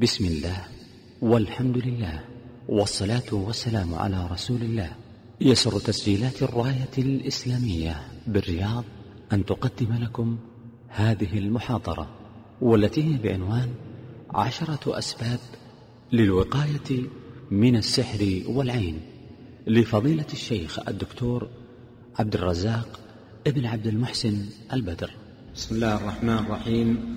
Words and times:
بسم 0.00 0.24
الله 0.24 0.56
والحمد 1.22 1.78
لله 1.78 2.20
والصلاة 2.68 3.32
والسلام 3.32 3.94
على 3.94 4.28
رسول 4.32 4.62
الله. 4.62 4.90
يسر 5.40 5.78
تسجيلات 5.78 6.42
الراية 6.42 6.94
الإسلامية 6.98 8.00
بالرياض 8.26 8.84
أن 9.32 9.44
تقدم 9.44 9.94
لكم 9.94 10.38
هذه 10.88 11.38
المحاضرة 11.38 12.10
والتي 12.60 13.04
هي 13.04 13.18
بعنوان 13.18 13.68
عشرة 14.30 14.98
أسباب 14.98 15.38
للوقاية 16.12 17.02
من 17.50 17.76
السحر 17.76 18.42
والعين 18.46 19.00
لفضيلة 19.66 20.26
الشيخ 20.32 20.88
الدكتور 20.88 21.48
عبد 22.18 22.34
الرزاق 22.34 23.00
ابن 23.46 23.66
عبد 23.66 23.86
المحسن 23.86 24.46
البدر. 24.72 25.10
بسم 25.54 25.74
الله 25.74 25.96
الرحمن 25.96 26.38
الرحيم. 26.38 27.16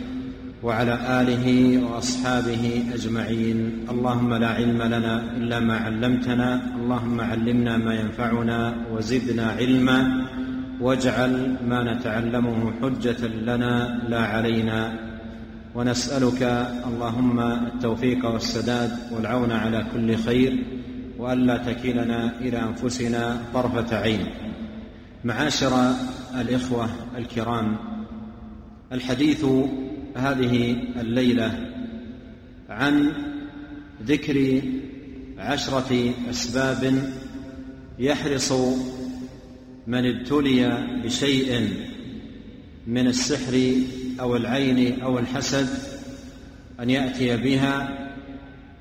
وعلى 0.63 1.21
آله 1.21 1.77
وأصحابه 1.85 2.83
أجمعين. 2.93 3.85
اللهم 3.89 4.33
لا 4.33 4.47
علم 4.47 4.81
لنا 4.81 5.23
إلا 5.37 5.59
ما 5.59 5.77
علمتنا. 5.77 6.61
اللهم 6.75 7.21
علمنا 7.21 7.77
ما 7.77 7.93
ينفعنا 7.93 8.75
وزدنا 8.93 9.45
علما. 9.51 10.25
واجعل 10.81 11.55
ما 11.67 11.93
نتعلمه 11.93 12.73
حجة 12.81 13.27
لنا 13.27 14.01
لا 14.09 14.21
علينا. 14.21 14.93
ونسألك 15.75 16.41
اللهم 16.85 17.39
التوفيق 17.39 18.25
والسداد 18.25 18.91
والعون 19.11 19.51
على 19.51 19.85
كل 19.93 20.15
خير. 20.15 20.63
والا 21.19 21.57
تكلنا 21.57 22.31
إلى 22.41 22.57
أنفسنا 22.59 23.37
طرفة 23.53 23.97
عين. 23.97 24.25
معاشر 25.25 25.73
الإخوة 26.41 26.89
الكرام 27.17 27.75
الحديث 28.91 29.45
هذه 30.15 30.77
الليلة 31.01 31.71
عن 32.69 33.11
ذكر 34.05 34.61
عشرة 35.37 36.13
أسباب 36.29 37.11
يحرص 37.99 38.51
من 39.87 40.05
ابتلي 40.05 40.87
بشيء 41.03 41.69
من 42.87 43.07
السحر 43.07 43.73
أو 44.19 44.35
العين 44.35 45.01
أو 45.01 45.19
الحسد 45.19 45.67
أن 46.79 46.89
يأتي 46.89 47.37
بها 47.37 47.97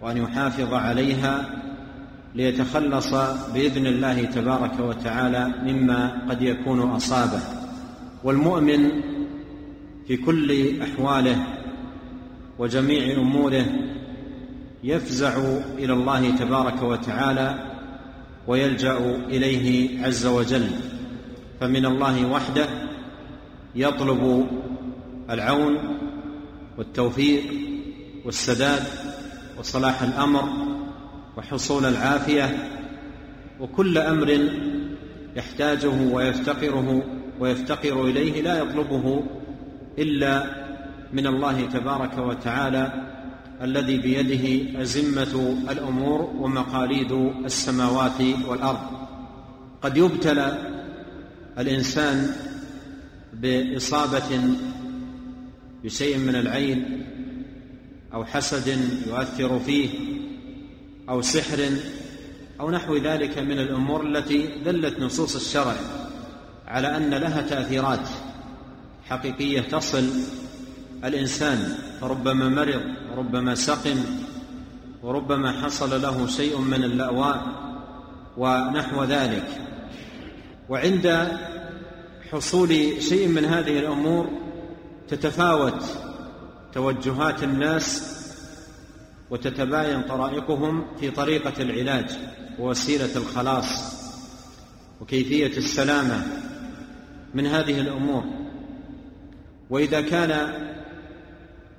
وأن 0.01 0.17
يحافظ 0.17 0.75
عليها 0.75 1.61
ليتخلص 2.35 3.15
بإذن 3.55 3.87
الله 3.87 4.25
تبارك 4.25 4.81
وتعالى 4.81 5.55
مما 5.65 6.27
قد 6.31 6.43
يكون 6.43 6.81
أصابه. 6.81 7.41
والمؤمن 8.25 8.91
في 10.11 10.17
كل 10.17 10.81
أحواله 10.83 11.47
وجميع 12.59 13.21
أموره 13.21 13.67
يفزع 14.85 15.39
إلى 15.79 15.93
الله 15.93 16.31
تبارك 16.31 16.83
وتعالى 16.83 17.71
ويلجأ 18.47 18.99
إليه 19.29 19.99
عز 20.07 20.27
وجل. 20.27 20.71
فمن 21.61 21.87
الله 21.87 22.27
وحده 22.31 22.67
يطلب 23.75 24.47
العون 25.31 25.79
والتوفيق 26.79 27.43
والسداد 28.25 28.83
وصلاح 29.59 30.03
الأمر 30.03 30.45
وحصول 31.37 31.85
العافية 31.85 32.69
وكل 33.61 33.99
أمر 33.99 34.49
يحتاجه 35.37 36.13
ويفتقره 36.13 37.03
ويفتقر 37.41 38.05
إليه 38.05 38.43
لا 38.43 38.59
يطلبه 38.59 39.23
إلا 40.01 40.45
من 41.13 41.27
الله 41.27 41.67
تبارك 41.67 42.19
وتعالى 42.19 42.93
الذي 43.63 43.99
بيده 43.99 44.81
أزمة 44.83 45.59
الأمور 45.71 46.21
ومقاليد 46.23 47.13
السماوات 47.45 48.21
والأرض. 48.49 48.81
قد 49.83 49.97
يبتلى 49.97 50.71
الإنسان 51.59 52.31
بإصابة 53.33 54.41
بشيء 55.85 56.19
من 56.19 56.35
العين 56.35 57.07
أو 58.15 58.25
حسد 58.25 58.69
يؤثر 59.07 59.59
فيه 59.59 59.89
أو 61.09 61.23
سحر 61.23 61.69
أو 62.61 62.71
نحو 62.71 62.97
ذلك 62.97 63.39
من 63.39 63.59
الأمور 63.59 64.07
التي 64.07 64.49
دلت 64.65 65.01
نصوص 65.01 65.37
الشرع 65.37 65.75
على 66.69 66.97
أن 66.97 67.11
لها 67.11 67.43
تأثيرات. 67.43 68.09
حقيقية 69.11 69.61
تصل. 69.61 70.05
الإنسان 71.05 71.75
فربما 72.01 72.49
مرض 72.49 72.83
وربما 73.13 73.55
سقم 73.55 73.97
وربما 75.03 75.53
حصل 75.63 76.03
له 76.03 76.27
شيء 76.27 76.59
من 76.59 76.85
اللأواء 76.85 77.47
ونحو 78.37 79.05
ذلك. 79.05 79.49
وعند 80.69 81.39
حصول 82.33 82.69
شيء 83.03 83.29
من 83.29 83.45
هذه 83.45 83.79
الأمور 83.79 84.31
تتفاوت 85.09 85.85
توجهات 86.73 87.43
الناس 87.43 88.17
وتتباين 89.31 90.03
طرائقهم 90.03 90.87
في 91.01 91.11
طريقة 91.11 91.63
العلاج 91.63 92.11
ووسيلة 92.59 93.17
الخلاص 93.17 93.95
وكيفية 95.01 95.57
السلامة 95.57 96.27
من 97.35 97.47
هذه 97.47 97.81
الأمور. 97.81 98.40
وإذا 99.71 100.01
كان 100.01 100.53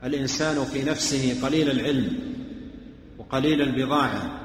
الإنسان 0.03 0.65
في 0.65 0.83
نفسه 0.83 1.45
قليل 1.45 1.71
العلم 1.71 2.19
وقليل 3.17 3.61
البضاعة 3.61 4.39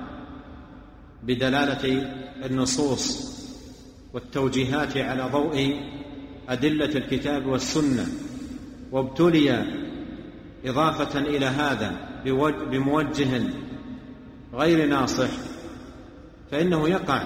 بدلالة 1.23 2.11
النصوص 2.45 3.37
والتوجيهات 4.13 4.97
على 4.97 5.31
ضوء 5.33 5.81
أدلة 6.49 6.85
الكتاب 6.85 7.47
والسنة 7.47 8.07
وابتلي 8.93 9.65
إضافة 10.65 11.21
إلى 11.21 11.47
هذا 11.47 11.93
بموجه 12.71 13.43
غير 14.55 14.87
ناصح 14.89 15.29
فإنه 16.51 16.89
يقع 16.89 17.23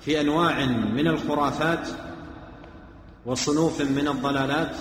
في 0.00 0.20
أنواع 0.20 0.64
من 0.66 1.06
الخرافات 1.06 1.88
وصنوف 3.26 3.82
من 3.82 4.08
الضلالات 4.08 4.76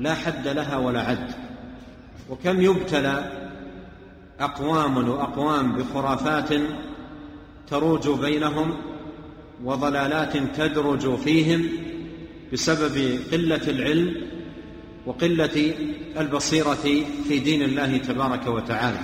لا 0.00 0.14
حد 0.14 0.48
لها 0.48 0.76
ولا 0.76 1.00
عد. 1.00 1.34
وكم 2.30 2.60
يبتلى 2.60 3.32
أقوام 4.40 5.08
وأقوام 5.08 5.72
بخرافات 5.72 6.48
تروج 7.68 8.08
بينهم 8.08 8.76
وضلالات 9.64 10.36
تدرج 10.36 11.16
فيهم 11.16 11.68
بسبب 12.52 13.18
قلة 13.32 13.70
العلم 13.70 14.26
وقلة 15.06 15.74
البصيرة 16.18 17.04
في 17.28 17.38
دين 17.38 17.62
الله 17.62 17.96
تبارك 17.96 18.46
وتعالى. 18.46 19.00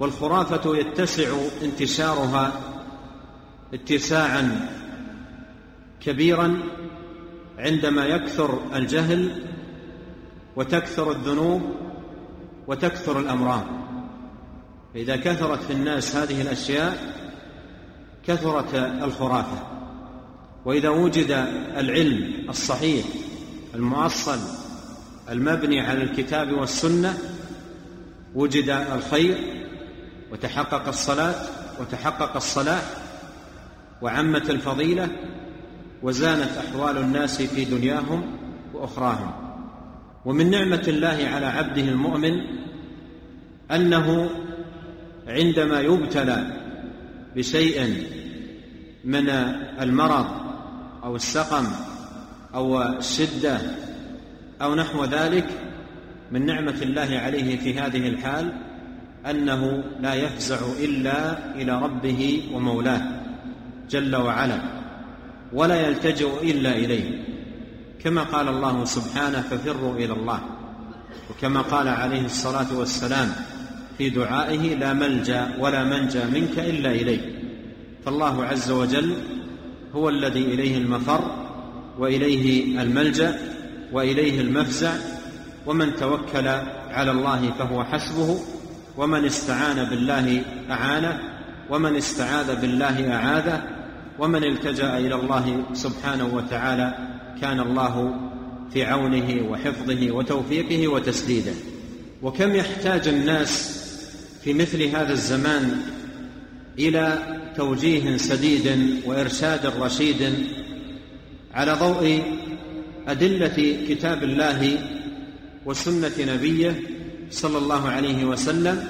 والخرافة 0.00 0.76
يتسع 0.76 1.28
انتشارها 1.62 2.52
اتساعا 3.74 4.70
كبيرا 6.00 6.58
عندما 7.62 8.06
يكثر 8.06 8.58
الجهل 8.74 9.44
وتكثر 10.56 11.10
الذنوب 11.10 11.62
وتكثر 12.66 13.18
الأمراض. 13.18 13.64
فاذا 14.94 15.16
كثرت 15.16 15.62
في 15.62 15.72
الناس 15.72 16.16
هذه 16.16 16.42
الأشياء 16.42 17.14
كثرت 18.26 18.74
الخرافة. 18.74 19.66
وإذا 20.64 20.88
وجد 20.88 21.30
العلم 21.76 22.48
الصحيح 22.48 23.06
المؤصل 23.74 24.38
المبني 25.30 25.80
على 25.80 26.02
الكتاب 26.02 26.52
والسنة 26.52 27.18
وجد 28.34 28.68
الخير 28.70 29.38
وتحقق 30.32 30.88
الصلاة 30.88 31.34
وتحقق 31.80 32.36
الصلاح 32.36 32.82
وعمت 34.02 34.50
الفضيلة 34.50 35.08
وزانت 36.02 36.50
أحوال 36.58 36.98
الناس 36.98 37.42
في 37.42 37.64
دنياهم 37.64 38.22
وأخراهم. 38.74 39.30
ومن 40.24 40.50
نعمة 40.50 40.84
الله 40.88 41.28
على 41.34 41.46
عبده 41.46 41.82
المؤمن 41.82 42.32
أنه 43.70 44.30
عندما 45.26 45.80
يبتلى 45.80 46.46
بشيء 47.36 48.06
من 49.04 49.28
المرض 49.80 50.26
أو 51.04 51.16
السقم 51.16 51.64
أو 52.54 52.82
الشدة 52.82 53.58
أو 54.62 54.74
نحو 54.74 55.04
ذلك 55.04 55.46
من 56.32 56.46
نعمة 56.46 56.82
الله 56.82 57.18
عليه 57.18 57.58
في 57.58 57.80
هذه 57.80 58.08
الحال 58.08 58.52
أنه 59.30 59.84
لا 60.00 60.14
يفزع 60.14 60.58
إلا 60.80 61.38
إلى 61.54 61.82
ربه 61.82 62.50
ومولاه 62.52 63.02
جل 63.90 64.16
وعلا. 64.16 64.81
ولا 65.52 65.88
يلتجئ 65.88 66.50
إلا 66.50 66.72
إليه. 66.76 67.24
كما 68.04 68.22
قال 68.22 68.48
الله 68.48 68.84
سبحانه 68.84 69.40
ففروا 69.40 69.94
إلى 69.94 70.12
الله. 70.12 70.40
وكما 71.30 71.60
قال 71.60 71.88
عليه 71.88 72.24
الصلاة 72.24 72.78
والسلام 72.78 73.28
في 73.98 74.10
دعائه 74.10 74.74
لا 74.74 74.92
ملجأ 74.92 75.56
ولا 75.58 75.84
منجأ 75.84 76.26
منك 76.26 76.58
إلا 76.58 76.90
إليه. 76.90 77.42
فالله 78.04 78.44
عز 78.44 78.70
وجل 78.70 79.16
هو 79.94 80.08
الذي 80.08 80.44
إليه 80.44 80.76
المفر 80.76 81.42
وإليه 81.98 82.80
الملجأ 82.82 83.38
وإليه 83.92 84.40
المفزع 84.40 84.92
ومن 85.66 85.96
توكل 85.96 86.48
على 86.90 87.10
الله 87.10 87.52
فهو 87.58 87.84
حسبه 87.84 88.38
ومن 88.96 89.24
استعان 89.24 89.84
بالله 89.84 90.42
أعانه 90.70 91.18
ومن 91.70 91.96
استعاذ 91.96 92.60
بالله 92.60 93.14
أعاذه 93.14 93.62
ومن 94.18 94.44
التجأ 94.44 94.98
إلى 94.98 95.14
الله 95.14 95.64
سبحانه 95.72 96.34
وتعالى 96.34 96.94
كان 97.40 97.60
الله 97.60 98.14
في 98.72 98.84
عونه 98.84 99.50
وحفظه 99.50 100.10
وتوفيقه 100.10 100.88
وتسديده. 100.88 101.52
وكم 102.22 102.54
يحتاج 102.54 103.08
الناس 103.08 103.82
في 104.44 104.54
مثل 104.54 104.82
هذا 104.82 105.12
الزمان 105.12 105.80
إلى 106.78 107.18
توجيه 107.56 108.16
سديد 108.16 108.96
وإرشاد 109.06 109.66
رشيد 109.66 110.34
على 111.54 111.72
ضوء 111.72 112.22
أدلة 113.08 113.76
كتاب 113.88 114.22
الله 114.22 114.78
وسنة 115.66 116.34
نبيه 116.34 116.80
صلى 117.30 117.58
الله 117.58 117.88
عليه 117.88 118.24
وسلم 118.24 118.84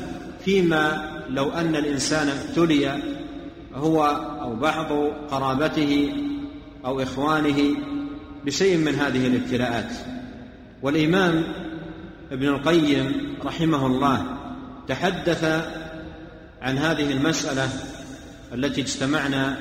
فيما 0.44 1.12
لو 1.28 1.50
أن 1.50 1.76
الإنسان 1.76 2.28
ابتلي 2.28 3.02
هو 3.74 4.04
أو 4.42 4.54
بعض 4.54 4.92
قرابته 5.30 6.12
أو 6.84 7.02
إخوانه 7.02 7.76
بشيء 8.44 8.76
من 8.76 8.94
هذه 8.94 9.26
الابتلاءات. 9.26 9.92
والإمام 10.82 11.44
ابن 12.32 12.48
القيم 12.48 13.36
رحمه 13.44 13.86
الله 13.86 14.36
تحدث 14.88 15.44
عن 16.62 16.78
هذه 16.78 17.12
المسألة 17.12 17.68
التي 18.54 18.80
اجتمعنا 18.80 19.56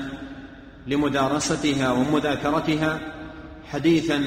لمدارستها 0.86 1.92
ومذاكرتها 1.92 3.00
حديثا 3.70 4.22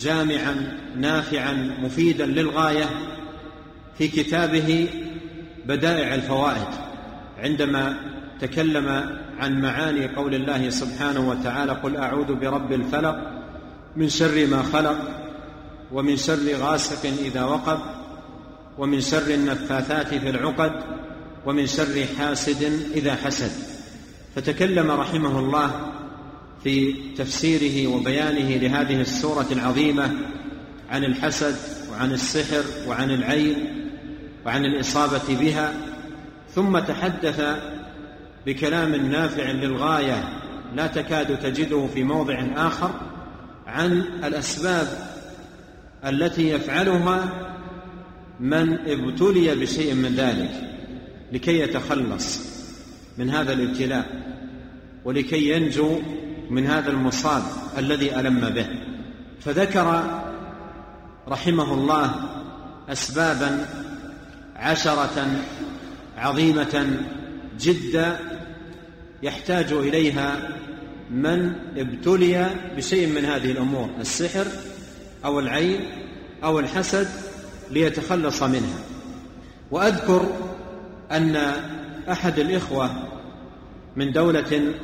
جامعا 0.00 0.78
نافعا 0.96 1.52
مفيدا 1.82 2.26
للغاية 2.26 2.90
في 3.98 4.08
كتابه 4.08 4.88
بدائع 5.66 6.14
الفوائد 6.14 6.68
عندما 7.38 7.96
تكلم 8.40 9.18
عن 9.38 9.60
معاني 9.62 10.06
قول 10.06 10.34
الله 10.34 10.70
سبحانه 10.70 11.28
وتعالى 11.28 11.72
قل 11.72 11.96
أعوذ 11.96 12.34
برب 12.34 12.72
الفلق 12.72 13.16
من 13.96 14.08
شر 14.08 14.46
ما 14.46 14.62
خلق 14.62 14.98
ومن 15.92 16.16
شر 16.16 16.54
غاسق 16.60 17.10
إذا 17.24 17.44
وقب 17.44 17.78
ومن 18.78 19.00
شر 19.00 19.34
النفاثات 19.34 20.14
في 20.14 20.30
العقد 20.30 20.72
ومن 21.46 21.66
شر 21.66 22.04
حاسد 22.18 22.62
إذا 22.94 23.14
حسد. 23.14 23.50
فتكلم 24.36 24.90
رحمه 24.90 25.38
الله 25.38 25.92
في 26.64 26.94
تفسيره 27.16 27.94
وبيانه 27.94 28.56
لهذه 28.56 29.00
السورة 29.00 29.46
العظيمة 29.52 30.12
عن 30.90 31.04
الحسد 31.04 31.56
وعن 31.92 32.12
السحر 32.12 32.64
وعن 32.88 33.10
العين 33.10 33.56
وعن 34.46 34.64
الإصابة 34.64 35.36
بها 35.40 35.74
ثم 36.54 36.78
تحدث 36.78 37.40
بكلام 38.48 38.96
نافع 38.96 39.50
للغاية 39.50 40.28
لا 40.74 40.86
تكاد 40.86 41.40
تجده 41.40 41.86
في 41.94 42.04
موضع 42.04 42.44
آخر 42.56 42.90
عن 43.66 43.92
الأسباب 44.24 44.86
التي 46.04 46.48
يفعلها 46.48 47.32
من 48.40 48.72
ابتلي 48.72 49.54
بشيء 49.54 49.94
من 49.94 50.14
ذلك 50.14 50.50
لكي 51.32 51.60
يتخلص 51.60 52.40
من 53.18 53.30
هذا 53.30 53.52
الابتلاء 53.52 54.06
ولكي 55.04 55.50
ينجو 55.50 56.00
من 56.50 56.66
هذا 56.66 56.90
المصاب 56.90 57.42
الذي 57.78 58.20
ألم 58.20 58.40
به. 58.40 58.66
فذكر 59.40 60.20
رحمه 61.28 61.74
الله 61.74 62.14
اسبابا 62.88 63.66
عشرة 64.56 65.26
عظيمة 66.18 66.98
جدا 67.60 68.37
يحتاج 69.22 69.72
إليها 69.72 70.48
من 71.10 71.52
ابتلي 71.76 72.50
بشيء 72.76 73.06
من 73.06 73.24
هذه 73.24 73.50
الأمور 73.50 73.90
السحر 74.00 74.46
أو 75.24 75.40
العين 75.40 75.80
أو 76.44 76.60
الحسد 76.60 77.08
ليتخلص 77.70 78.42
منها. 78.42 78.78
وأذكر 79.70 80.26
أن 81.12 81.36
أحد 82.10 82.38
الإخوة 82.38 83.08
من 83.96 84.12
دولة 84.12 84.74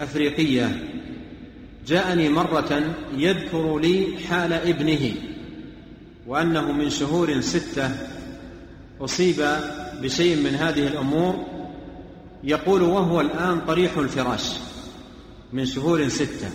أفريقية 0.00 0.88
جاءني 1.86 2.28
مرة 2.28 2.94
يذكر 3.16 3.78
لي 3.78 4.06
حال 4.28 4.52
ابنه 4.52 5.12
وأنه 6.26 6.72
من 6.72 6.90
شهور 6.90 7.40
ستة 7.40 7.90
أصيب 9.00 9.44
بشيء 10.02 10.36
من 10.36 10.54
هذه 10.54 10.86
الأمور 10.86 11.46
يقول 12.44 12.82
وهو 12.82 13.20
الآن 13.20 13.60
طريح 13.60 13.98
الفراش 13.98 14.50
من 15.52 15.66
شهور 15.66 16.08
ستة 16.08 16.50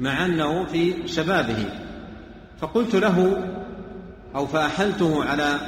مع 0.00 0.24
أنه 0.24 0.64
في 0.64 1.08
شبابه. 1.08 1.64
فقلت 2.60 2.94
له 2.94 3.48
أو 4.34 4.46
فأحلته 4.46 5.24
على 5.24 5.60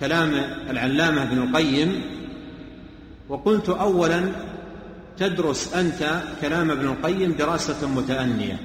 كلام 0.00 0.32
العلامة 0.70 1.22
ابن 1.22 1.42
القيم 1.42 2.02
وقلت 3.28 3.68
اولا 3.68 4.32
تدرس 5.18 5.74
أنت 5.74 6.22
كلام 6.40 6.70
ابن 6.70 6.86
القيم 6.86 7.32
دراسة 7.32 7.88
متأنية 7.88 8.60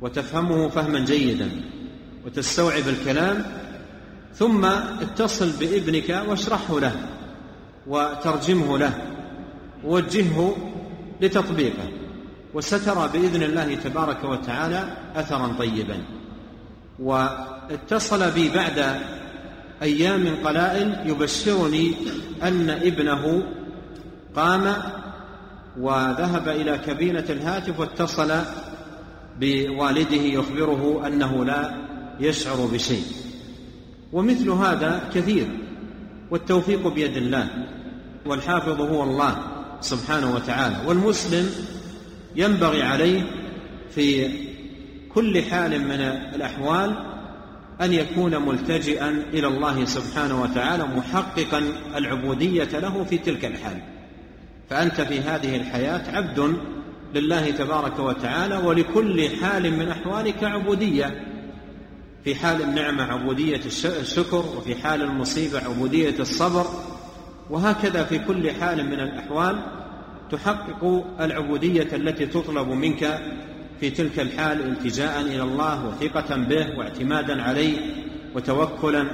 وتفهمه 0.00 0.68
فهما 0.68 0.98
جيدا 0.98 1.50
وتستوعب 2.26 2.88
الكلام 2.88 3.44
ثم 4.34 4.64
اتصل 4.64 5.50
بابنك 5.60 6.22
واشرحه 6.28 6.80
له. 6.80 7.15
وترجمه 7.86 8.78
له 8.78 8.92
ووجهه 9.84 10.56
لتطبيقه 11.20 11.88
وسترى 12.54 13.10
بإذن 13.12 13.42
الله 13.42 13.74
تبارك 13.74 14.24
وتعالى 14.24 14.96
اثرا 15.16 15.54
طيبا. 15.58 16.02
واتصل 16.98 18.30
بي 18.30 18.48
بعد 18.48 19.00
أيام 19.82 20.36
قلائل 20.44 21.10
يبشرني 21.10 21.94
أن 22.42 22.70
ابنه 22.70 23.42
قام 24.36 24.76
وذهب 25.80 26.48
إلى 26.48 26.78
كابينة 26.78 27.24
الهاتف 27.30 27.80
واتصل 27.80 28.32
بوالده 29.40 30.16
يخبره 30.16 31.02
أنه 31.06 31.44
لا 31.44 31.74
يشعر 32.20 32.68
بشيء. 32.72 33.04
ومثل 34.12 34.50
هذا 34.50 35.10
كثير. 35.14 35.65
والتوفيق 36.30 36.88
بيد 36.88 37.16
الله 37.16 37.48
والحافظ 38.26 38.80
هو 38.80 39.02
الله 39.02 39.38
سبحانه 39.80 40.34
وتعالى. 40.34 40.76
والمسلم 40.86 41.50
ينبغي 42.36 42.82
عليه 42.82 43.22
في 43.90 44.30
كل 45.14 45.42
حال 45.42 45.80
من 45.80 46.00
الأحوال 46.34 46.96
أن 47.80 47.92
يكون 47.92 48.46
ملتجئا 48.46 49.22
إلى 49.32 49.46
الله 49.46 49.84
سبحانه 49.84 50.42
وتعالى 50.42 50.84
محققا 50.84 51.62
العبودية 51.96 52.78
له 52.78 53.04
في 53.04 53.18
تلك 53.18 53.44
الحال. 53.44 53.76
فأنت 54.70 55.00
في 55.00 55.20
هذه 55.20 55.56
الحياة 55.56 56.16
عبد 56.16 56.56
لله 57.14 57.50
تبارك 57.50 57.98
وتعالى 57.98 58.56
ولكل 58.56 59.28
حال 59.42 59.72
من 59.72 59.88
أحوالك 59.88 60.44
عبودية. 60.44 61.35
في 62.26 62.34
حال 62.34 62.62
النعمة 62.62 63.02
عبودية 63.04 63.60
الشكر 63.84 64.44
وفي 64.56 64.74
حال 64.74 65.02
المصيبة 65.02 65.58
عبودية 65.64 66.14
الصبر 66.20 66.66
وهكذا 67.50 68.04
في 68.04 68.18
كل 68.18 68.50
حال 68.50 68.86
من 68.86 69.00
الأحوال 69.00 69.58
تحقق 70.30 71.04
العبودية 71.20 71.88
التي 71.92 72.26
تطلب 72.26 72.68
منك 72.68 73.20
في 73.80 73.90
تلك 73.90 74.20
الحال 74.20 74.60
التجاء 74.60 75.20
إلى 75.20 75.42
الله 75.42 75.86
وثقة 75.86 76.36
به 76.36 76.78
واعتمادا 76.78 77.42
عليه 77.42 77.78
وتوكلا 78.34 79.06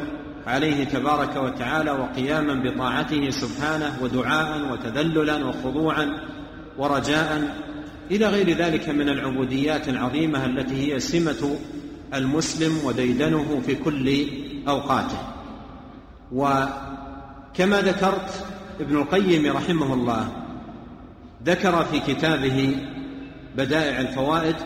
عليه 0.46 0.84
تبارك 0.84 1.36
وتعالى 1.36 1.90
وقياما 1.90 2.70
بطاعته 2.70 3.30
سبحانه 3.30 3.98
ودعاء 4.02 4.72
وتذللا 4.72 5.44
وخضوعا 5.44 6.20
ورجاء 6.78 7.56
إلى 8.10 8.26
غير 8.26 8.50
ذلك 8.50 8.88
من 8.88 9.08
العبوديات 9.08 9.88
العظيمة 9.88 10.46
التي 10.46 10.74
هي 10.74 11.00
سمة 11.00 11.58
المسلم 12.14 12.78
وديدنه 12.84 13.62
في 13.66 13.74
كل 13.74 14.26
أوقاته. 14.68 15.18
وكما 16.32 17.80
ذكرت 17.80 18.44
ابن 18.80 18.96
القيم 18.96 19.56
رحمه 19.56 19.94
الله 19.94 20.32
ذكر 21.44 21.84
في 21.84 22.00
كتابه 22.00 22.76
بدائع 23.56 24.00
الفوائد 24.00 24.56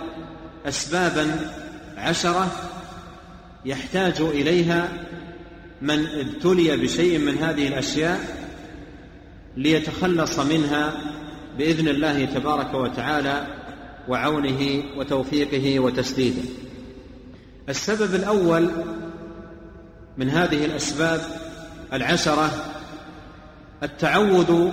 اسبابا 0.67 1.51
عشرة 1.97 2.53
يحتاج 3.65 4.21
إليها 4.21 4.89
من 5.83 6.07
ابتلي 6.07 6.77
بشيء 6.77 7.19
من 7.19 7.39
هذه 7.39 7.69
الأشياء 7.69 8.21
ليتخلص 9.57 10.39
منها 10.39 10.93
بإذن 11.59 11.89
الله 11.89 12.25
تبارك 12.25 12.75
وتعالى 12.75 13.47
وعونه 14.09 14.83
وتوفيقه 14.97 15.81
وتسديده. 15.81 16.43
السبب 17.69 18.15
الأول 18.15 18.71
من 20.19 20.31
هذه 20.31 20.65
الأسباب 20.65 21.21
العشرة 21.93 22.51
التعوذ 23.83 24.71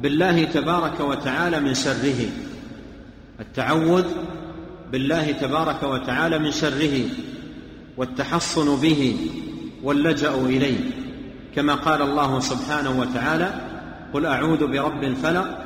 بالله 0.00 0.44
تبارك 0.44 1.00
وتعالى 1.00 1.60
من 1.60 1.74
شره. 1.74 2.28
التعوذ 3.40 4.04
بالله 4.92 5.32
تبارك 5.32 5.82
وتعالى 5.82 6.38
من 6.38 6.50
شره 6.50 7.00
والتحصن 7.96 8.80
به 8.80 9.16
واللجأ 9.82 10.34
إليه. 10.34 10.90
كما 11.56 11.74
قال 11.74 12.02
الله 12.02 12.40
سبحانه 12.40 13.00
وتعالى 13.00 13.54
قل 14.14 14.26
أعوذ 14.26 14.66
برب 14.66 15.04
الفلق 15.04 15.58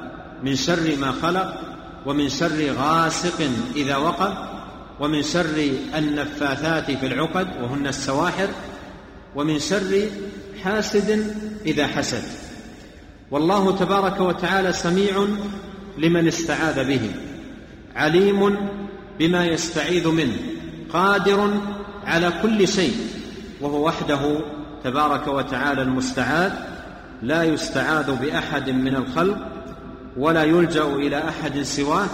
من 0.43 0.57
شر 0.57 0.97
ما 1.01 1.13
خلق 1.13 1.55
ومن 2.07 2.29
شر 2.29 2.73
غاسق 2.79 3.51
إذا 3.77 3.97
وقب 3.97 4.56
ومن 5.01 5.23
شر 5.23 5.71
النفاثات 5.97 6.91
في 6.91 7.07
العقد 7.07 7.49
وهن 7.63 7.87
السواحر 7.87 8.49
ومن 9.35 9.59
شر 9.59 10.09
حاسد 10.65 11.35
إذا 11.67 11.87
حسد. 11.87 12.23
والله 13.31 13.77
تبارك 13.77 14.21
وتعالى 14.21 14.73
سميع 14.73 15.27
لمن 15.99 16.29
استعاذ 16.29 16.85
به 16.85 17.11
عليم 17.97 18.57
بما 19.19 19.45
يستعيذ 19.47 20.09
منه 20.09 20.37
قادر 20.93 21.51
على 22.07 22.33
كل 22.43 22.69
شيء 22.69 22.97
وهو 23.61 23.87
وحده 23.87 24.39
تبارك 24.85 25.29
وتعالى 25.29 25.83
المستعاذ 25.83 26.53
لا 27.23 27.45
يستعاذ 27.45 28.17
بأحد 28.17 28.71
من 28.71 28.97
الخلق 28.97 29.39
ولا 30.17 30.45
يلجأ 30.45 30.85
إلى 30.85 31.29
أحد 31.29 31.63
سواه 31.63 32.09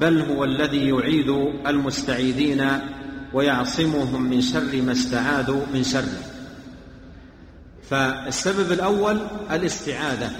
بل 0.00 0.20
هو 0.20 0.44
الذي 0.44 0.88
يعيذ 0.88 1.30
المستعيذين 1.66 2.68
ويعصمهم 3.32 4.22
من 4.22 4.40
شر 4.40 4.82
ما 4.82 4.92
استعاذوا 4.92 5.60
من 5.74 5.84
شره 5.84 6.22
فالسبب 7.90 8.72
الأول 8.72 9.20
الاستعاذة 9.50 10.30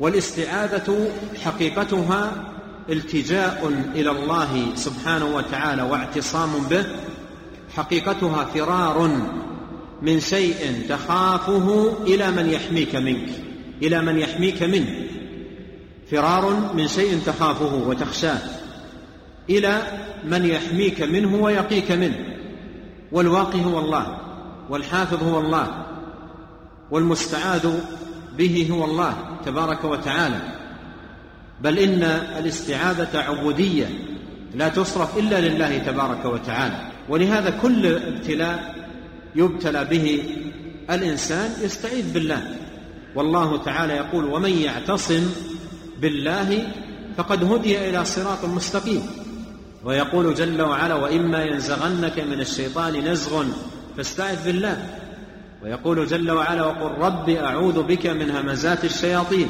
والاستعاذة 0.00 1.10
حقيقتها 1.44 2.32
التجاء 2.90 3.72
إلى 3.94 4.10
الله 4.10 4.74
سبحانه 4.74 5.36
وتعالى 5.36 5.82
واعتصام 5.82 6.50
به 6.70 6.86
حقيقتها 7.76 8.44
فرار 8.44 9.10
من 10.02 10.20
شيء 10.20 10.86
تخافه 10.88 11.96
إلى 12.06 12.30
من 12.30 12.50
يحميك 12.50 12.96
منك 12.96 13.28
إلى 13.82 14.02
من 14.02 14.18
يحميك 14.18 14.62
منه. 14.62 15.04
فرار 16.14 16.72
من 16.74 16.88
شيء 16.88 17.20
تخافه 17.26 17.74
وتخشاه 17.74 18.38
إلى 19.50 19.82
من 20.24 20.46
يحميك 20.46 21.02
منه 21.02 21.42
ويقيك 21.42 21.92
منه 21.92 22.18
والواقي 23.12 23.64
هو 23.64 23.78
الله 23.78 24.18
والحافظ 24.70 25.22
هو 25.22 25.40
الله 25.40 25.86
والمستعاذ 26.90 27.70
به 28.38 28.68
هو 28.70 28.84
الله 28.84 29.16
تبارك 29.46 29.84
وتعالى. 29.84 30.40
بل 31.60 31.78
إن 31.78 32.02
الاستعاذة 32.38 33.18
عبودية 33.18 33.86
لا 34.54 34.68
تصرف 34.68 35.18
إلا 35.18 35.40
لله 35.40 35.78
تبارك 35.78 36.24
وتعالى 36.24 36.78
ولهذا 37.08 37.50
كل 37.62 37.86
ابتلاء 37.86 38.74
يبتلى 39.34 39.84
به 39.84 40.22
الإنسان 40.90 41.50
يستعيذ 41.62 42.12
بالله. 42.12 42.56
والله 43.14 43.62
تعالى 43.62 43.92
يقول 43.92 44.24
ومن 44.24 44.50
يعتصم 44.50 45.53
بالله 46.00 46.66
فقد 47.16 47.44
هدي 47.44 47.90
إلى 47.90 48.04
صراط 48.04 48.44
مستقيم. 48.44 49.02
ويقول 49.84 50.34
جل 50.34 50.62
وعلا 50.62 50.94
وإما 50.94 51.42
ينزغنك 51.44 52.18
من 52.18 52.40
الشيطان 52.40 52.92
نزغ 53.08 53.44
فاستعذ 53.96 54.44
بالله. 54.44 54.98
ويقول 55.62 56.06
جل 56.06 56.30
وعلا 56.30 56.62
وقل 56.66 56.90
رب 56.98 57.30
أعوذ 57.30 57.82
بك 57.82 58.06
من 58.06 58.30
همزات 58.30 58.84
الشياطين 58.84 59.48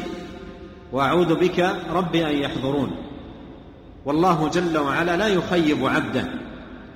وأعوذ 0.92 1.34
بك 1.34 1.76
رب 1.90 2.14
أن 2.14 2.34
يحضرون. 2.34 2.90
والله 4.04 4.48
جل 4.48 4.78
وعلا 4.78 5.16
لا 5.16 5.26
يخيب 5.26 5.86
عبده 5.86 6.28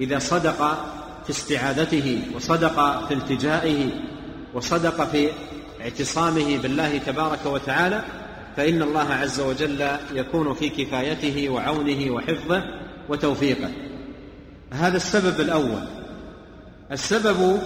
إذا 0.00 0.18
صدق 0.18 0.60
في 1.24 1.30
استعاذته 1.30 2.22
وصدق 2.36 3.06
في 3.08 3.14
التجائه 3.14 3.90
وصدق 4.54 5.04
في 5.04 5.28
اعتصامه 5.80 6.58
بالله 6.58 6.98
تبارك 6.98 7.46
وتعالى. 7.46 8.02
فإن 8.58 8.82
الله 8.82 9.14
عز 9.14 9.40
وجل 9.40 9.88
يكون 10.14 10.54
في 10.54 10.68
كفايته 10.68 11.48
وعونه 11.48 12.10
وحفظه 12.10 12.64
وتوفيقه. 13.08 13.70
هذا 14.72 14.96
السبب 14.96 15.40
الأول. 15.40 15.82
السبب 16.92 17.60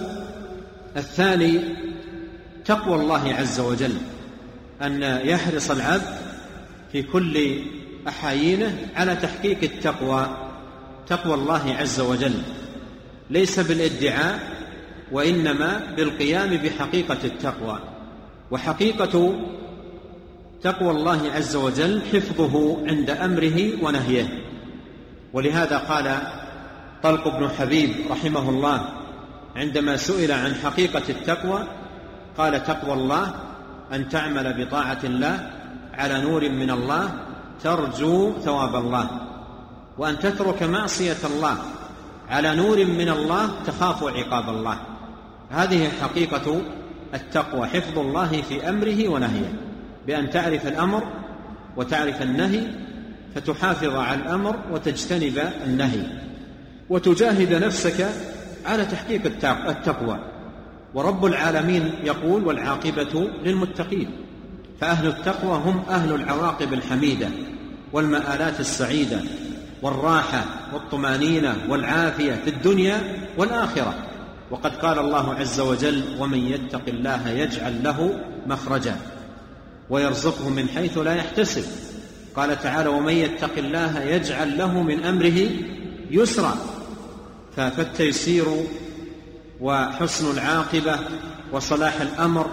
الثاني 0.97 1.61
تقوى 2.65 2.95
الله 2.95 3.33
عز 3.33 3.59
وجل 3.59 3.97
أن 4.81 5.01
يحرص 5.27 5.71
العبد 5.71 6.17
في 6.91 7.03
كل 7.03 7.59
أحايينه 8.07 8.77
على 8.95 9.15
تحقيق 9.15 9.57
التقوى 9.63 10.37
تقوى 11.07 11.33
الله 11.33 11.75
عز 11.79 11.99
وجل. 11.99 12.41
ليس 13.29 13.59
بالادعاء 13.59 14.39
وإنما 15.11 15.93
بالقيام 15.97 16.49
بحقيقة 16.49 17.17
التقوى. 17.23 17.79
وحقيقة 18.51 19.39
تقوى 20.63 20.91
الله 20.91 21.31
عز 21.35 21.55
وجل 21.55 22.01
حفظه 22.13 22.77
عند 22.87 23.09
أمره 23.09 23.83
ونهيه. 23.83 24.27
ولهذا 25.33 25.77
قال 25.77 26.17
طلق 27.03 27.37
بن 27.37 27.49
حبيب 27.49 27.91
رحمه 28.11 28.49
الله 28.49 28.89
عندما 29.55 29.97
سئل 29.97 30.31
عن 30.31 30.55
حقيقة 30.55 31.03
التقوى 31.09 31.67
قال 32.37 32.63
تقوى 32.63 32.93
الله 32.93 33.33
أن 33.93 34.09
تعمل 34.09 34.65
بطاعة 34.65 34.99
الله 35.03 35.49
على 35.93 36.21
نور 36.21 36.49
من 36.49 36.71
الله 36.71 37.11
ترجو 37.63 38.33
ثواب 38.39 38.75
الله 38.75 39.09
وأن 39.97 40.19
تترك 40.19 40.63
معصية 40.63 41.17
الله 41.23 41.57
على 42.29 42.55
نور 42.55 42.85
من 42.85 43.09
الله 43.09 43.49
تخاف 43.65 44.03
عقاب 44.03 44.49
الله. 44.49 44.77
هذه 45.51 45.89
حقيقة 46.01 46.61
التقوى 47.13 47.67
حفظ 47.67 47.99
الله 47.99 48.41
في 48.49 48.69
أمره 48.69 49.07
ونهيه. 49.07 49.72
بأن 50.07 50.29
تعرف 50.29 50.67
الأمر 50.67 51.03
وتعرف 51.77 52.21
النهي 52.21 52.61
فتحافظ 53.35 53.95
على 53.95 54.21
الأمر 54.21 54.59
وتجتنب 54.71 55.39
النهي. 55.65 56.03
وتجاهد 56.89 57.53
نفسك 57.53 58.09
على 58.65 58.85
تحقيق 58.85 59.21
التقوى. 59.45 60.19
ورب 60.93 61.25
العالمين 61.25 61.91
يقول 62.03 62.43
والعاقبة 62.43 63.29
للمتقين. 63.43 64.09
فأهل 64.81 65.07
التقوى 65.07 65.57
هم 65.57 65.83
أهل 65.89 66.15
العواقب 66.15 66.73
الحميدة 66.73 67.27
والمآلات 67.93 68.59
السعيدة 68.59 69.19
والراحة 69.81 70.45
والطمأنينة 70.73 71.55
والعافية 71.69 72.33
في 72.33 72.49
الدنيا 72.49 73.01
والآخرة. 73.37 73.93
وقد 74.51 74.75
قال 74.75 74.99
الله 74.99 75.35
عز 75.35 75.59
وجل 75.59 76.03
ومن 76.19 76.39
يتق 76.39 76.81
الله 76.87 77.29
يجعل 77.29 77.83
له 77.83 78.19
مخرجا. 78.47 78.95
ويرزقه 79.89 80.49
من 80.49 80.69
حيث 80.69 80.97
لا 80.97 81.15
يحتسب. 81.15 81.63
قال 82.35 82.59
تعالى 82.59 82.89
ومن 82.89 83.13
يتق 83.13 83.57
الله 83.57 84.01
يجعل 84.03 84.57
له 84.57 84.81
من 84.81 85.03
أمره 85.03 85.49
يسرا. 86.11 86.55
فالتيسير 87.55 88.45
وحسن 89.61 90.31
العاقبة 90.31 90.99
وصلاح 91.51 92.01
الأمر 92.01 92.47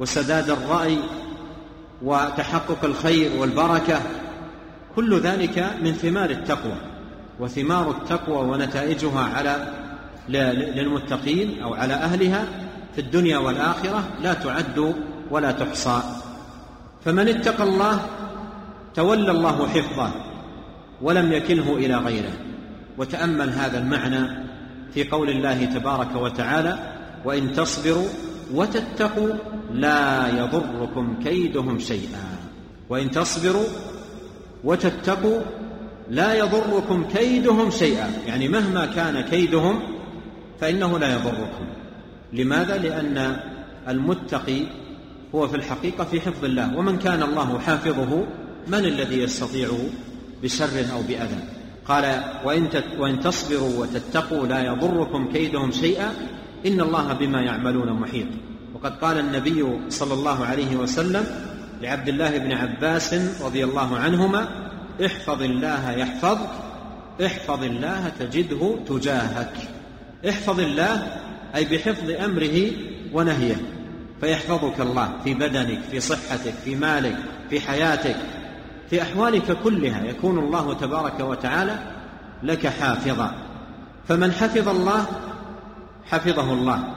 وسداد 0.00 0.50
الرأي 0.50 0.98
وتحقق 2.02 2.84
الخير 2.84 3.40
والبركة 3.40 4.02
كل 4.96 5.20
ذلك 5.20 5.70
من 5.82 5.92
ثمار 5.92 6.30
التقوى. 6.30 6.76
وثمار 7.40 7.90
التقوى 7.90 8.48
ونتائجها 8.48 9.20
على 9.20 9.72
للمتقين 10.28 11.62
أو 11.62 11.74
على 11.74 11.94
أهلها 11.94 12.44
في 12.94 13.00
الدنيا 13.00 13.38
والآخرة 13.38 14.04
لا 14.22 14.34
تعد 14.34 14.94
ولا 15.30 15.52
تحصى. 15.52 16.19
فمن 17.04 17.28
اتقى 17.28 17.64
الله 17.64 18.00
تولى 18.94 19.30
الله 19.30 19.68
حفظه 19.68 20.10
ولم 21.02 21.32
يكله 21.32 21.76
إلى 21.76 21.96
غيره. 21.96 22.32
وتأمل 22.98 23.50
هذا 23.50 23.78
المعنى 23.78 24.46
في 24.94 25.04
قول 25.04 25.30
الله 25.30 25.64
تبارك 25.64 26.16
وتعالى 26.16 26.78
وإن 27.24 27.52
تصبروا 27.52 28.08
وتتقوا 28.54 29.32
لا 29.72 30.28
يضركم 30.28 31.18
كيدهم 31.24 31.78
شيئا. 31.78 32.24
وإن 32.88 33.10
تصبروا 33.10 33.66
وتتقوا 34.64 35.40
لا 36.10 36.34
يضركم 36.34 37.04
كيدهم 37.04 37.70
شيئا. 37.70 38.10
يعني 38.26 38.48
مهما 38.48 38.86
كان 38.86 39.20
كيدهم 39.20 39.80
فإنه 40.60 40.98
لا 40.98 41.14
يضركم. 41.14 41.66
لماذا؟ 42.32 42.78
لأن 42.78 43.36
المتقي 43.88 44.66
هو 45.34 45.48
في 45.48 45.56
الحقيقة 45.56 46.04
في 46.04 46.20
حفظ 46.20 46.44
الله. 46.44 46.76
ومن 46.76 46.98
كان 46.98 47.22
الله 47.22 47.58
حافظه 47.58 48.26
من 48.68 48.84
الذي 48.84 49.18
يستطيعه 49.18 49.78
بشر 50.42 50.92
أو 50.92 51.02
بأذى؟ 51.08 51.42
قال 51.84 52.22
وإن, 52.44 52.68
وإن 52.98 53.20
تصبروا 53.20 53.78
وتتقوا 53.78 54.46
لا 54.46 54.64
يضركم 54.64 55.32
كيدهم 55.32 55.70
شيئا 55.72 56.12
إن 56.66 56.80
الله 56.80 57.12
بما 57.12 57.42
يعملون 57.42 57.92
محيط. 57.92 58.26
وقد 58.74 58.98
قال 58.98 59.18
النبي 59.18 59.66
صلى 59.88 60.14
الله 60.14 60.44
عليه 60.44 60.76
وسلم 60.76 61.26
لعبد 61.82 62.08
الله 62.08 62.38
بن 62.38 62.52
عباس 62.52 63.14
رضي 63.42 63.64
الله 63.64 63.98
عنهما 63.98 64.48
احفظ 65.06 65.42
الله 65.42 65.90
يحفظك 65.90 66.50
احفظ 67.24 67.64
الله 67.64 68.12
تجده 68.18 68.76
تجاهك. 68.88 69.52
احفظ 70.28 70.60
الله 70.60 71.06
أي 71.54 71.64
بحفظ 71.64 72.10
أمره 72.10 72.70
ونهيه. 73.12 73.56
فيحفظك 74.20 74.80
الله 74.80 75.12
في 75.24 75.34
بدنك 75.34 75.80
في 75.90 76.00
صحتك 76.00 76.54
في 76.64 76.74
مالك 76.74 77.16
في 77.50 77.60
حياتك 77.60 78.16
في 78.90 79.02
أحوالك 79.02 79.58
كلها. 79.62 80.04
يكون 80.04 80.38
الله 80.38 80.74
تبارك 80.74 81.20
وتعالى 81.20 81.78
لك 82.42 82.66
حافظا. 82.66 83.34
فمن 84.08 84.32
حفظ 84.32 84.68
الله 84.68 85.06
حفظه 86.10 86.52
الله. 86.52 86.94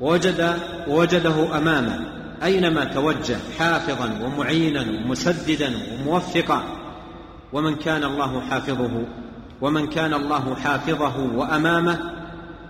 ووجد 0.00 0.58
ووجده 0.88 1.58
أمامه 1.58 2.00
أينما 2.42 2.84
توجه 2.84 3.38
حافظا 3.58 4.18
ومعينا 4.22 4.80
ومسددا 4.80 5.72
وموفقا. 5.92 6.62
ومن 7.52 7.74
كان 7.76 8.04
الله 8.04 8.40
حافظه 8.40 9.04
ومن 9.60 9.86
كان 9.86 10.14
الله 10.14 10.54
حافظه 10.54 11.20
وأمامه 11.34 11.98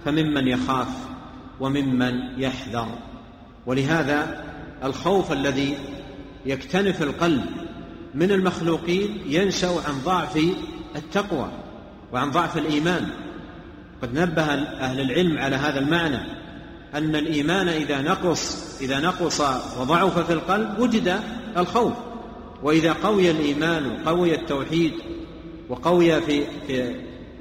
فممن 0.04 0.48
يخاف 0.48 0.88
وممن 1.60 2.14
يحذر. 2.36 2.88
ولهذا 3.66 4.44
الخوف 4.84 5.32
الذي 5.32 5.78
يكتنف 6.46 7.02
القلب 7.02 7.44
من 8.14 8.32
المخلوقين 8.32 9.22
ينشأ 9.26 9.68
عن 9.68 10.00
ضعف 10.04 10.38
التقوى 10.96 11.50
وعن 12.12 12.30
ضعف 12.30 12.58
الإيمان. 12.58 13.06
قد 14.02 14.18
نبه 14.18 14.42
أهل 14.42 15.00
العلم 15.00 15.38
على 15.38 15.56
هذا 15.56 15.78
المعنى 15.78 16.18
أن 16.94 17.16
الإيمان 17.16 17.68
إذا 17.68 18.00
نقص 18.02 18.76
إذا 18.80 19.00
نقص 19.00 19.40
وضعف 19.80 20.18
في 20.18 20.32
القلب 20.32 20.78
وجد 20.78 21.20
الخوف. 21.56 21.92
وإذا 22.62 22.92
قوي 22.92 23.30
الإيمان 23.30 23.86
وقوي 23.86 24.34
التوحيد 24.34 24.92
وقوي 25.68 26.20
في 26.20 26.44
في 26.66 26.94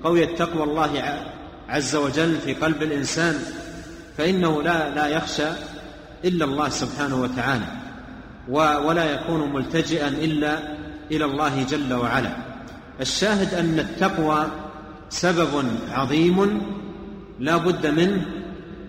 قوي 0.04 0.24
التقوى 0.24 0.64
الله 0.64 1.24
عز 1.70 1.96
وجل 1.96 2.36
في 2.36 2.54
قلب 2.54 2.84
الإنسان 2.84 3.40
فإنه 4.18 4.62
لا 4.62 4.96
لا 4.96 5.08
يخشى 5.08 5.50
إلا 6.26 6.46
الله 6.46 6.70
سبحانه 6.70 7.22
وتعالى 7.22 7.66
ولا 8.88 9.12
يكون 9.12 9.54
ملتجئا 9.54 10.08
إلا 10.08 10.60
إلى 11.12 11.26
الله 11.26 11.64
جل 11.64 11.94
وعلا. 11.94 12.32
الشاهد 13.02 13.54
أن 13.54 13.80
التقوى 13.80 14.48
سبب 15.10 15.66
عظيم 15.92 16.62
لا 17.40 17.58
بد 17.58 17.88
منه 17.88 18.26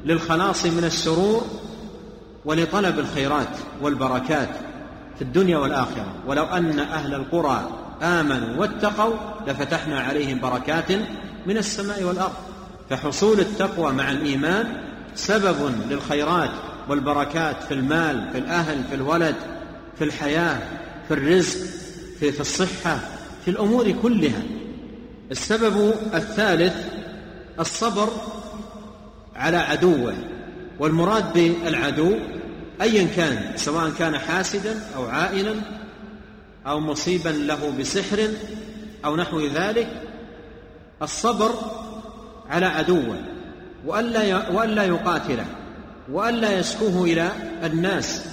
للخلاص 0.05 0.67
من 0.67 0.85
الشرور 0.85 1.47
ولطلب 2.45 2.99
الخيرات 2.99 3.57
والبركات 3.83 4.49
في 5.17 5.23
الدنيا 5.23 5.59
والآخرة. 5.59 6.15
ولو 6.27 6.45
أن 6.45 6.79
أهل 6.79 7.15
القرى 7.15 7.69
آمنوا 8.03 8.61
واتقوا 8.61 9.15
لفتحنا 9.47 10.01
عليهم 10.01 10.41
بركات 10.41 10.93
من 11.47 11.57
السماء 11.57 12.03
والأرض. 12.03 12.35
فحصول 12.91 13.41
التقوى 13.41 13.93
مع 13.93 14.11
الإيمان 14.11 14.67
سبب 15.15 15.73
للخيرات 15.91 16.51
والبركات 16.91 17.63
في 17.63 17.75
المال 17.75 18.29
في 18.33 18.39
الأهل 18.39 18.85
في 18.85 18.95
الولد 18.95 19.35
في 19.99 20.05
الحياة 20.05 20.59
في 21.09 21.15
الرزق 21.15 21.59
في, 22.21 22.33
في 22.33 22.41
الصحة 22.41 22.99
في 23.45 23.51
الأمور 23.51 23.91
كلها. 24.03 24.43
السبب 25.31 25.95
الثالث 26.15 26.75
الصبر 27.61 28.09
على 29.37 29.57
عدوه 29.57 30.15
والمراد 30.79 31.33
بالعدو 31.33 32.15
أيا 32.83 33.09
كان 33.17 33.53
سواء 33.57 33.91
كان 33.99 34.19
حاسدا 34.19 34.81
أو 34.97 35.07
عائلا 35.07 35.55
أو 36.67 36.81
مصيبا 36.81 37.29
له 37.29 37.73
بسحر 37.81 38.29
أو 39.05 39.17
نحو 39.17 39.41
ذلك. 39.41 39.89
الصبر 41.03 41.51
على 42.49 42.67
عدوه 42.67 43.17
وألا 43.87 44.49
وألا 44.49 44.85
يقاتله. 44.85 45.60
وألا 46.13 46.59
يشكوه 46.59 47.05
إلى 47.05 47.33
الناس 47.65 48.25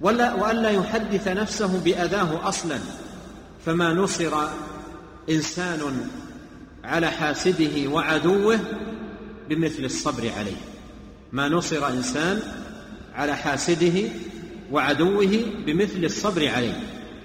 ولا 0.00 0.34
وألا 0.34 0.70
يحدث 0.70 1.28
نفسه 1.28 1.80
بأذاه 1.84 2.48
أصلا. 2.48 2.78
فما 3.66 3.92
نصر 3.92 4.32
إنسان 5.30 6.08
على 6.84 7.10
حاسده 7.10 7.90
وعدوه 7.90 8.58
بمثل 9.48 9.84
الصبر 9.84 10.30
عليه. 10.38 10.56
ما 11.32 11.48
نصر 11.48 11.88
إنسان 11.88 12.40
على 13.14 13.36
حاسده 13.36 14.08
وعدوه 14.72 15.40
بمثل 15.66 16.04
الصبر 16.04 16.48
عليه. 16.48 16.80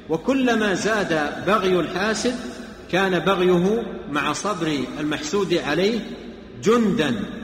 وكلما 0.10 0.74
زاد 0.74 1.46
بغي 1.48 1.80
الحاسد 1.80 2.36
كان 2.92 3.20
بغيه 3.20 3.84
مع 4.12 4.34
صبر 4.34 4.80
المحسود 5.00 5.54
عليه 5.54 6.00
جندا. 6.64 7.39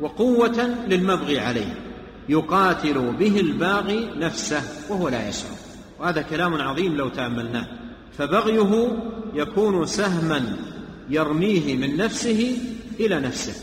وقوة 0.00 0.76
للمبغي 0.88 1.38
عليه 1.38 1.74
يقاتل 2.28 3.12
به 3.18 3.40
الباغي 3.40 4.10
نفسه 4.16 4.62
وهو 4.88 5.08
لا 5.08 5.28
يشعر 5.28 5.56
وهذا 6.00 6.22
كلام 6.22 6.54
عظيم 6.54 6.96
لو 6.96 7.08
تأملناه. 7.08 7.66
فبغيه 8.18 8.88
يكون 9.34 9.86
سهما 9.86 10.56
يرميه 11.10 11.76
من 11.76 11.96
نفسه 11.96 12.58
إلى 13.00 13.20
نفسه. 13.20 13.54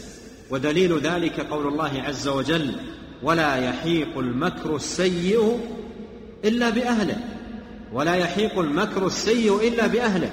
ودليل 0.49 0.99
ذلك 0.99 1.39
قول 1.39 1.67
الله 1.67 2.03
عز 2.07 2.27
وجل 2.27 2.75
ولا 3.23 3.55
يحيق 3.55 4.17
المكر 4.17 4.75
السيء 4.75 5.59
إلا 6.45 6.69
بأهله 6.69 7.17
ولا 7.93 8.15
يحيق 8.15 8.59
المكر 8.59 9.07
السيء 9.07 9.67
إلا 9.67 9.87
بأهله. 9.87 10.31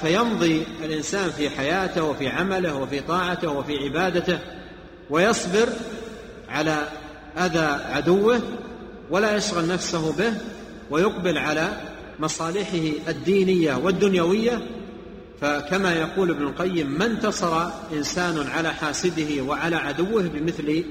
فيمضي 0.00 0.62
الإنسان 0.84 1.30
في 1.30 1.50
حياته 1.50 2.04
وفي 2.04 2.28
عمله 2.28 2.76
وفي 2.76 3.00
طاعته 3.00 3.50
وفي 3.50 3.84
عبادته. 3.84 4.38
ويصبر 5.10 5.68
على 6.48 6.88
أذى 7.38 7.84
عدوه 7.92 8.40
ولا 9.10 9.36
يشغل 9.36 9.68
نفسه 9.68 10.12
به 10.12 10.34
ويقبل 10.90 11.38
على 11.38 11.80
مصالحه 12.18 13.08
الدينية 13.08 13.74
والدنيوية. 13.74 14.60
فكما 15.40 15.94
يقول 15.94 16.30
ابن 16.30 16.42
القيم 16.42 16.90
ما 16.90 17.06
انتصر 17.06 17.68
إنسان 17.92 18.48
على 18.48 18.74
حاسده 18.74 19.42
وعلى 19.42 19.76
عدوه 19.76 20.22
بمثل 20.22 20.84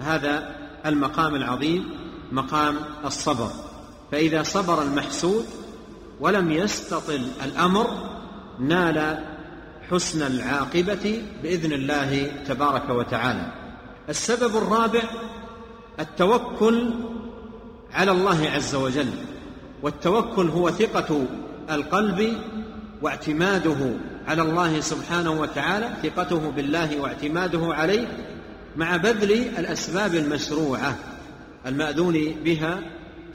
هذا 0.00 0.54
المقام 0.86 1.34
العظيم 1.34 1.90
مقام 2.32 2.76
الصبر. 3.04 3.50
فإذا 4.12 4.42
صبر 4.42 4.82
المحسود 4.82 5.46
ولم 6.20 6.50
يستطل 6.50 7.22
الأمر 7.44 7.86
نال 8.60 9.18
حسن 9.90 10.26
العاقبة 10.26 11.22
بإذن 11.42 11.72
الله 11.72 12.32
تبارك 12.48 12.90
وتعالى. 12.90 13.59
السبب 14.10 14.56
الرابع 14.56 15.02
التوكل 16.00 16.90
على 17.92 18.10
الله 18.10 18.50
عز 18.50 18.74
وجل 18.74 19.10
والتوكل 19.82 20.48
هو 20.48 20.70
ثقة 20.70 21.26
القلب 21.70 22.38
واعتماده 23.02 23.94
على 24.28 24.42
الله 24.42 24.80
سبحانه 24.80 25.30
وتعالى 25.30 25.88
ثقته 26.02 26.50
بالله 26.50 27.00
واعتماده 27.00 27.74
عليه 27.74 28.06
مع 28.76 28.96
بذل 28.96 29.32
الأسباب 29.32 30.14
المشروعة 30.14 30.98
المأذون 31.66 32.34
بها 32.44 32.80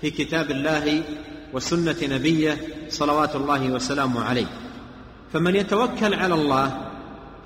في 0.01 0.09
كتاب 0.09 0.51
الله 0.51 1.03
وسنة 1.53 1.95
نبيه 2.03 2.57
صلوات 2.89 3.35
الله 3.35 3.69
وسلامه 3.69 4.23
عليه. 4.23 4.47
فمن 5.33 5.55
يتوكل 5.55 6.13
على 6.13 6.33
الله 6.33 6.91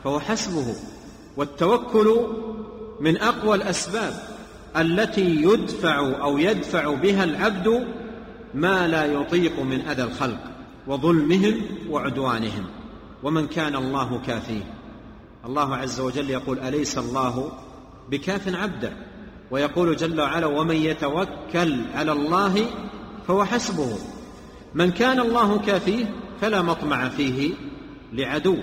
فهو 0.03 0.19
حسبه 0.19 0.75
والتوكل 1.37 2.27
من 3.01 3.17
أقوى 3.17 3.55
الأسباب 3.55 4.13
التي 4.77 5.43
يدفع 5.43 5.99
أو 6.21 6.37
يدفع 6.37 6.93
بها 6.93 7.23
العبد 7.23 7.87
ما 8.53 8.87
لا 8.87 9.05
يطيق 9.05 9.59
من 9.59 9.81
أذى 9.81 10.03
الخلق 10.03 10.39
وظلمهم 10.87 11.61
وعدوانهم 11.89 12.65
ومن 13.23 13.47
كان 13.47 13.75
الله 13.75 14.21
كافيه. 14.27 14.63
الله 15.45 15.75
عز 15.75 15.99
وجل 15.99 16.29
يقول 16.29 16.59
أليس 16.59 16.97
الله 16.97 17.51
بكاف 18.09 18.55
عبده 18.55 18.91
ويقول 19.51 19.95
جل 19.95 20.21
وعلا 20.21 20.45
ومن 20.45 20.75
يتوكل 20.75 21.81
على 21.95 22.11
الله 22.11 22.65
فهو 23.27 23.45
حسبه. 23.45 23.97
من 24.73 24.91
كان 24.91 25.19
الله 25.19 25.59
كافيه 25.59 26.05
فلا 26.41 26.61
مطمع 26.61 27.09
فيه 27.09 27.53
لعدو. 28.13 28.57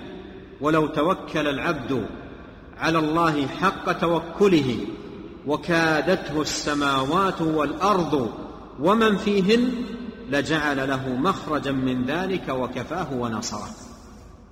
ولو 0.61 0.87
توكل 0.87 1.47
العبد 1.47 2.07
على 2.79 2.99
الله 2.99 3.47
حق 3.47 3.93
توكله 3.93 4.79
وكادته 5.47 6.41
السماوات 6.43 7.43
والأرض 7.43 8.31
ومن 8.81 9.17
فيهن 9.17 9.73
لجعل 10.31 10.89
له 10.89 11.09
مخرجا 11.09 11.73
من 11.73 12.05
ذلك 12.05 12.49
وكفاه 12.49 13.13
ونصره. 13.13 13.71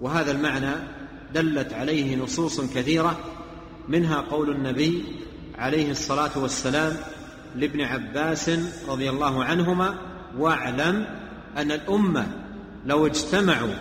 وهذا 0.01 0.31
المعنى 0.31 0.75
دلت 1.35 1.73
عليه 1.73 2.17
نصوص 2.17 2.61
كثيرة 2.61 3.19
منها 3.89 4.21
قول 4.21 4.51
النبي 4.51 5.05
عليه 5.59 5.91
الصلاة 5.91 6.31
والسلام 6.37 6.97
لابن 7.57 7.81
عباس 7.81 8.51
رضي 8.89 9.11
الله 9.11 9.45
عنهما 9.45 9.95
واعلم 10.39 11.07
أن 11.57 11.73
الأمة 11.73 12.27
لو 12.87 13.07
اجتمعوا 13.07 13.75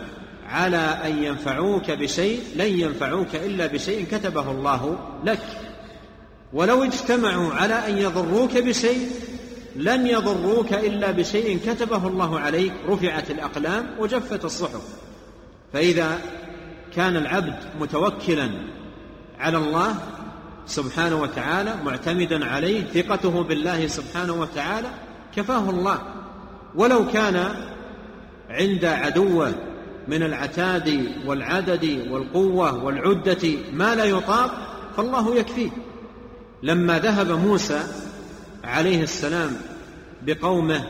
على 0.54 0.78
أن 0.78 1.24
ينفعوك 1.24 1.92
بشيء 1.92 2.44
لن 2.56 2.80
ينفعوك 2.80 3.36
إلا 3.36 3.68
بشيء 3.68 4.06
كتبه 4.12 4.52
الله 4.52 4.98
لك. 5.24 5.44
ولو 6.54 6.84
اجتمعوا 6.84 7.54
على 7.54 7.74
أن 7.74 7.98
يضروك 7.98 8.58
بشيء 8.58 9.10
لن 9.76 10.08
يضروك 10.08 10.74
إلا 10.74 11.12
بشيء 11.12 11.60
كتبه 11.66 12.08
الله 12.08 12.40
عليك 12.40 12.74
رفعت 12.90 13.32
الأقلام 13.32 13.86
وجفت 14.00 14.46
الصحف. 14.46 14.82
فإذا 15.74 16.20
كان 16.96 17.18
العبد 17.18 17.56
متوكلا 17.80 18.50
على 19.40 19.58
الله 19.58 19.96
سبحانه 20.68 21.22
وتعالى 21.22 21.76
معتمدا 21.86 22.46
عليه 22.46 22.84
ثقته 22.84 23.44
بالله 23.44 23.88
سبحانه 23.88 24.34
وتعالى 24.34 24.90
كفاه 25.36 25.70
الله. 25.70 26.00
ولو 26.76 27.08
كان 27.08 27.56
عند 28.50 28.86
عدوه 28.86 29.54
من 30.08 30.24
العتاد 30.24 31.12
والعدد 31.26 32.08
والقوة 32.10 32.84
والعدة 32.84 33.50
ما 33.74 33.96
لا 33.96 34.04
يطاق 34.04 34.52
فالله 34.98 35.36
يكفيه. 35.36 35.70
لما 36.64 37.00
ذهب 37.00 37.32
موسى 37.32 37.84
عليه 38.64 39.04
السلام 39.04 39.58
بقومه 40.22 40.84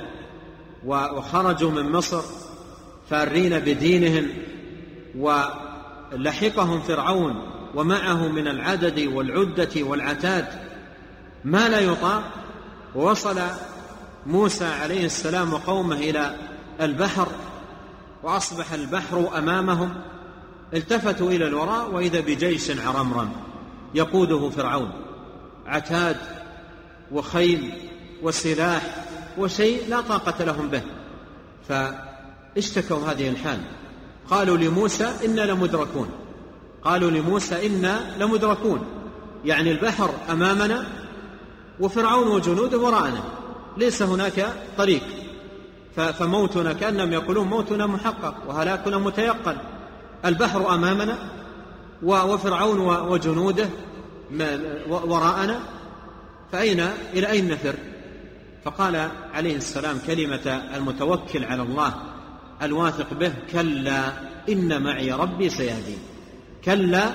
وخرجوا 0.86 1.72
من 1.72 1.92
مصر 1.92 2.22
فارين 3.10 3.60
بدينهم 3.60 4.28
ولحقهم 5.18 6.82
فرعون 6.82 7.36
ومعه 7.76 8.28
من 8.28 8.48
العدد 8.48 9.00
والعدة 9.00 9.84
والعتاد 9.84 10.46
ما 11.44 11.70
لا 11.70 11.80
يطاق 11.80 12.24
ووصل 12.96 13.40
موسى 14.26 14.66
عليه 14.66 15.06
السلام 15.06 15.54
وقومه 15.54 15.96
إلى 15.96 16.36
البحر 16.82 17.28
وأصبح 18.24 18.74
البحر 18.74 19.38
أمامهم 19.38 19.94
التفتوا 20.74 21.32
إلى 21.32 21.48
الوراء 21.48 21.92
وإذا 21.92 22.20
بجيش 22.20 22.72
عرمرم 22.80 23.32
يقوده 23.96 24.50
فرعون. 24.50 24.92
عتاد 25.66 26.18
وخيل 27.12 27.74
وسلاح 28.24 29.06
وشيء 29.38 29.90
لا 29.90 30.02
طاقة 30.02 30.44
لهم 30.44 30.68
به. 30.68 30.82
فاشتكوا 31.70 33.12
هذه 33.12 33.30
الحال. 33.30 33.60
قالوا 34.30 34.58
لموسى 34.58 35.12
إنا 35.26 35.42
لمدركون. 35.42 36.10
قالوا 36.84 37.12
لموسى 37.12 37.68
إنا 37.68 38.16
لمدركون. 38.20 38.86
يعني 39.46 39.72
البحر 39.72 40.10
أمامنا 40.30 40.86
وفرعون 41.80 42.28
وجنوده 42.28 42.78
وراءنا. 42.78 43.24
ليس 43.78 44.02
هناك 44.02 44.54
طريق. 44.78 45.04
فموتنا 45.96 46.74
كأنهم 46.74 47.14
يقولون 47.14 47.48
موتنا 47.48 47.88
محقق 47.88 48.36
وهلاكنا 48.48 48.98
متيقن. 48.98 49.58
البحر 50.26 50.76
أمامنا 50.76 51.18
وفرعون 52.04 52.80
وجنوده 52.80 53.70
وراءنا. 54.90 55.60
فأين 56.52 56.80
إلى 57.14 57.30
أين 57.30 57.52
نفر 57.52 57.76
فقال 58.66 59.10
عليه 59.34 59.56
السلام 59.56 60.00
كلمة 60.08 60.62
المتوكل 60.76 61.46
على 61.46 61.62
الله 61.62 61.94
الواثق 62.62 63.14
به 63.14 63.34
كلا 63.52 64.14
إن 64.50 64.84
معي 64.84 65.12
ربي 65.12 65.50
سيهدين. 65.50 66.00
كلا 66.66 67.10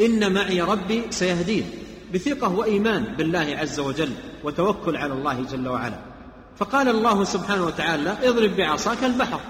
إن 0.00 0.32
معي 0.32 0.60
ربي 0.60 1.02
سيهدين. 1.10 1.70
بثقة 2.14 2.48
وإيمان 2.48 3.04
بالله 3.04 3.56
عز 3.58 3.80
وجل 3.80 4.10
وتوكل 4.44 4.96
على 4.96 5.12
الله 5.12 5.42
جل 5.42 5.68
وعلا. 5.68 6.13
فقال 6.58 6.88
الله 6.88 7.24
سبحانه 7.24 7.64
وتعالى 7.66 8.16
اضرب 8.22 8.56
بعصاك 8.56 9.04
البحر 9.04 9.40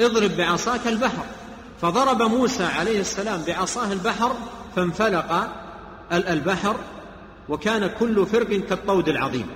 اضرب 0.00 0.36
بعصاك 0.36 0.86
البحر. 0.86 1.24
فضرب 1.82 2.22
موسى 2.22 2.64
عليه 2.64 3.00
السلام 3.00 3.42
بعصاه 3.46 3.92
البحر 3.92 4.36
فانفلق 4.76 5.48
البحر 6.12 6.76
وكان 7.48 7.90
كل 8.00 8.26
فرق 8.26 8.48
كالطود 8.48 9.08
العظيم. 9.08 9.46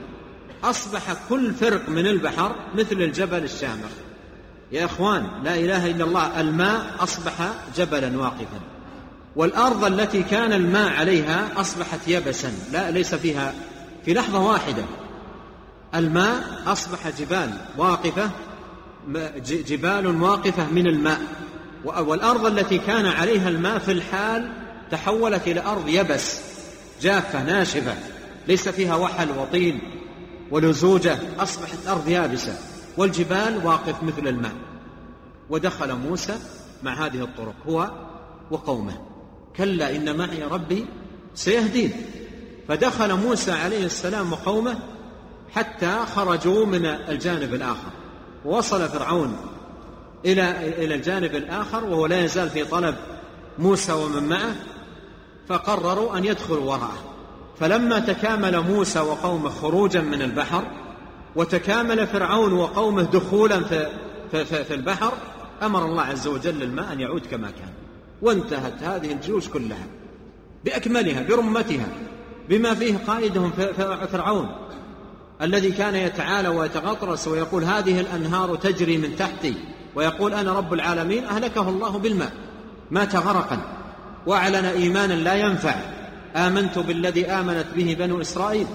أصبح 0.64 1.03
كل 1.29 1.55
فرق 1.55 1.88
من 1.88 2.07
البحر 2.07 2.57
مثل 2.74 3.03
الجبل 3.03 3.44
الشامخ. 3.44 3.90
يا 4.72 4.85
إخوان 4.85 5.29
لا 5.44 5.55
إله 5.55 5.87
إلا 5.87 6.05
الله 6.05 6.40
الماء 6.40 6.94
أصبح 7.01 7.33
جبلا 7.77 8.18
واقفا. 8.18 8.61
والأرض 9.37 9.85
التي 9.85 10.22
كان 10.22 10.53
الماء 10.53 10.92
عليها 10.92 11.48
أصبحت 11.57 12.01
يبسا 12.07 12.53
لا 12.72 12.90
ليس 12.90 13.14
فيها 13.14 13.55
في 14.05 14.14
لحظة 14.14 14.40
واحدة 14.40 14.85
الماء 15.94 16.62
أصبح 16.66 17.09
جبال 17.09 17.51
واقفة 17.77 18.31
جبال 19.44 20.22
واقفة 20.22 20.70
من 20.70 20.87
الماء. 20.87 21.20
والأرض 21.85 22.46
التي 22.46 22.79
كان 22.79 23.07
عليها 23.07 23.48
الماء 23.48 23.79
في 23.79 23.92
الحال 23.92 24.53
تحولت 24.90 25.48
إلى 25.48 25.61
أرض 25.61 25.88
يبس 25.88 26.40
جافة 27.01 27.42
ناشفة 27.42 27.94
ليس 28.48 28.68
فيها 28.68 28.96
وحل 28.96 29.31
وطين 29.38 29.81
ولزوجة 30.51 31.18
أصبحت 31.38 31.87
أرض 31.87 32.09
يابسة 32.09 32.59
والجبال 32.96 33.66
واقف 33.66 34.03
مثل 34.03 34.29
الماء. 34.29 34.55
ودخل 35.51 35.94
موسى 35.94 36.38
مع 36.83 37.07
هذه 37.07 37.22
الطرق 37.24 37.55
هو 37.66 37.90
وقومه. 38.51 39.01
كلا 39.57 39.96
إن 39.96 40.16
معي 40.16 40.42
ربي 40.42 40.87
سيهدين. 41.35 41.92
فدخل 42.68 43.14
موسى 43.14 43.53
عليه 43.53 43.87
السلام 43.87 44.33
وقومه 44.33 44.79
حتى 45.55 45.99
خرجوا 46.15 46.67
من 46.67 46.87
الجانب 46.87 47.55
الآخر. 47.55 47.91
ووصل 48.45 48.89
فرعون 48.89 49.37
إلى 50.25 50.69
إلى 50.85 50.95
الجانب 50.95 51.35
الآخر 51.35 51.85
وهو 51.85 52.07
لا 52.07 52.25
يزال 52.25 52.51
في 52.51 52.65
طلب 52.65 52.95
موسى 53.59 53.93
ومن 53.93 54.29
معه 54.29 54.55
فقرروا 55.49 56.19
أن 56.19 56.25
يدخلوا 56.25 56.71
وراءه. 56.71 57.05
فلما 57.61 57.99
تكامل 57.99 58.61
موسى 58.61 59.01
وقومه 59.01 59.49
خروجا 59.49 60.01
من 60.01 60.23
البحر 60.23 60.65
وتكامل 61.37 62.07
فرعون 62.07 62.53
وقومه 62.53 63.03
دخولا 63.03 63.65
في, 63.65 63.89
في, 64.31 64.45
في, 64.45 64.65
في 64.65 64.75
البحر 64.75 65.13
أمر 65.63 65.85
الله 65.85 66.03
عز 66.03 66.27
وجل 66.27 66.63
الماء 66.63 66.93
أن 66.93 67.01
يعود 67.01 67.27
كما 67.27 67.51
كان. 67.51 67.73
وانتهت 68.23 68.83
هذه 68.83 69.13
الجيوش 69.13 69.49
كلها 69.49 69.87
بأكملها 70.65 71.23
برمتها 71.23 71.87
بما 72.49 72.75
فيه 72.75 72.99
قائدهم 73.07 73.51
فرعون. 74.13 74.49
الذي 75.42 75.70
كان 75.70 75.94
يتعالى 75.94 76.48
ويتغطرس 76.48 77.29
ويقول 77.29 77.64
هذه 77.64 78.01
الأنهار 78.01 78.57
تجري 78.57 78.96
من 78.96 79.16
تحتي 79.16 79.55
ويقول 79.94 80.35
أنا 80.35 80.53
رب 80.53 80.72
العالمين 80.72 81.24
أهلكه 81.24 81.68
الله 81.68 81.98
بالماء. 81.98 82.33
مات 82.90 83.16
غرقا. 83.16 83.59
وأعلن 84.27 84.64
إيمانا 84.64 85.14
لا 85.14 85.35
ينفع. 85.35 85.74
آمنت 86.37 86.79
بالذي 86.79 87.27
آمنت 87.27 87.66
به 87.77 87.96
بنو 87.98 88.20
إسرائيل 88.20 88.66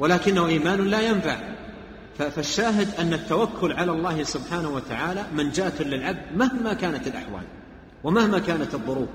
ولكنه 0.00 0.46
إيمان 0.46 0.80
لا 0.80 1.00
ينفع. 1.00 1.36
فالشاهد 2.18 2.88
أن 2.98 3.12
التوكل 3.12 3.72
على 3.72 3.92
الله 3.92 4.22
سبحانه 4.22 4.68
وتعالى 4.68 5.24
منجاة 5.34 5.82
للعبد 5.82 6.22
مهما 6.36 6.72
كانت 6.72 7.06
الأحوال 7.06 7.44
ومهما 8.04 8.38
كانت 8.38 8.74
الظروف. 8.74 9.08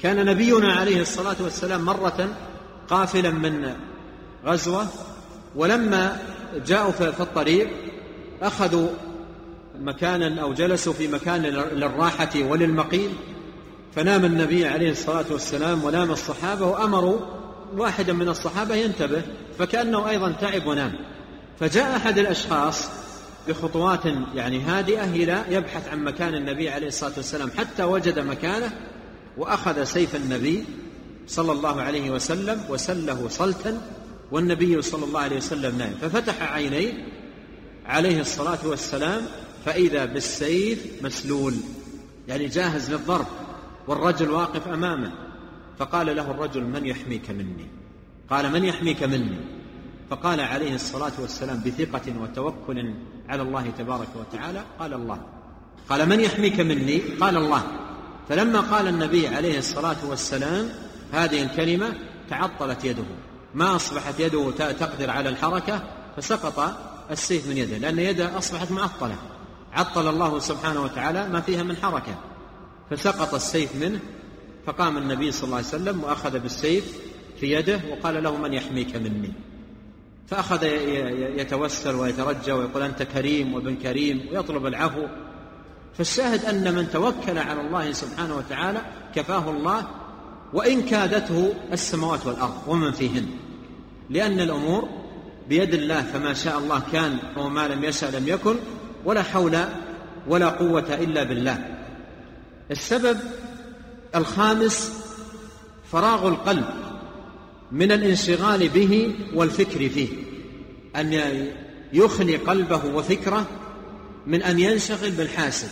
كان 0.00 0.26
نبينا 0.26 0.72
عليه 0.72 1.00
الصلاة 1.00 1.36
والسلام 1.40 1.84
مرة 1.84 2.28
قافلا 2.88 3.30
من 3.30 3.72
غزوة 4.46 4.86
ولما 5.56 6.18
جاءوا 6.66 6.92
في 6.92 7.20
الطريق 7.20 7.70
أخذوا 8.42 8.88
مكانا 9.80 10.42
أو 10.42 10.54
جلسوا 10.54 10.92
في 10.92 11.08
مكان 11.08 11.42
للراحة 11.42 12.30
وللمقيل 12.36 13.10
فنام 13.94 14.24
النبي 14.24 14.66
عليه 14.66 14.90
الصلاة 14.90 15.24
والسلام 15.30 15.84
ونام 15.84 16.10
الصحابة 16.10 16.66
وأمروا 16.66 17.18
واحدا 17.76 18.12
من 18.12 18.28
الصحابة 18.28 18.74
ينتبه 18.74 19.22
فكأنه 19.58 20.08
أيضا 20.08 20.32
تعب 20.32 20.66
ونام. 20.66 20.92
فجاء 21.60 21.96
أحد 21.96 22.18
الأشخاص 22.18 22.88
بخطوات 23.48 24.00
يعني 24.34 24.60
هادئة 24.60 25.04
إلى 25.04 25.44
يبحث 25.50 25.88
عن 25.88 26.04
مكان 26.04 26.34
النبي 26.34 26.70
عليه 26.70 26.86
الصلاة 26.86 27.12
والسلام 27.16 27.50
حتى 27.58 27.84
وجد 27.84 28.18
مكانه 28.18 28.72
وأخذ 29.36 29.84
سيف 29.84 30.16
النبي 30.16 30.64
صلى 31.26 31.52
الله 31.52 31.82
عليه 31.82 32.10
وسلم 32.10 32.60
وسله 32.68 33.28
صلتا 33.28 33.80
والنبي 34.32 34.82
صلى 34.82 35.04
الله 35.04 35.20
عليه 35.20 35.36
وسلم 35.36 35.78
نائم. 35.78 35.94
ففتح 36.00 36.52
عينيه 36.52 36.92
عليه 37.86 38.20
الصلاة 38.20 38.58
والسلام 38.64 39.22
فإذا 39.64 40.04
بالسيف 40.04 41.02
مسلول 41.02 41.54
يعني 42.28 42.46
جاهز 42.46 42.90
للضرب 42.90 43.26
والرجل 43.88 44.30
واقف 44.30 44.68
أمامه. 44.68 45.12
فقال 45.78 46.16
له 46.16 46.30
الرجل 46.30 46.64
من 46.64 46.86
يحميك 46.86 47.30
مني؟ 47.30 47.66
قال 48.30 48.52
من 48.52 48.64
يحميك 48.64 49.02
مني؟ 49.02 49.36
فقال 50.10 50.40
عليه 50.40 50.74
الصلاة 50.74 51.12
والسلام 51.18 51.62
بثقة 51.66 52.20
وتوكل 52.20 52.94
على 53.28 53.42
الله 53.42 53.70
تبارك 53.78 54.08
وتعالى 54.16 54.64
قال 54.78 54.94
الله. 54.94 55.20
قال 55.88 56.08
من 56.08 56.20
يحميك 56.20 56.60
مني؟ 56.60 56.98
قال 56.98 57.36
الله. 57.36 57.62
فلما 58.28 58.60
قال 58.60 58.88
النبي 58.88 59.28
عليه 59.28 59.58
الصلاة 59.58 59.96
والسلام 60.08 60.68
هذه 61.12 61.42
الكلمة 61.42 61.94
تعطلت 62.30 62.84
يده. 62.84 63.04
ما 63.56 63.76
أصبحت 63.76 64.20
يده 64.20 64.50
تقدر 64.50 65.10
على 65.10 65.28
الحركة 65.28 65.82
فسقط 66.16 66.76
السيف 67.10 67.48
من 67.48 67.56
يده 67.56 67.78
لأن 67.78 67.98
يده 67.98 68.38
أصبحت 68.38 68.70
معطلة. 68.70 69.16
عطل 69.72 70.08
الله 70.08 70.38
سبحانه 70.38 70.82
وتعالى 70.82 71.28
ما 71.28 71.40
فيها 71.40 71.62
من 71.62 71.76
حركة. 71.76 72.14
فسقط 72.90 73.34
السيف 73.34 73.76
منه 73.76 74.00
فقام 74.66 74.98
النبي 74.98 75.32
صلى 75.32 75.44
الله 75.44 75.56
عليه 75.56 75.66
وسلم 75.66 76.04
وأخذ 76.04 76.38
بالسيف 76.38 76.98
في 77.40 77.52
يده 77.52 77.80
وقال 77.90 78.22
له 78.22 78.36
من 78.36 78.52
يحميك 78.52 78.96
مني. 78.96 79.32
فأخذ 80.26 80.64
يتوسل 81.40 81.94
ويترجى 81.94 82.52
ويقول 82.52 82.82
أنت 82.82 83.02
كريم 83.02 83.54
وابن 83.54 83.76
كريم 83.76 84.28
ويطلب 84.32 84.66
العفو. 84.66 85.06
فالشاهد 85.94 86.44
أن 86.44 86.74
من 86.74 86.90
توكل 86.90 87.38
على 87.38 87.60
الله 87.60 87.92
سبحانه 87.92 88.36
وتعالى 88.36 88.80
كفاه 89.14 89.50
الله 89.50 89.86
وإن 90.52 90.82
كادته 90.82 91.54
السماوات 91.72 92.26
والأرض 92.26 92.62
ومن 92.66 92.92
فيهن. 92.92 93.45
لأن 94.10 94.40
الأمور 94.40 94.88
بيد 95.48 95.74
الله 95.74 96.02
فما 96.02 96.34
شاء 96.34 96.58
الله 96.58 96.82
كان 96.92 97.18
وما 97.36 97.68
لم 97.68 97.84
يشاء 97.84 98.10
لم 98.10 98.28
يكن 98.28 98.56
ولا 99.04 99.22
حول 99.22 99.58
ولا 100.28 100.48
قوة 100.48 100.94
إلا 100.94 101.22
بالله. 101.22 101.76
السبب 102.70 103.18
الخامس 104.14 104.92
فراغ 105.92 106.28
القلب 106.28 106.64
من 107.72 107.92
الانشغال 107.92 108.68
به 108.68 109.14
والفكر 109.34 109.88
فيه. 109.88 110.08
أن 110.96 111.46
يخلي 111.92 112.36
قلبه 112.36 112.84
وفكره 112.94 113.46
من 114.26 114.42
أن 114.42 114.58
ينشغل 114.58 115.10
بالحاسد. 115.10 115.70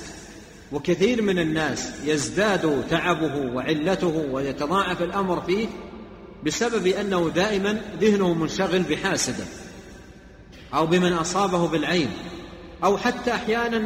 وكثير 0.73 1.23
من 1.23 1.39
الناس 1.39 1.93
يزداد 2.05 2.85
تعبه 2.91 3.37
وعلته 3.37 4.27
ويتضاعف 4.33 5.03
الأمر 5.03 5.41
فيه 5.41 5.67
بسبب 6.47 6.87
أنه 6.87 7.31
دائما 7.35 7.81
ذهنه 8.01 8.35
منشغل 8.35 8.83
بحاسده 8.83 9.45
أو 10.75 10.87
بمن 10.87 11.13
أصابه 11.13 11.69
بالعين 11.69 12.11
أو 12.85 12.99
حتى 12.99 13.35
أحيانا 13.35 13.85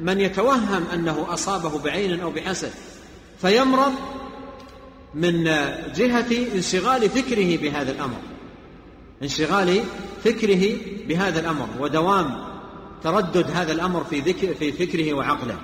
من 0.00 0.20
يتوهم 0.20 0.84
أنه 0.94 1.26
أصابه 1.28 1.78
بعين 1.78 2.20
أو 2.20 2.30
بحسد. 2.30 2.70
فيمرض 3.40 3.92
من 5.14 5.44
جهة 5.96 6.54
انشغال 6.54 7.10
فكره 7.10 7.56
بهذا 7.56 7.92
الأمر. 7.92 8.18
انشغال 9.22 9.80
فكره 10.24 10.76
بهذا 11.08 11.40
الأمر 11.40 11.68
ودوام 11.80 12.46
تردد 13.04 13.50
هذا 13.50 13.72
الأمر 13.72 14.04
في, 14.04 14.20
ذكر 14.20 14.54
في 14.54 14.72
فكره 14.72 15.14
وعقله. 15.14 15.58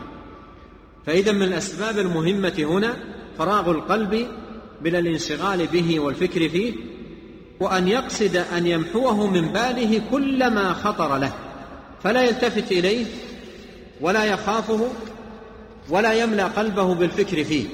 فإذا 1.06 1.32
من 1.32 1.42
الأسباب 1.42 1.98
المهمة 1.98 2.54
هنا 2.58 2.96
فراغ 3.38 3.70
القلب 3.70 4.28
من 4.84 4.96
الانشغال 4.96 5.66
به 5.66 6.00
والفكر 6.00 6.48
فيه 6.48 6.72
وأن 7.60 7.88
يقصد 7.88 8.36
أن 8.36 8.66
يمحوه 8.66 9.30
من 9.30 9.48
باله 9.48 10.02
كل 10.10 10.50
ما 10.50 10.72
خطر 10.72 11.18
له 11.18 11.32
فلا 12.02 12.22
يلتفت 12.22 12.72
إليه 12.72 13.06
ولا 14.00 14.24
يخافه 14.24 14.88
ولا 15.90 16.12
يملأ 16.12 16.46
قلبه 16.46 16.94
بالفكر 16.94 17.44
فيه. 17.44 17.64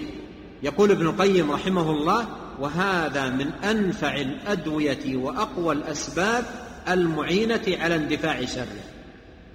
يقول 0.62 0.90
ابن 0.90 1.06
القيم 1.06 1.50
رحمه 1.50 1.90
الله 1.90 2.26
وهذا 2.60 3.30
من 3.30 3.50
أنفع 3.64 4.16
الأدوية 4.16 5.16
وأقوى 5.16 5.74
الأسباب 5.74 6.44
المعينة 6.88 7.62
على 7.68 7.96
اندفاع 7.96 8.44
شره. 8.44 8.82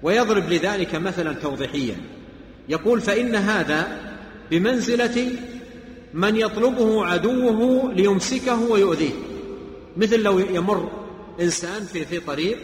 ويضرب 0.04 0.50
لذلك 0.50 0.96
مثلا 0.96 1.34
توضيحيا. 1.34 1.96
يقول 2.70 3.02
فإن 3.02 3.36
هذا 3.36 4.00
بمنزلة 4.52 5.32
من 6.14 6.36
يطلبه 6.36 7.06
عدوه 7.06 7.94
ليمسكه 7.94 8.62
ويؤذيه. 8.62 9.14
مثل 9.98 10.20
لو 10.20 10.40
يمر 10.40 10.92
إنسان 11.42 11.86
في 11.86 12.06
في 12.06 12.20
طريق 12.20 12.58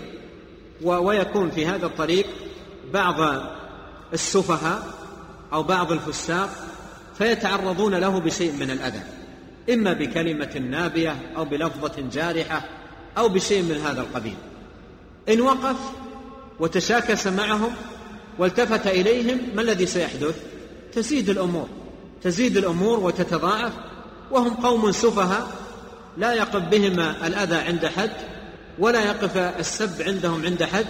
ويكون 0.81 1.51
في 1.51 1.65
هذا 1.65 1.85
الطريق 1.85 2.25
بعض 2.93 3.43
السفهاء 4.13 4.93
أو 5.53 5.63
بعض 5.63 5.91
الفساق 5.91 6.49
فيتعرضون 7.17 7.95
له 7.95 8.19
بشيء 8.19 8.53
من 8.53 8.71
الأذى. 8.71 9.01
إما 9.73 9.93
بكلمة 9.93 10.57
نابية 10.57 11.15
أو 11.37 11.45
بلفظة 11.45 12.09
جارحة 12.11 12.65
أو 13.17 13.29
بشيء 13.29 13.63
من 13.63 13.81
هذا 13.85 14.01
القبيل. 14.01 14.35
إن 15.29 15.41
وقف 15.41 15.77
وتشاكس 16.59 17.27
معهم 17.27 17.71
والتفت 18.39 18.87
إليهم 18.87 19.39
ما 19.55 19.61
الذي 19.61 19.85
سيحدث؟ 19.85 20.43
تزيد 20.93 21.29
الأمور. 21.29 21.67
تزيد 22.23 22.57
الأمور 22.57 22.99
وتتضاعف 22.99 23.73
وهم 24.31 24.53
قوم 24.53 24.91
سفهاء 24.91 25.47
لا 26.17 26.33
يقف 26.33 26.61
بهم 26.61 26.99
الأذى 26.99 27.55
عند 27.55 27.85
حد 27.85 28.11
ولا 28.79 29.05
يقف 29.05 29.37
السب 29.37 30.01
عندهم 30.01 30.45
عند 30.45 30.63
حد 30.63 30.85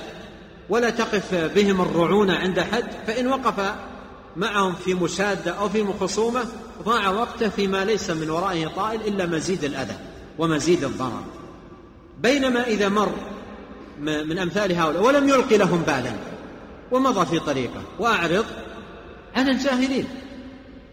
ولا 0.69 0.89
تقف 0.89 1.35
بهم 1.35 1.81
الرعونه 1.81 2.35
عند 2.35 2.59
حد 2.59 2.87
فإن 3.07 3.27
وقف 3.27 3.75
معهم 4.35 4.73
في 4.73 4.93
مشادة 4.93 5.51
أو 5.51 5.69
في 5.69 5.85
خصومة 5.99 6.45
ضاع 6.83 7.09
وقته 7.09 7.49
فيما 7.49 7.85
ليس 7.85 8.09
من 8.09 8.29
ورائه 8.29 8.67
طائل 8.67 9.01
إلا 9.01 9.25
مزيد 9.25 9.63
الأذى 9.63 9.95
ومزيد 10.37 10.83
الضرر. 10.83 11.23
بينما 12.21 12.67
إذا 12.67 12.89
مر 12.89 13.11
من 13.99 14.39
أمثال 14.39 14.71
هؤلاء 14.73 15.03
ولم 15.03 15.29
يلقي 15.29 15.57
لهم 15.57 15.81
بالا 15.81 16.11
ومضى 16.91 17.25
في 17.25 17.39
طريقه 17.39 17.81
وأعرض 17.99 18.45
عن 19.35 19.49
الجاهلين 19.49 20.07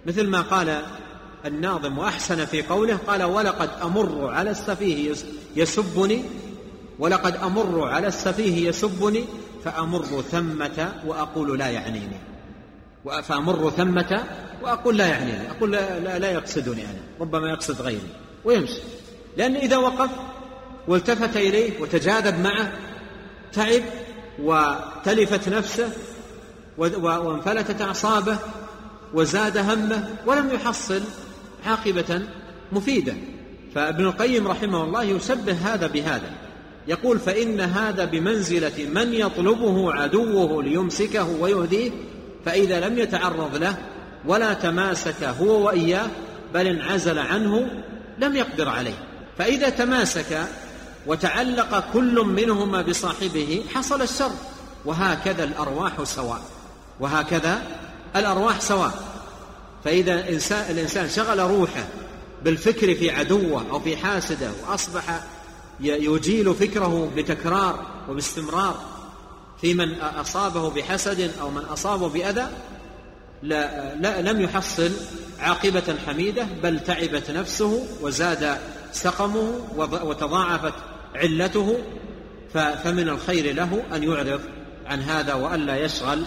مثل 0.07 0.27
ما 0.27 0.41
قال 0.41 0.83
الناظم 1.47 1.99
وأحسن 1.99 2.45
في 2.45 2.63
قوله 2.63 2.99
قال 3.07 3.23
ولقد 3.23 3.71
أمر 3.83 4.29
على 4.29 4.51
السفيه 4.51 5.15
يسبني 5.57 6.25
ولقد 6.99 7.37
أمر 7.37 7.89
على 7.89 8.07
السفيه 8.07 8.69
يسبني 8.69 9.25
فأمر 9.65 10.05
ثمة 10.05 10.93
وأقول 11.07 11.59
لا 11.59 11.71
يعنيني. 11.71 12.17
فأمر 13.23 13.71
ثمة 13.71 14.25
وأقول 14.63 14.97
لا 14.97 15.07
يعنيني. 15.07 15.51
أقول 15.51 15.73
لا, 15.73 16.01
لا, 16.01 16.19
لا 16.19 16.31
يقصدني 16.31 16.83
أنا. 16.83 17.01
ربما 17.21 17.49
يقصد 17.51 17.83
غيري. 17.83 18.09
ويمشي. 18.45 18.81
لأن 19.37 19.57
إذا 19.57 19.77
وقف 19.77 20.11
والتفت 20.89 21.37
إليه 21.37 21.81
وتجاذب 21.81 22.41
معه 22.41 22.73
تعب 23.53 23.83
وتلفت 24.43 25.49
نفسه 25.49 25.91
وانفلتت 26.99 27.83
أعصابه 27.83 28.39
وزاد 29.15 29.57
همه 29.59 30.09
ولم 30.27 30.51
يحصل 30.55 31.03
عاقبة 31.67 32.23
مفيدة. 32.73 33.15
فابن 33.75 34.05
القيم 34.05 34.49
رحمه 34.49 34.85
الله 34.85 35.03
يشبه 35.03 35.53
هذا 35.53 35.87
بهذا. 35.87 36.31
يقول 36.89 37.19
فإن 37.19 37.61
هذا 37.61 38.05
بمنزلة 38.05 38.89
من 38.95 39.15
يطلبه 39.15 39.93
عدوه 39.93 40.63
ليمسكه 40.63 41.29
ويهديه 41.41 41.91
فإذا 42.45 42.89
لم 42.89 42.99
يتعرض 42.99 43.57
له 43.57 43.77
ولا 44.25 44.53
تماسك 44.53 45.25
هو 45.25 45.67
وإياه 45.67 46.07
بل 46.55 46.67
انعزل 46.67 47.19
عنه 47.19 47.71
لم 48.19 48.37
يقدر 48.37 48.69
عليه. 48.69 48.99
فإذا 49.39 49.69
تماسك 49.69 50.47
وتعلق 51.07 51.93
كل 51.93 52.21
منهما 52.21 52.83
بصاحبه 52.83 53.63
حصل 53.75 54.03
الشر. 54.03 54.33
وهكذا 54.85 55.45
الأرواح 55.45 56.03
سواء. 56.03 56.43
وهكذا 57.01 57.63
الأرواح 58.19 58.61
سواء. 58.61 58.93
فإذا 59.85 60.29
الإنسان 60.71 61.09
شغل 61.09 61.39
روحه 61.39 61.85
بالفكر 62.45 62.95
في 62.95 63.11
عدوه 63.11 63.65
أو 63.71 63.81
في 63.81 63.97
حاسده 63.97 64.51
وأصبح 64.67 65.21
يجيل 65.81 66.55
فكره 66.55 67.13
بتكرار 67.17 67.87
وباستمرار 68.09 68.81
في 69.61 69.75
من 69.75 70.01
أصابه 70.01 70.71
بحسد 70.71 71.31
أو 71.41 71.51
من 71.51 71.63
أصابه 71.63 72.09
بأذى 72.09 72.49
لا, 73.43 73.95
لا 73.95 74.33
لم 74.33 74.41
يحصل 74.41 74.91
عاقبة 75.41 75.97
حميدة 76.07 76.47
بل 76.63 76.81
تعبت 76.81 77.31
نفسه 77.31 77.87
وزاد 78.01 78.59
سقمه 78.93 79.61
وتضاعفت 79.77 80.75
علته 81.15 81.79
فمن 82.55 83.09
الخير 83.09 83.55
له 83.55 83.83
أن 83.95 84.03
يعرض 84.03 84.41
عن 84.87 85.03
هذا 85.03 85.35
وألا 85.35 85.77
يشغل 85.77 86.25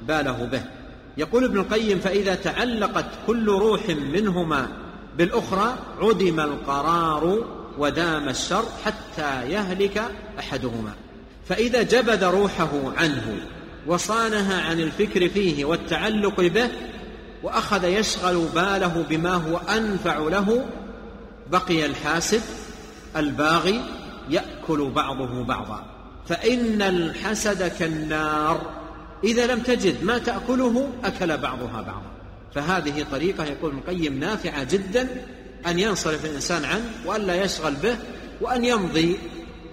باله 0.00 0.44
به. 0.44 0.77
يقول 1.18 1.44
ابن 1.44 1.58
القيم 1.58 1.98
فإذا 1.98 2.34
تعلقت 2.34 3.06
كل 3.26 3.48
روح 3.48 3.88
منهما 3.88 4.68
بالأخرى 5.18 5.78
عدم 6.00 6.40
القرار 6.40 7.44
ودام 7.78 8.28
الشر 8.28 8.64
حتى 8.84 9.50
يهلك 9.50 10.02
أحدهما. 10.38 10.92
فإذا 11.48 11.82
جبد 11.82 12.24
روحه 12.24 12.70
عنه 12.96 13.36
وصانها 13.86 14.62
عن 14.62 14.80
الفكر 14.80 15.28
فيه 15.28 15.64
والتعلق 15.64 16.40
به 16.40 16.70
وأخذ 17.42 17.84
يشغل 17.84 18.46
باله 18.54 19.04
بما 19.10 19.34
هو 19.34 19.56
أنفع 19.56 20.18
له 20.18 20.66
بقي 21.50 21.86
الحاسد 21.86 22.42
الباغي 23.16 23.80
يأكل 24.30 24.90
بعضه 24.90 25.44
بعضا. 25.44 25.84
فإن 26.28 26.82
الحسد 26.82 27.62
كالنار. 27.78 28.77
إذا 29.24 29.46
لم 29.46 29.60
تجد 29.60 30.04
ما 30.04 30.18
تأكله 30.18 30.90
أكل 31.04 31.36
بعضها 31.36 31.82
بعضا. 31.82 32.12
فهذه 32.54 33.06
طريقة 33.12 33.44
يقول 33.44 33.70
ابن 33.70 33.78
القيم 33.78 34.18
نافعة 34.18 34.64
جدا 34.64 35.08
أن 35.66 35.78
ينصرف 35.78 36.24
الإنسان 36.24 36.64
عنه 36.64 36.90
وألا 37.06 37.44
يشغل 37.44 37.74
به 37.74 37.96
وأن 38.40 38.64
يمضي 38.64 39.16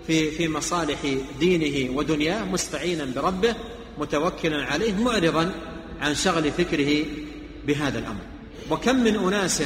في 0.08 0.32
في 0.32 0.48
مصالح 0.48 1.00
دينه 1.40 1.98
ودنياه 1.98 2.44
مستعينا 2.44 3.06
بربه 3.16 3.56
متوكلا 3.98 4.66
عليه 4.66 4.94
معرضا 4.94 5.52
عن 6.02 6.16
شغل 6.16 6.52
فكره 6.52 7.06
بهذا 7.68 8.00
الأمر. 8.00 8.22
وكم 8.72 8.96
من 8.96 9.16
أناس 9.16 9.64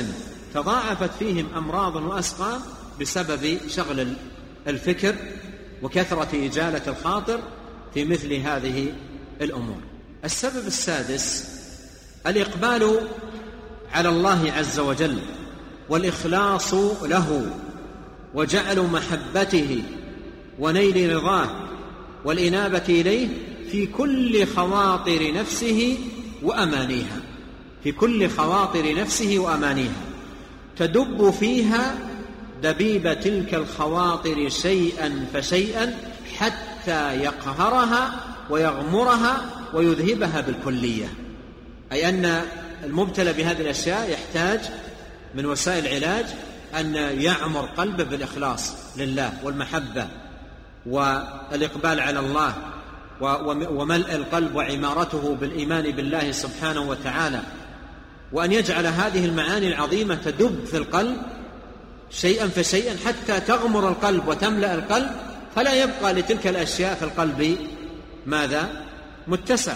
تضاعفت 0.54 1.12
فيهم 1.20 1.48
أمراض 1.56 1.96
وأسقام 1.96 2.62
بسبب 3.02 3.58
شغل 3.68 4.13
الفكر 4.68 5.15
وكثرة 5.82 6.46
إجالة 6.46 6.82
الخاطر 6.88 7.39
في 7.94 8.06
مثل 8.06 8.34
هذه 8.34 8.94
الأمور. 9.41 9.82
السبب 10.25 10.67
السادس 10.67 11.47
الإقبال 12.28 13.08
على 13.91 14.10
الله 14.10 14.52
عز 14.52 14.80
وجل 14.80 15.19
والإخلاص 15.89 16.73
له 17.04 17.52
وجعل 18.34 18.80
محبته 18.82 19.84
ونيل 20.60 21.15
رضاه 21.15 21.49
والإنابة 22.25 22.84
إليه 22.89 23.28
في 23.71 23.88
كل 23.88 24.47
خواطر 24.47 25.34
نفسه 25.34 25.97
وأمانيها. 26.43 27.21
في 27.84 27.91
كل 27.91 28.30
خواطر 28.30 28.95
نفسه 28.95 29.39
وأمانيها. 29.39 30.02
تدب 30.78 31.30
فيها 31.30 31.97
دبيب 32.63 33.19
تلك 33.19 33.54
الخواطر 33.54 34.49
شيئا 34.49 35.25
فشيئا 35.34 35.97
حتى 36.38 37.15
يقهرها 37.15 38.25
ويغمرها 38.49 39.45
ويذهبها 39.73 40.41
بالكلية. 40.41 41.13
أي 41.91 42.09
أن 42.09 42.41
المبتلى 42.83 43.33
بهذه 43.33 43.62
الأشياء 43.62 44.09
يحتاج 44.09 44.59
من 45.35 45.45
وسائل 45.45 45.88
العلاج 45.88 46.25
أن 46.79 46.95
يعمر 47.21 47.65
قلبه 47.65 48.03
بالإخلاص 48.03 48.73
لله 48.97 49.33
والمحبة 49.43 50.07
والإقبال 50.85 51.99
على 51.99 52.19
الله 52.19 52.53
وملء 53.71 54.15
القلب 54.15 54.55
وعمارته 54.55 55.35
بالإيمان 55.35 55.91
بالله 55.91 56.31
سبحانه 56.31 56.81
وتعالى. 56.81 57.41
وأن 58.33 58.51
يجعل 58.51 58.85
هذه 58.85 59.25
المعاني 59.25 59.67
العظيمة 59.67 60.15
تدب 60.15 60.65
في 60.65 60.77
القلب 60.77 61.17
شيئا 62.12 62.47
فشيئا 62.47 62.95
حتى 63.05 63.39
تغمر 63.39 63.89
القلب 63.89 64.27
وتملأ 64.27 64.73
القلب 64.73 65.09
فلا 65.55 65.73
يبقى 65.73 66.13
لتلك 66.13 66.47
الأشياء 66.47 66.95
في 66.95 67.05
القلب 67.05 67.57
ماذا؟ 68.30 68.86
متسع. 69.28 69.74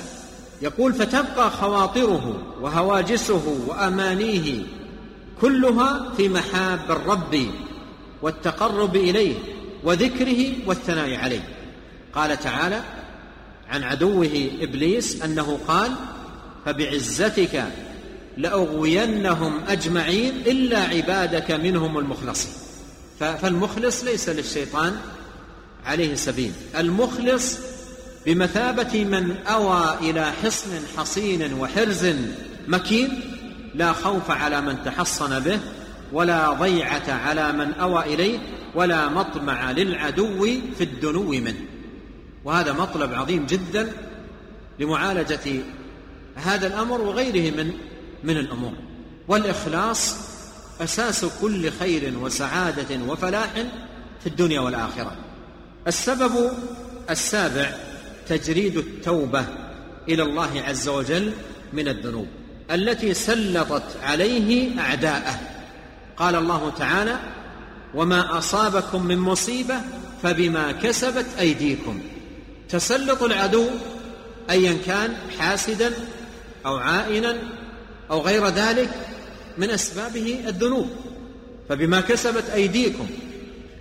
يقول 0.61 0.93
فتبقى 0.93 1.49
خواطره 1.51 2.55
وهواجسه 2.61 3.57
وأمانيه 3.67 4.63
كلها 5.41 6.13
في 6.17 6.29
محاب 6.29 6.91
الرب 6.91 7.47
والتقرب 8.21 8.95
إليه 8.95 9.35
وذكره 9.83 10.53
والثناء 10.65 11.15
عليه. 11.15 11.47
قال 12.15 12.39
تعالى 12.39 12.81
عن 13.69 13.83
عدوه 13.83 14.49
إبليس 14.61 15.21
أنه 15.21 15.59
قال 15.67 15.91
فبعزتك 16.65 17.63
لأغوينهم 18.37 19.59
أجمعين 19.67 20.33
إلا 20.45 20.79
عبادك 20.79 21.51
منهم 21.51 21.97
المخلصين. 21.97 22.51
فالمخلص 23.19 24.03
ليس 24.03 24.29
للشيطان 24.29 24.97
عليه 25.85 26.15
سبيل. 26.15 26.51
المخلص 26.77 27.57
بمثابة 28.25 29.05
من 29.05 29.35
أوى 29.47 29.97
إلى 29.99 30.31
حصن 30.43 30.69
حصين 30.97 31.53
وحرز 31.53 32.07
مكين 32.67 33.21
لا 33.75 33.93
خوف 33.93 34.31
على 34.31 34.61
من 34.61 34.83
تحصن 34.85 35.39
به 35.39 35.59
ولا 36.13 36.53
ضيعة 36.53 37.11
على 37.11 37.51
من 37.51 37.73
أوى 37.73 38.13
إليه 38.13 38.39
ولا 38.75 39.09
مطمع 39.09 39.71
للعدو 39.71 40.45
في 40.77 40.83
الدنو 40.83 41.23
منه. 41.23 41.65
وهذا 42.45 42.73
مطلب 42.73 43.13
عظيم 43.13 43.45
جدا 43.45 43.91
لمعالجة 44.79 45.61
هذا 46.35 46.67
الأمر 46.67 47.01
وغيره 47.01 47.55
من 47.55 47.73
من 48.23 48.37
الأمور. 48.37 48.73
والإخلاص 49.27 50.15
أساس 50.81 51.25
كل 51.41 51.71
خير 51.71 52.13
وسعادة 52.21 53.03
وفلاح 53.07 53.53
في 54.19 54.27
الدنيا 54.27 54.59
والآخرة. 54.59 55.15
السبب 55.87 56.51
السابع 57.09 57.71
تجريد 58.27 58.77
التوبة 58.77 59.45
إلى 60.09 60.23
الله 60.23 60.63
عز 60.67 60.87
وجل 60.87 61.33
من 61.73 61.87
الذنوب 61.87 62.27
التي 62.71 63.13
سلطت 63.13 63.83
عليه 64.03 64.79
أعداءه. 64.79 65.39
قال 66.17 66.35
الله 66.35 66.73
تعالى 66.77 67.19
وما 67.95 68.37
أصابكم 68.37 69.05
من 69.05 69.17
مصيبة 69.17 69.75
فبما 70.23 70.71
كسبت 70.71 71.25
أيديكم. 71.39 71.99
تسلط 72.69 73.23
العدو 73.23 73.67
ايا 74.49 74.77
كان 74.85 75.15
حاسدا 75.39 75.91
أو 76.65 76.77
عائنا 76.77 77.37
أو 78.11 78.21
غير 78.21 78.47
ذلك 78.47 78.89
من 79.57 79.69
أسبابه 79.69 80.43
الذنوب. 80.47 80.89
فبما 81.69 82.01
كسبت 82.01 82.49
أيديكم. 82.49 83.07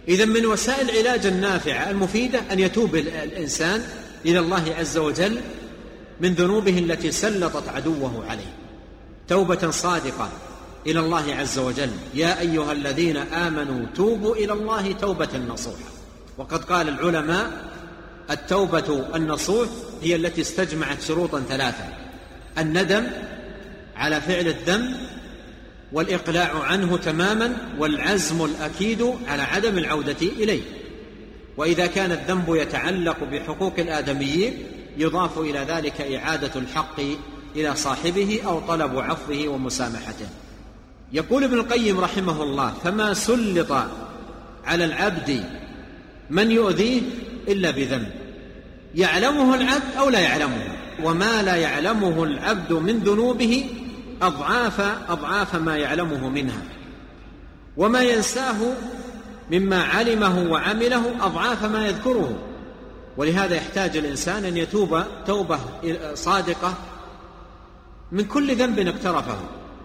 اذا 0.09 0.25
من 0.25 0.47
وسائل 0.47 0.91
العلاج 0.91 1.27
النافعة 1.27 1.91
المفيدة 1.91 2.41
أن 2.53 2.59
يتوب 2.59 2.97
الإنسان 2.97 3.85
إلى 4.27 4.39
الله 4.39 4.75
عز 4.79 4.99
وجل 4.99 5.41
من 6.21 6.35
ذنوبه 6.35 6.79
التي 6.79 7.13
سلطت 7.13 7.69
عدوه 7.69 8.25
عليه. 8.29 8.55
توبة 9.29 9.71
صادقة 9.71 10.31
إلى 10.87 11.01
الله 11.01 11.35
عز 11.35 11.59
وجل. 11.59 11.91
يا 12.15 12.41
أيها 12.41 12.73
الذين 12.73 13.17
آمنوا 13.17 13.87
توبوا 13.95 14.37
إلى 14.37 14.53
الله 14.53 14.93
توبة 14.93 15.39
نصوحا 15.49 15.91
وقد 16.39 16.65
قال 16.65 16.89
العلماء 16.89 17.73
التوبة 18.31 19.05
النصوح 19.15 19.69
هي 20.03 20.17
التي 20.17 20.41
استجمعت 20.41 21.03
شروطا 21.03 21.41
ثلاثة. 21.49 21.85
الندم 22.59 23.07
على 23.97 24.21
فعل 24.21 24.49
الذنب 24.49 24.97
والإقلاع 25.93 26.63
عنه 26.63 26.97
تماما 26.97 27.57
والعزم 27.79 28.45
الأكيد 28.45 29.15
على 29.29 29.43
عدم 29.43 29.79
العودة 29.79 30.17
إليه. 30.23 30.63
وإذا 31.57 31.87
كان 31.87 32.13
الذنب 32.13 32.55
يتعلق 32.55 33.17
بحقوق 33.33 33.75
الآدميين 33.79 34.55
يضاف 34.97 35.39
إلى 35.39 35.59
ذلك 35.59 36.01
إعادة 36.01 36.61
الحق 36.61 37.01
إلى 37.57 37.77
صاحبه 37.77 38.41
أو 38.47 38.61
طلب 38.61 38.99
عفوه 38.99 39.49
ومسامحته. 39.49 40.27
يقول 41.13 41.45
ابن 41.45 41.59
القيم 41.59 42.01
رحمه 42.01 42.43
الله 42.43 42.75
فما 42.85 43.15
سلط 43.15 43.73
على 44.65 44.85
العبد 44.85 45.45
من 46.31 46.51
يؤذيه 46.51 47.01
إلا 47.49 47.71
بذنب. 47.71 48.11
يعلمه 48.95 49.55
العبد 49.55 49.97
أو 49.99 50.09
لا 50.09 50.21
يعلمه؟ 50.21 50.69
وما 51.03 51.43
لا 51.43 51.57
يعلمه 51.57 52.25
العبد 52.25 52.73
من 52.73 52.99
ذنوبه 52.99 53.67
اضعاف 54.23 54.81
أضعاف 55.09 55.55
ما 55.55 55.77
يعلمه 55.77 56.29
منها. 56.29 56.63
وما 57.77 58.03
ينساه 58.03 58.57
مما 59.53 59.83
علمه 59.83 60.51
وعمله 60.51 61.27
أضعاف 61.27 61.65
ما 61.65 61.87
يذكره. 61.87 62.39
ولهذا 63.17 63.55
يحتاج 63.55 63.97
الإنسان 63.97 64.45
أن 64.45 64.57
يتوب 64.57 65.03
توبة 65.27 65.59
صادقة 66.15 66.75
من 68.13 68.25
كل 68.25 68.57
ذنب 68.57 68.79
اقترفه 68.79 69.39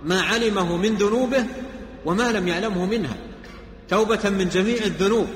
ما 0.04 0.22
علمه 0.22 0.78
من 0.78 0.96
ذنوبه 0.96 1.46
وما 2.06 2.32
لم 2.32 2.48
يعلمه 2.48 2.86
منها. 2.86 3.16
توبة 3.90 4.30
من 4.30 4.50
جميع 4.50 4.78
الذنوب 4.86 5.28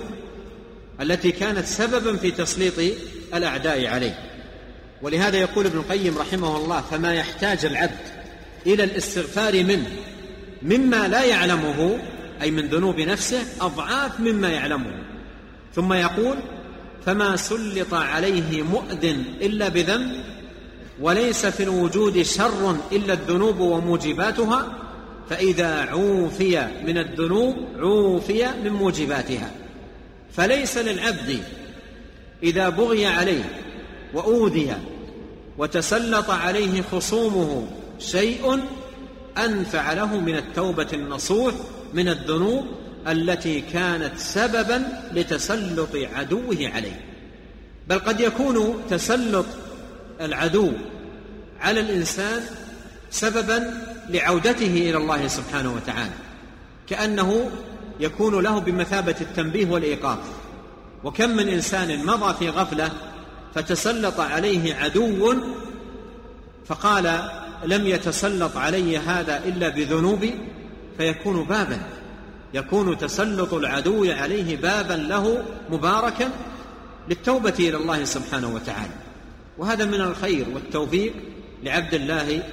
التي 1.01 1.32
كانت 1.32 1.65
سببا 1.65 2.17
في 2.17 2.32
تسليط 2.32 2.73
الأعداء 3.34 3.88
عليه. 3.88 4.19
ولهذا 5.01 5.38
يقول 5.38 5.65
ابن 5.65 5.77
القيم 5.77 6.17
رحمه 6.17 6.57
الله 6.57 6.82
فما 6.82 7.13
يحتاج 7.13 7.65
العبد 7.65 7.99
إلى 8.65 8.84
الاستغفار 8.84 9.63
منه 9.63 9.88
مما 10.61 11.07
لا 11.07 11.23
يعلمه 11.23 11.99
أي 12.42 12.52
من 12.52 12.68
ذنوب 12.68 13.00
نفسه 13.00 13.44
أضعاف 13.62 14.20
مما 14.20 14.50
يعلمه. 14.50 15.04
ثم 15.76 15.94
يقول 15.94 16.38
فما 17.06 17.36
سلط 17.36 17.94
عليه 17.94 18.64
مؤذن 18.64 19.24
إلا 19.42 19.70
بذنب 19.70 20.12
وليس 21.02 21.46
في 21.46 21.64
الوجود 21.64 22.22
شر 22.22 22.76
إلا 22.92 23.14
الذنوب 23.14 23.60
وموجباتها 23.60 24.78
فإذا 25.30 25.82
عوفي 25.82 26.68
من 26.86 26.98
الذنوب 26.98 27.56
عوفي 27.78 28.48
من 28.64 28.74
موجباتها. 28.74 29.52
فليس 30.34 30.78
للعبد 30.78 31.44
إذا 32.44 32.70
بغي 32.70 33.06
عليه 33.06 33.44
وأوذي 34.14 34.74
وتسلط 35.58 36.30
عليه 36.30 36.82
خصومه 36.82 37.68
شيء 38.00 38.60
أنفع 39.38 39.94
له 39.94 40.20
من 40.20 40.36
التوبة 40.36 40.88
النصوح 40.94 41.54
من 41.94 42.10
الذنوب 42.10 42.66
التي 43.08 43.62
كانت 43.62 44.18
سببا 44.18 44.84
لتسلط 45.14 45.89
عدوه 45.96 46.72
عليه. 46.76 47.02
بل 47.88 48.00
قد 48.00 48.20
يكون 48.20 48.84
تسلط 48.89 49.46
العدو 50.22 50.72
على 51.62 51.80
الإنسان 51.80 52.42
سببا 53.12 53.84
لعودته 54.10 54.89
إلى 54.89 54.98
الله 54.98 55.28
سبحانه 55.28 55.74
وتعالى 55.74 56.14
كأنه 56.89 57.52
يكون 58.00 58.44
له 58.44 58.60
بمثابة 58.60 59.16
التنبيه 59.22 59.66
والإيقاظ 59.66 60.18
وكم 61.04 61.30
من 61.30 61.48
إنسان 61.48 62.06
مضى 62.06 62.34
في 62.39 62.50
غفلة 62.50 62.92
فتسلط 63.56 64.20
عليه 64.20 64.76
عدو 64.76 65.36
فقال 66.66 67.30
لم 67.66 67.88
يتسلط 67.88 68.58
علي 68.58 68.98
هذا 68.98 69.42
إلا 69.46 69.70
بذنوبي 69.70 70.34
فيكون 70.98 71.44
بابا. 71.44 71.80
يكون 72.54 72.98
تسلط 72.98 73.54
العدو 73.54 74.12
عليه 74.12 74.58
بابا 74.58 74.94
له 74.94 75.44
مباركا 75.70 76.30
للتوبة 77.10 77.54
إلى 77.60 77.78
الله 77.78 78.04
سبحانه 78.04 78.56
وتعالى. 78.56 78.94
وهذا 79.58 79.86
من 79.86 80.02
الخير 80.02 80.46
والتوفيق 80.54 81.14
لعبد 81.64 81.94
الله 81.94 82.44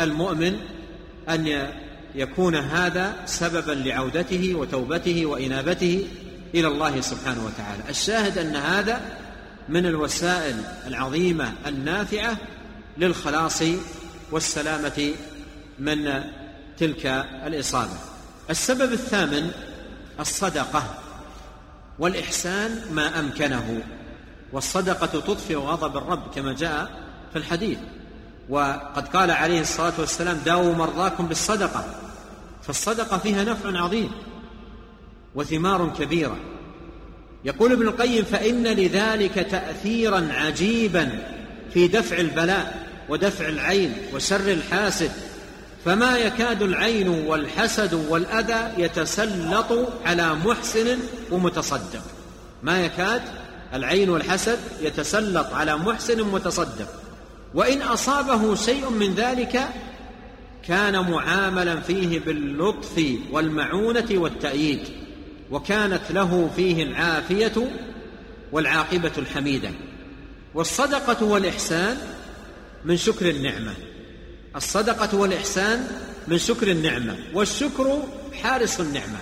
المؤمن 0.00 0.56
أن 1.28 1.68
يكون 2.14 2.54
هذا 2.54 3.14
سببا 3.26 3.72
لعودته 3.72 4.54
وتوبته 4.54 5.26
وإنابته 5.26 6.06
إلى 6.54 6.68
الله 6.68 7.00
سبحانه 7.00 7.44
وتعالى. 7.44 7.82
الشاهد 7.90 8.38
أن 8.38 8.56
هذا 8.56 9.00
من 9.68 9.86
الوسائل 9.86 10.56
العظيمة 10.86 11.52
النافعة 11.66 12.36
للخلاص 12.98 13.62
والسلامة 14.32 15.12
من 15.78 16.22
تلك 16.78 17.06
الإصابة. 17.46 17.98
السبب 18.50 18.92
الثامن 18.92 19.50
الصدقة 20.20 20.84
والإحسان 21.98 22.82
ما 22.92 23.20
أمكنه 23.20 23.82
والصدقة 24.52 25.06
تطفئ 25.06 25.56
غضب 25.56 25.96
الرب 25.96 26.22
كما 26.34 26.52
جاء 26.52 26.90
في 27.32 27.38
الحديث. 27.38 27.78
وقد 28.48 29.08
قال 29.08 29.30
عليه 29.30 29.60
الصلاة 29.60 29.92
والسلام 29.98 30.38
داووا 30.44 30.74
مرضاكم 30.74 31.26
بالصدقة. 31.26 31.84
فالصدقة 32.62 33.18
فيها 33.18 33.44
نفع 33.44 33.78
عظيم 33.78 34.10
وثمار 35.34 35.92
كبيرة. 35.98 36.36
يقول 37.44 37.72
ابن 37.72 37.88
القيم 37.88 38.24
فإن 38.24 38.66
لذلك 38.66 39.34
تأثيرا 39.34 40.28
عجيبا 40.32 41.18
في 41.74 41.88
دفع 41.88 42.16
البلاء 42.16 42.86
ودفع 43.08 43.48
العين 43.48 43.96
وشر 44.14 44.52
الحاسد 44.52 45.10
فما 45.84 46.18
يكاد 46.18 46.62
العين 46.62 47.08
والحسد 47.08 47.94
والأذى 47.94 48.82
يتسلط 48.82 49.88
على 50.04 50.34
محسن 50.34 50.98
ومتصدق. 51.30 52.02
ما 52.62 52.84
يكاد 52.84 53.22
العين 53.74 54.10
والحسد 54.10 54.58
يتسلط 54.80 55.46
على 55.52 55.76
محسن 55.76 56.22
متصدق. 56.22 56.88
وإن 57.54 57.82
أصابه 57.82 58.54
شيء 58.54 58.90
من 58.90 59.14
ذلك 59.14 59.68
كان 60.68 61.10
معاملا 61.10 61.80
فيه 61.80 62.20
باللطف 62.20 63.04
والمعونة 63.32 64.08
والتأييد 64.10 64.88
وكانت 65.50 66.02
له 66.10 66.50
فيه 66.56 66.82
العافية 66.82 67.70
والعاقبة 68.52 69.12
الحميدة. 69.18 69.70
والصدقة 70.54 71.24
والإحسان 71.24 71.96
من 72.84 72.96
شكر 72.96 73.30
النعمة. 73.30 73.74
الصدقة 74.56 75.18
والإحسان 75.18 75.86
من 76.28 76.38
شكر 76.38 76.70
النعمة 76.70 77.16
والشكر 77.34 78.02
حارس 78.42 78.80
النعمة 78.80 79.18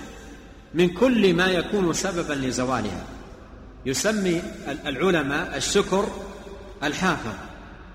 من 0.75 0.89
كل 0.89 1.35
ما 1.35 1.47
يكون 1.47 1.93
سببا 1.93 2.33
لزوالها. 2.33 3.05
يسمي 3.87 4.43
العلماء 4.87 5.57
الشكر 5.57 6.09
الحافظ 6.83 7.35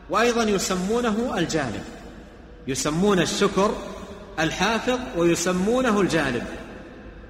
وأيضا 0.10 0.44
يسمونه 0.44 1.34
الجالب. 1.38 1.84
يسمون 2.68 3.20
الشكر 3.20 3.76
الحافظ 4.40 5.00
ويسمونه 5.18 6.02
الجالب. 6.02 6.44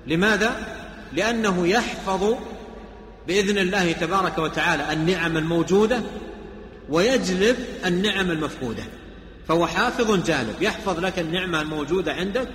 لماذا؟ 0.08 0.68
لأنه 1.14 1.68
يحفظ 1.68 2.36
بإذن 3.28 3.58
الله 3.58 3.91
تبارك 3.91 4.38
وتعالى 4.38 4.93
النعم 4.93 5.38
الموجودة 5.38 6.01
ويجلب 6.89 7.58
النعم 7.86 8.32
المفقودة. 8.32 8.84
فهو 9.48 9.68
حافظ 9.68 10.26
جالب 10.26 10.62
يحفظ 10.62 11.00
لك 11.00 11.20
النعمة 11.20 11.62
الموجودة 11.62 12.14
عندك 12.14 12.48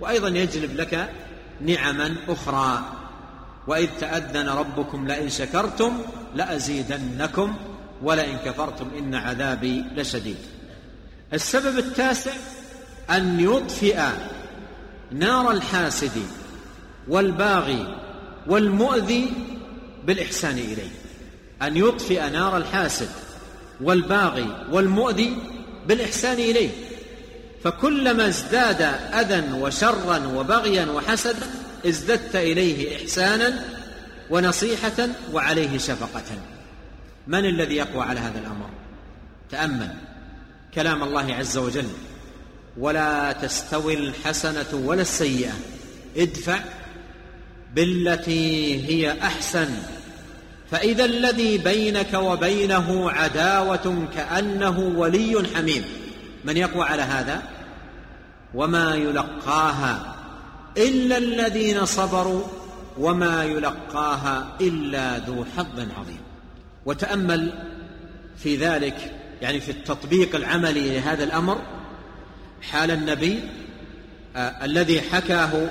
وأيضا 0.00 0.28
يجلب 0.28 0.76
لك 0.76 1.10
نعما 1.60 2.16
أخرى. 2.28 2.84
وإذ 3.66 3.88
تأذن 4.00 4.48
ربكم 4.48 5.08
لئن 5.08 5.28
شكرتم 5.28 5.98
لأزيدنكم 6.34 7.56
ولئن 8.02 8.36
كفرتم 8.36 8.90
إن 8.98 9.14
عذابي 9.14 9.84
لشديد. 9.96 10.36
السبب 11.32 11.78
التاسع 11.78 12.32
أن 13.10 13.40
يطفئ 13.40 14.00
نار 15.12 15.50
الحاسد 15.50 16.22
والباغي 17.08 17.98
والمؤذي 18.46 19.32
بالإحسان 20.06 20.58
إليه. 20.58 20.90
أن 21.62 21.76
يطفئ 21.76 22.30
نار 22.30 22.56
الحاسد 22.56 23.08
والباغي 23.80 24.66
والمؤذي 24.70 25.36
بالإحسان 25.86 26.38
إليه. 26.38 26.70
فكلما 27.64 28.28
ازداد 28.28 28.82
أذى 29.14 29.52
وشرا 29.52 30.26
وبغيا 30.26 30.86
وحسدا 30.86 31.46
ازددت 31.86 32.36
إليه 32.36 32.96
إحسانا 32.96 33.64
ونصيحة 34.30 35.08
وعليه 35.32 35.78
شفقة. 35.78 36.24
من 37.26 37.44
الذي 37.44 37.76
يقوى 37.76 38.02
على 38.02 38.20
هذا 38.20 38.38
الأمر؟ 38.38 38.70
تأمل 39.50 39.94
كلام 40.74 41.02
الله 41.02 41.34
عز 41.34 41.56
وجل. 41.58 41.88
ولا 42.78 43.32
تستوي 43.32 43.94
الحسنة 43.94 44.66
ولا 44.72 45.02
السيئة. 45.02 45.52
ادفع 46.16 46.60
بالتي 47.74 48.84
هي 48.88 49.22
أحسن. 49.22 49.68
فإذا 50.70 51.04
الذي 51.04 51.58
بينك 51.58 52.14
وبينه 52.14 53.10
عداوة 53.10 54.08
كأنه 54.14 54.78
ولي 54.78 55.42
حميم. 55.54 55.84
من 56.44 56.56
يقوى 56.56 56.84
على 56.84 57.02
هذا؟ 57.02 57.42
وما 58.54 58.94
يلقاها 58.94 60.16
إلا 60.76 61.18
الذين 61.18 61.86
صبروا 61.86 62.42
وما 62.98 63.44
يلقاها 63.44 64.56
إلا 64.60 65.18
ذو 65.18 65.44
حظ 65.56 65.78
عظيم. 65.98 66.20
وتأمل 66.86 67.52
في 68.38 68.56
ذلك 68.56 69.12
يعني 69.42 69.60
في 69.60 69.70
التطبيق 69.70 70.36
العملي 70.36 71.00
لهذا 71.00 71.24
الأمر 71.24 71.60
حال 72.62 72.90
النبي 72.90 73.40
آه 74.36 74.64
الذي 74.64 75.00
حكاه 75.00 75.70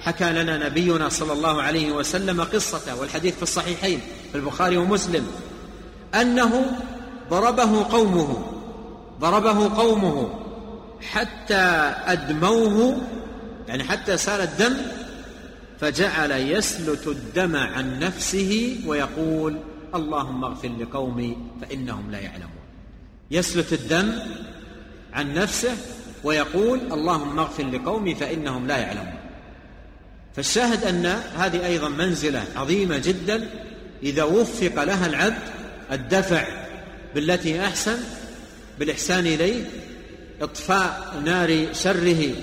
حكى 0.00 0.32
لنا 0.32 0.68
نبينا 0.68 1.08
صلى 1.08 1.32
الله 1.32 1.62
عليه 1.62 1.92
وسلم 1.92 2.40
قصته 2.40 3.00
والحديث 3.00 3.36
في 3.36 3.42
الصحيحين. 3.42 4.00
في 4.32 4.34
البخاري 4.34 4.76
ومسلم 4.76 5.26
أنه 6.14 6.78
ضربه 7.30 7.84
قومه 7.84 8.44
ضربه 9.20 9.76
قومه 9.82 10.30
حتى 11.02 11.94
أدموه 12.06 13.00
يعني 13.68 13.84
حتى 13.84 14.16
سال 14.16 14.40
الدم 14.40 14.76
فجعل 15.80 16.30
يسلت 16.30 17.06
الدم 17.06 17.56
عن 17.56 17.98
نفسه 17.98 18.80
ويقول 18.86 19.56
اللهم 19.94 20.44
اغفر 20.44 20.68
لقومي 20.68 21.36
فإنهم 21.60 22.10
لا 22.10 22.18
يعلمون. 22.18 22.48
يسلت 23.30 23.72
الدم 23.72 24.12
عن 25.12 25.34
نفسه 25.34 25.76
ويقول 26.24 26.80
اللهم 26.92 27.38
اغفر 27.38 27.64
لقومي 27.64 28.14
فإنهم 28.14 28.66
لا 28.66 28.76
يعلمون. 28.76 29.18
فالشاهد 30.36 30.84
أن 30.84 31.06
هذه 31.36 31.66
أيضا 31.66 31.88
منزلة 31.88 32.44
عظيمة 32.56 32.98
جدا 32.98 33.50
إذا 34.02 34.22
وفق 34.22 34.84
لها 34.84 35.06
العبد 35.06 35.42
الدفع 35.92 36.44
بالتي 37.14 37.60
أحسن 37.60 37.98
بالإحسان 38.78 39.26
إليه 39.26 39.64
إطفاء 40.42 41.22
نار 41.24 41.66
شره 41.72 42.34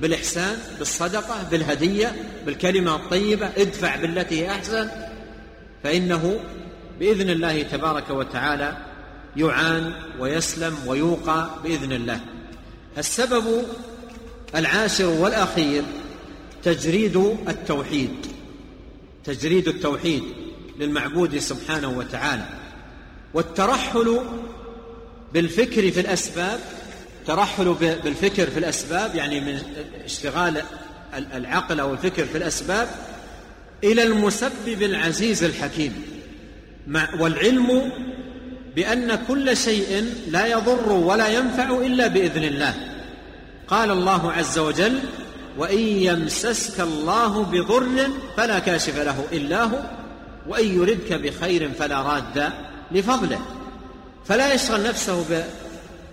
بالإحسان 0.00 0.58
بالصدقة 0.78 1.42
بالهدية 1.50 2.14
بالكلمة 2.46 2.96
الطيبة 2.96 3.46
ادفع 3.46 3.96
بالتي 3.96 4.50
أحسن 4.50 4.88
فإنه 5.82 6.40
بإذن 7.00 7.30
الله 7.30 7.62
تبارك 7.62 8.10
وتعالى 8.10 8.76
يعان 9.36 9.92
ويسلم 10.18 10.76
ويوقى 10.86 11.50
بإذن 11.64 11.92
الله. 11.92 12.20
السبب 12.98 13.64
العاشر 14.54 15.06
والأخير 15.06 15.82
تجريد 16.62 17.16
التوحيد. 17.48 18.26
تجريد 19.24 19.68
التوحيد. 19.68 20.22
للمعبود 20.78 21.38
سبحانه 21.38 21.88
وتعالى. 21.88 22.44
والترحل 23.34 24.20
بالفكر 25.32 25.90
في 25.90 26.00
الأسباب 26.00 26.60
ترحل 27.26 27.74
بالفكر 28.04 28.46
في 28.50 28.58
الأسباب 28.58 29.14
يعني 29.14 29.40
من 29.40 29.58
اشتغال 30.04 30.62
العقل 31.14 31.80
أو 31.80 31.92
الفكر 31.92 32.24
في 32.24 32.38
الأسباب 32.38 32.88
إلى 33.84 34.02
المسبب 34.02 34.82
العزيز 34.82 35.44
الحكيم. 35.44 36.02
والعلم 37.20 37.92
بأن 38.76 39.18
كل 39.28 39.56
شيء 39.56 40.12
لا 40.28 40.46
يضر 40.46 40.92
ولا 40.92 41.28
ينفع 41.28 41.70
إلا 41.70 42.06
بإذن 42.06 42.44
الله. 42.44 42.74
قال 43.68 43.90
الله 43.90 44.32
عز 44.32 44.58
وجل 44.58 44.98
وإن 45.58 45.78
يمسسك 45.78 46.80
الله 46.80 47.42
بضر 47.42 48.10
فلا 48.36 48.58
كاشف 48.58 48.98
له 48.98 49.24
إلا 49.32 49.62
هو. 49.62 49.80
وإن 50.48 50.80
يردك 50.80 51.12
بخير 51.12 51.70
فلا 51.78 52.02
راد 52.02 52.52
لفضله. 52.92 53.40
فلا 54.24 54.54
يشغل 54.54 54.82
نفسه 54.82 55.44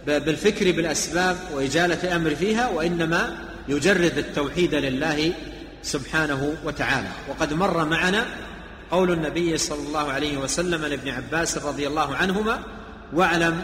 بالفكر 0.08 0.72
بالأسباب 0.72 1.38
وإجالة 1.54 2.04
الأمر 2.04 2.36
فيها 2.36 2.70
وإنما 2.70 3.38
يجرد 3.68 4.18
التوحيد 4.18 4.76
لله 4.76 5.34
سبحانه 5.84 6.56
وتعالى. 6.66 7.10
وقد 7.30 7.54
مر 7.54 7.86
معنا 7.86 8.26
قول 8.92 9.12
النبي 9.12 9.58
صلى 9.58 9.88
الله 9.88 10.12
عليه 10.12 10.38
وسلم 10.38 10.86
لابن 10.86 11.10
عباس 11.10 11.58
رضي 11.58 11.88
الله 11.88 12.16
عنهما 12.16 12.60
واعلم 13.14 13.62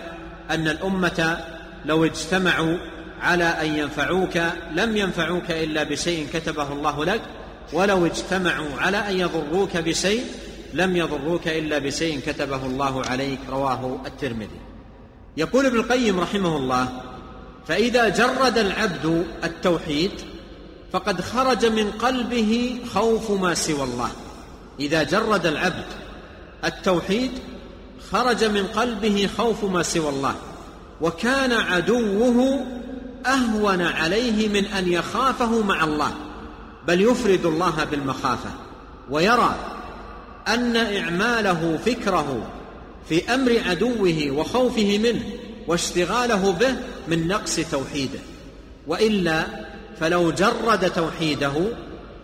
أن 0.49 0.67
الأمة 0.67 1.37
لو 1.85 2.05
اجتمعوا 2.05 2.77
على 3.21 3.43
أن 3.43 3.65
ينفعوك 3.65 4.39
لم 4.71 4.97
ينفعوك 4.97 5.51
إلا 5.51 5.83
بشيء 5.83 6.27
كتبه 6.33 6.73
الله 6.73 7.05
لك 7.05 7.21
ولو 7.73 8.05
اجتمعوا 8.05 8.69
على 8.79 8.97
أن 8.97 9.19
يضروك 9.19 9.77
بشيء 9.77 10.23
لم 10.73 10.97
يضروك 10.97 11.47
إلا 11.47 11.77
بشيء 11.77 12.19
كتبه 12.19 12.65
الله 12.65 13.05
عليك 13.05 13.39
رواه 13.49 13.99
الترمذي. 14.05 14.59
يقول 15.37 15.65
ابن 15.65 15.77
القيم 15.79 16.19
رحمه 16.19 16.57
الله 16.57 16.87
فإذا 17.67 18.09
جرد 18.09 18.57
العبد 18.57 19.25
التوحيد 19.43 20.11
فقد 20.91 21.21
خرج 21.21 21.65
من 21.65 21.91
قلبه 21.91 22.79
خوف 22.93 23.31
ما 23.31 23.53
سوى 23.53 23.83
الله. 23.83 24.11
إذا 24.79 25.03
جرد 25.03 25.45
العبد 25.45 25.85
التوحيد 26.65 27.31
خرج 28.11 28.43
من 28.43 28.67
قلبه 28.67 29.29
خوف 29.37 29.63
ما 29.63 29.83
سوى 29.83 30.09
الله. 30.09 30.35
وكان 31.01 31.51
عدوه 31.51 32.65
أهون 33.25 33.81
عليه 33.81 34.49
من 34.49 34.65
أن 34.65 34.87
يخافه 34.87 35.63
مع 35.63 35.83
الله. 35.83 36.11
بل 36.87 37.01
يفرد 37.01 37.45
الله 37.45 37.83
بالمخافة 37.83 38.49
ويرى 39.09 39.55
أن 40.53 40.77
إعماله 40.77 41.79
فكره 41.85 42.49
في 43.09 43.33
أمر 43.33 43.59
عدوه 43.65 44.31
وخوفه 44.31 44.97
منه 44.97 45.23
واشتغاله 45.67 46.51
به 46.51 46.75
من 47.07 47.27
نقص 47.27 47.55
توحيده. 47.71 48.19
وإلا 48.87 49.45
فلو 49.99 50.31
جرد 50.31 50.91
توحيده 50.91 51.53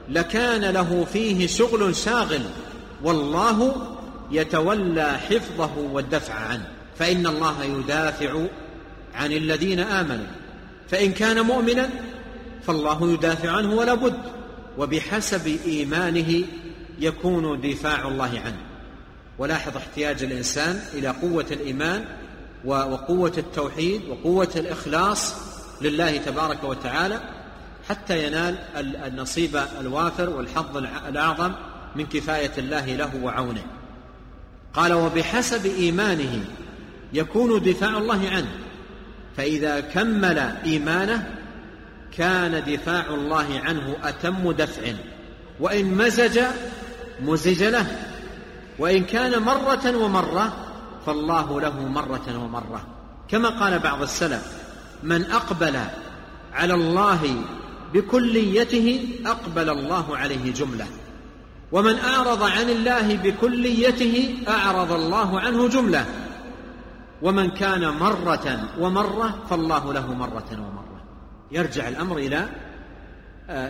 لكان 0.10 0.66
له 0.66 1.06
فيه 1.14 1.48
شغل 1.48 1.96
شاغل 1.96 2.42
والله 3.04 3.76
يتولى 4.32 5.18
حفظه 5.18 5.78
والدفع 5.78 6.34
عنه. 6.34 6.68
فإن 7.00 7.28
الله 7.28 7.64
يدافع 7.64 8.46
عن 9.16 9.32
الذين 9.32 9.80
آمنوا. 9.80 10.28
فإن 10.90 11.12
كان 11.12 11.42
مؤمنا 11.42 11.90
فالله 12.68 13.14
يدافع 13.14 13.52
عنه 13.52 13.76
ولا 13.76 13.94
بد. 13.94 14.20
وبحسب 14.78 15.58
إيمانه 15.66 16.44
يكون 17.00 17.62
دفاع 17.62 18.08
الله 18.08 18.42
عنه. 18.46 18.58
ولاحظ 19.38 19.78
احتياج 19.78 20.24
الإنسان 20.24 20.82
إلى 20.94 21.08
قوة 21.08 21.46
الإيمان 21.52 22.06
وقوة 22.66 23.34
التوحيد 23.38 24.02
وقوة 24.10 24.50
الإخلاص 24.56 25.36
لله 25.82 26.18
تبارك 26.18 26.64
وتعالى 26.64 27.22
حتى 27.90 28.28
ينال 28.28 28.58
النصيب 28.78 29.60
الوافر 29.80 30.30
والحظ 30.30 30.78
الأعظم 31.08 31.52
من 31.96 32.06
كفاية 32.06 32.52
الله 32.58 32.86
له 32.86 33.12
وعونه. 33.24 33.64
قال 34.74 34.94
وبحسب 34.94 35.66
إيمانه 35.66 36.46
يكون 37.14 37.62
دفاع 37.62 37.98
الله 37.98 38.30
عنه 38.30 38.52
فإذا 39.38 39.80
كمل 39.80 40.40
إيمانه 40.66 41.36
كان 42.18 42.64
دفاع 42.74 43.06
الله 43.10 43.60
عنه 43.66 43.96
أتم 44.04 44.52
دفع 44.52 44.94
وإن 45.60 45.98
مزج 45.98 46.40
مزج 47.22 47.64
له. 47.64 47.86
وإن 48.80 49.04
كان 49.04 49.42
مرة 49.42 49.98
ومرة 49.98 50.54
فالله 51.06 51.62
له 51.62 51.88
مرة 51.88 52.44
ومرة. 52.44 52.88
كما 53.28 53.50
قال 53.50 53.80
بعض 53.80 54.02
السلف 54.02 54.52
من 55.04 55.32
أقبل 55.32 55.80
على 56.54 56.74
الله 56.74 57.36
بكليته 57.94 59.10
أقبل 59.26 59.70
الله 59.70 60.18
عليه 60.18 60.54
جملة. 60.54 60.88
ومن 61.72 62.00
أعرض 62.00 62.44
عن 62.44 62.70
الله 62.70 63.16
بكليته 63.16 64.38
أعرض 64.48 64.92
الله 64.92 65.40
عنه 65.40 65.68
جملة. 65.68 66.06
ومن 67.22 67.50
كان 67.50 67.90
مرة 67.90 68.70
ومرة 68.80 69.44
فالله 69.50 69.94
له 69.94 70.14
مرة 70.14 70.50
ومرة. 70.52 71.02
يرجع 71.52 71.88
الأمر 71.88 72.18
إلى 72.18 72.50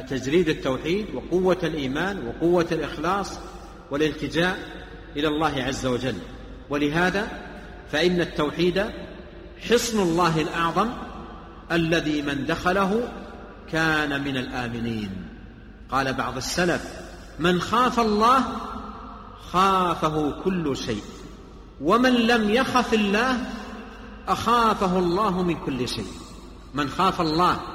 تجريد 0.09 0.49
التوحيد 0.49 1.05
وقوة 1.15 1.57
الإيمان 1.63 2.27
وقوة 2.27 2.67
الإخلاص 2.71 3.39
والالتجاء 3.91 4.57
إلى 5.15 5.27
الله 5.27 5.63
عز 5.63 5.85
وجل. 5.85 6.15
ولهذا 6.69 7.27
فإن 7.91 8.21
التوحيد 8.21 8.85
حصن 9.69 9.99
الله 9.99 10.41
الأعظم 10.41 10.89
الذي 11.71 12.21
من 12.21 12.45
دخله 12.45 13.11
كان 13.71 14.23
من 14.23 14.37
الآمنين. 14.37 15.09
قال 15.91 16.13
بعض 16.13 16.37
السلف 16.37 16.93
من 17.39 17.61
خاف 17.61 17.99
الله 17.99 18.43
خافه 19.51 20.41
كل 20.43 20.77
شيء 20.77 21.03
ومن 21.81 22.13
لم 22.13 22.49
يخف 22.49 22.93
الله 22.93 23.37
أخافه 24.27 24.99
الله 24.99 25.43
من 25.43 25.55
كل 25.55 25.87
شيء. 25.87 26.11
من 26.73 26.89
خاف 26.89 27.21
الله 27.21 27.74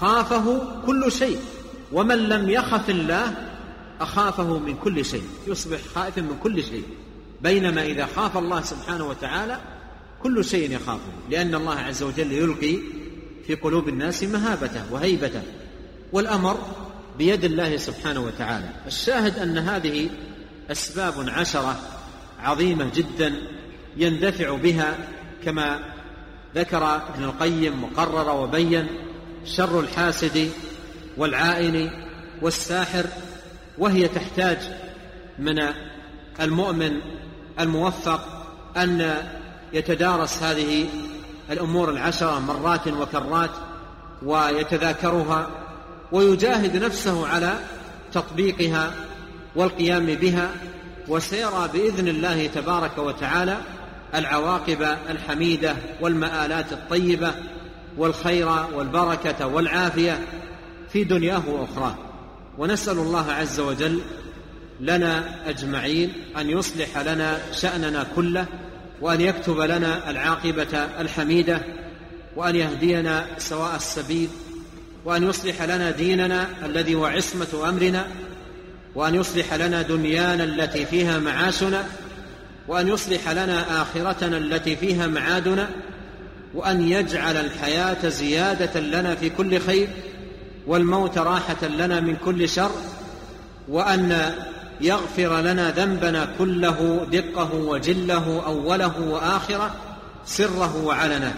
خافه 0.00 0.62
كل 0.86 1.12
شيء 1.12 1.38
ومن 1.92 2.16
لم 2.16 2.50
يخف 2.50 2.90
الله 2.90 3.34
أخافه 4.00 4.58
من 4.58 4.76
كل 4.76 5.04
شيء 5.04 5.24
يصبح 5.46 5.78
خائفا 5.94 6.20
من 6.20 6.38
كل 6.42 6.64
شيء. 6.64 6.84
بينما 7.42 7.82
إذا 7.82 8.06
خاف 8.16 8.36
الله 8.36 8.62
سبحانه 8.62 9.06
وتعالى 9.06 9.60
كل 10.22 10.44
شيء 10.44 10.70
يخافه 10.72 11.12
لأن 11.30 11.54
الله 11.54 11.74
عز 11.74 12.02
وجل 12.02 12.32
يلقي 12.32 12.78
في 13.46 13.54
قلوب 13.54 13.88
الناس 13.88 14.22
مهابته 14.22 14.92
وهيبته. 14.92 15.42
والأمر 16.12 16.58
بيد 17.18 17.44
الله 17.44 17.76
سبحانه 17.76 18.20
وتعالى. 18.20 18.68
الشاهد 18.86 19.38
أن 19.38 19.58
هذه 19.58 20.10
أسباب 20.70 21.28
عشرة 21.28 21.80
عظيمة 22.40 22.90
جدا 22.94 23.34
يندفع 23.96 24.56
بها 24.56 24.98
كما 25.44 25.78
ذكر 26.54 26.96
ابن 26.96 27.24
القيم 27.24 27.84
وقرر 27.84 28.42
وبين 28.42 28.86
شر 29.44 29.80
الحاسد 29.80 30.50
والعائن 31.16 31.90
والساحر 32.42 33.06
وهي 33.78 34.08
تحتاج 34.08 34.58
من 35.38 35.58
المؤمن 36.40 37.00
الموفق 37.60 38.20
أن 38.76 39.14
يتدارس 39.72 40.42
هذه 40.42 40.86
الأمور 41.50 41.90
العشرة 41.90 42.38
مرات 42.38 42.88
وكرات 42.88 43.50
ويتذاكرها 44.22 45.48
ويجاهد 46.12 46.76
نفسه 46.76 47.28
على 47.28 47.58
تطبيقها 48.12 48.94
والقيام 49.56 50.06
بها 50.06 50.50
وسيرى 51.08 51.68
بإذن 51.72 52.08
الله 52.08 52.46
تبارك 52.46 52.98
وتعالى 52.98 53.56
العواقب 54.14 54.96
الحميدة 55.10 55.76
والمآلات 56.00 56.72
الطيبة 56.72 57.34
والخير 57.96 58.48
والبركة 58.74 59.46
والعافية 59.46 60.18
في 60.92 61.04
دنياه 61.04 61.42
وأخراه. 61.48 61.94
ونسأل 62.58 62.98
الله 62.98 63.32
عز 63.32 63.60
وجل 63.60 64.00
لنا 64.80 65.24
أجمعين 65.46 66.12
أن 66.36 66.50
يصلح 66.50 66.98
لنا 66.98 67.38
شأننا 67.52 68.06
كله 68.16 68.46
وأن 69.00 69.20
يكتب 69.20 69.60
لنا 69.60 70.10
العاقبة 70.10 70.78
الحميدة 71.00 71.62
وأن 72.36 72.56
يهدينا 72.56 73.26
سواء 73.38 73.76
السبيل 73.76 74.28
وأن 75.04 75.28
يصلح 75.28 75.62
لنا 75.62 75.90
ديننا 75.90 76.46
الذي 76.64 76.94
هو 76.94 77.04
عصمة 77.04 77.68
أمرنا 77.68 78.06
وأن 78.94 79.14
يصلح 79.14 79.54
لنا 79.54 79.82
دنيانا 79.82 80.44
التي 80.44 80.86
فيها 80.86 81.18
معاشنا 81.18 81.84
وأن 82.68 82.88
يصلح 82.88 83.28
لنا 83.28 83.82
آخرتنا 83.82 84.36
التي 84.36 84.76
فيها 84.76 85.06
معادنا 85.06 85.68
وأن 86.54 86.88
يجعل 86.88 87.36
الحياة 87.36 88.08
زيادة 88.08 88.80
لنا 88.80 89.14
في 89.14 89.30
كل 89.30 89.60
خير 89.60 89.88
والموت 90.66 91.18
راحة 91.18 91.66
لنا 91.66 92.00
من 92.00 92.16
كل 92.16 92.48
شر 92.48 92.70
وأن 93.68 94.32
يغفر 94.80 95.40
لنا 95.40 95.70
ذنبنا 95.70 96.28
كله 96.38 97.06
دقه 97.12 97.54
وجله 97.54 98.42
أوله 98.46 99.00
وآخره 99.00 99.74
سره 100.26 100.84
وعلنه. 100.84 101.34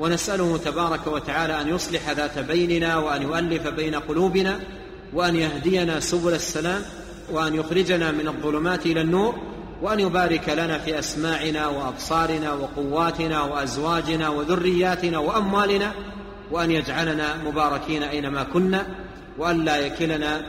ونسأله 0.00 0.56
تبارك 0.64 1.06
وتعالى 1.06 1.60
أن 1.60 1.68
يصلح 1.68 2.10
ذات 2.10 2.38
بيننا 2.38 2.96
وأن 2.96 3.22
يؤلف 3.22 3.68
بين 3.68 3.94
قلوبنا 3.94 4.60
وأن 5.12 5.36
يهدينا 5.36 6.00
سبل 6.00 6.34
السلام 6.34 6.82
وأن 7.30 7.54
يخرجنا 7.54 8.10
من 8.10 8.28
الظلمات 8.28 8.86
إلى 8.86 9.00
النور 9.00 9.34
وأن 9.82 10.00
يبارك 10.00 10.48
لنا 10.48 10.78
في 10.78 10.98
أسماعنا 10.98 11.68
وأبصارنا 11.68 12.52
وقواتنا 12.52 13.42
وأزواجنا 13.42 14.28
وذرياتنا 14.28 15.18
وأموالنا 15.18 15.92
وأن 16.50 16.70
يجعلنا 16.70 17.36
مباركين 17.44 18.02
أينما 18.02 18.42
كنا 18.42 18.86
وأن 19.38 19.64
لا 19.64 19.76
يكلنا 19.76 20.42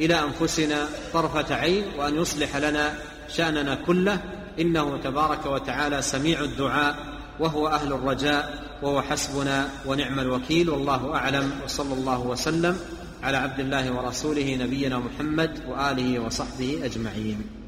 إلى 0.00 0.20
أنفسنا 0.20 0.88
طرفة 1.12 1.54
عين 1.54 1.84
وأن 1.98 2.16
يصلح 2.16 2.56
لنا 2.56 2.94
شأننا 3.28 3.74
كله. 3.74 4.20
إنه 4.60 4.96
تبارك 5.04 5.46
وتعالى 5.46 6.02
سميع 6.02 6.40
الدعاء 6.40 6.96
وهو 7.40 7.68
أهل 7.68 7.92
الرجاء 7.92 8.64
وهو 8.82 9.02
حسبنا 9.02 9.68
ونعم 9.86 10.20
الوكيل. 10.20 10.70
والله 10.70 11.14
أعلم. 11.14 11.50
وصلى 11.64 11.94
الله 11.94 12.20
وسلم 12.20 12.78
على 13.22 13.36
عبد 13.36 13.60
الله 13.60 13.92
ورسوله 13.92 14.56
نبينا 14.60 14.98
محمد 14.98 15.60
وآله 15.68 16.18
وصحبه 16.18 16.80
أجمعين. 16.84 17.63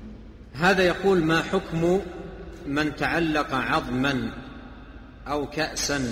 هذا 0.61 0.83
يقول 0.83 1.23
ما 1.23 1.43
حكم 1.43 2.01
من 2.67 2.97
تعلق 2.97 3.55
عظما 3.55 4.33
أو 5.29 5.47
كأسا 5.47 6.05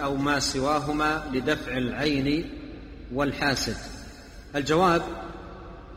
أو 0.00 0.16
ما 0.16 0.38
سواهما 0.38 1.24
لدفع 1.32 1.76
العين 1.76 2.50
والحاسد. 3.14 3.76
الجواب 4.56 5.02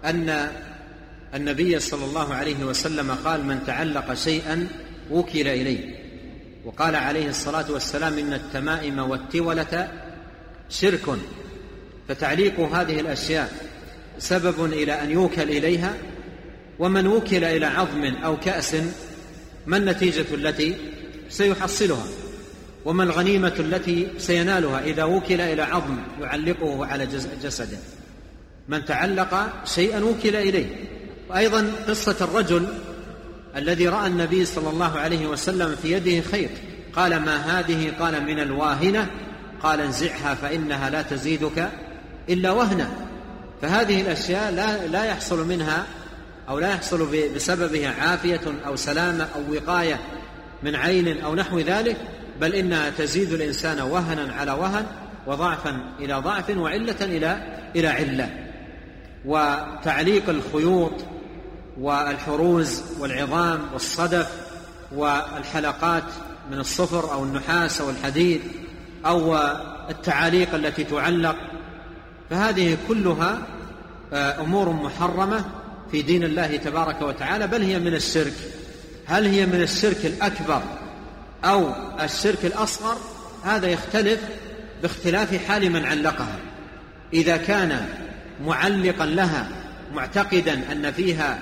أن 0.06 0.52
النبي 1.34 1.80
صلى 1.80 2.06
الله 2.06 2.34
عليه 2.34 2.64
وسلم 2.64 3.12
قال 3.12 3.46
من 3.46 3.60
تعلق 3.68 4.14
شيئا 4.14 4.68
وكل 5.12 5.48
إليه. 5.48 5.96
وقال 6.66 6.96
عليه 6.96 7.30
الصلاة 7.30 7.72
والسلام 7.72 8.18
إن 8.18 8.34
التمائم 8.34 9.00
والتولة 9.00 9.92
شرك. 10.70 11.18
فتعليق 12.08 12.60
هذه 12.60 13.00
الأشياء 13.00 13.54
سبب 14.20 14.66
إلى 14.66 14.94
أن 15.04 15.12
يوكل 15.12 15.42
إليها 15.42 15.94
ومن 16.80 17.08
وكل 17.08 17.44
إلى 17.44 17.66
عظم 17.66 18.06
أو 18.06 18.38
كأس 18.38 18.76
ما 19.68 19.78
النتيجة 19.78 20.26
التي 20.34 20.76
سيحصلها؟ 21.30 22.06
وما 22.86 23.04
الغنيمة 23.04 23.54
التي 23.60 24.08
سينالها 24.18 24.84
إذا 24.84 25.04
وكل 25.04 25.42
إلى 25.42 25.62
عظم 25.62 25.98
يعلقه 26.22 26.86
على 26.86 27.08
جسده؟ 27.44 27.78
من 28.68 28.86
تعلق 28.86 29.54
شيئا 29.66 30.04
وكل 30.04 30.36
إليه. 30.36 30.66
وأيضا 31.30 31.72
قصة 31.88 32.16
الرجل 32.22 32.68
الذي 33.56 33.88
رأى 33.88 34.08
النبي 34.08 34.46
صلى 34.46 34.70
الله 34.70 35.00
عليه 35.00 35.28
وسلم 35.28 35.76
في 35.82 35.92
يده 35.92 36.22
خير 36.22 36.50
قال 36.96 37.20
ما 37.20 37.60
هذه؟ 37.60 37.92
قال 38.00 38.24
من 38.24 38.40
الواهنة. 38.40 39.10
قال 39.64 39.82
انزعها 39.82 40.36
فإنها 40.36 40.90
لا 40.90 41.02
تزيدك 41.02 41.70
إلا 42.30 42.52
وهنا 42.52 42.90
فهذه 43.62 44.02
الأشياء 44.02 44.52
لا, 44.52 44.88
لا 44.88 45.06
يحصل 45.06 45.48
منها 45.48 45.86
أو 46.50 46.60
لا 46.60 46.70
يحصل 46.70 47.08
بسببها 47.36 47.94
عافية 48.02 48.42
أو 48.66 48.76
سلامة 48.76 49.28
أو 49.36 49.54
وقاية 49.54 50.00
من 50.64 50.76
عين 50.76 51.22
أو 51.22 51.36
نحو 51.36 51.60
ذلك 51.60 51.98
بل 52.42 52.56
إنها 52.56 52.90
تزيد 52.90 53.34
الإنسان 53.34 53.82
وهنا 53.82 54.34
على 54.34 54.52
وهن 54.52 54.86
وضعفا 55.28 55.82
إلى 56.00 56.14
ضعف 56.14 56.50
وعلة 56.50 56.96
إلى 57.02 57.60
إلى 57.76 57.88
علة. 57.88 58.30
وتعليق 59.26 60.30
الخيوط 60.30 60.94
والحروز 61.80 62.84
والعظام 63.00 63.60
والصدف 63.74 64.32
والحلقات 64.96 66.04
من 66.52 66.60
الصفر 66.60 67.14
أو 67.14 67.24
النحاس 67.24 67.82
أو 67.82 67.90
الحديد 67.90 68.42
أو 69.06 69.38
التعاليق 69.90 70.56
التي 70.56 70.84
تعلق 70.84 71.36
فهذه 72.30 72.78
كلها 72.88 73.38
آه، 74.14 74.42
أمور 74.42 74.70
محرمة 74.70 75.46
في 75.96 76.02
دين 76.02 76.24
الله 76.24 76.58
تبارك 76.58 77.02
وتعالى 77.02 77.48
بل 77.48 77.62
هي 77.62 77.80
من 77.80 77.94
الشرك. 77.94 78.34
هل 79.06 79.26
هي 79.26 79.46
من 79.46 79.62
الشرك 79.62 80.06
الأكبر 80.06 80.62
أو 81.44 81.70
الشرك 82.02 82.46
الأصغر؟ 82.46 82.98
هذا 83.44 83.68
يختلف 83.68 84.20
باختلاف 84.82 85.48
حال 85.48 85.70
من 85.70 85.86
علقها. 85.86 86.40
إذا 87.14 87.38
كان 87.38 87.88
معلقا 88.46 89.06
لها 89.06 89.48
معتقدا 89.94 90.72
أن 90.72 90.92
فيها 90.92 91.40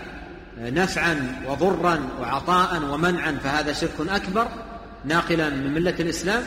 نفعا 0.57 1.43
وضرا 1.47 2.09
وعطاء 2.21 2.83
ومنعا 2.83 3.39
فهذا 3.43 3.73
شرك 3.73 4.09
أكبر 4.09 4.47
ناقلا 5.05 5.49
من 5.49 5.73
ملة 5.73 5.95
الإسلام. 5.99 6.43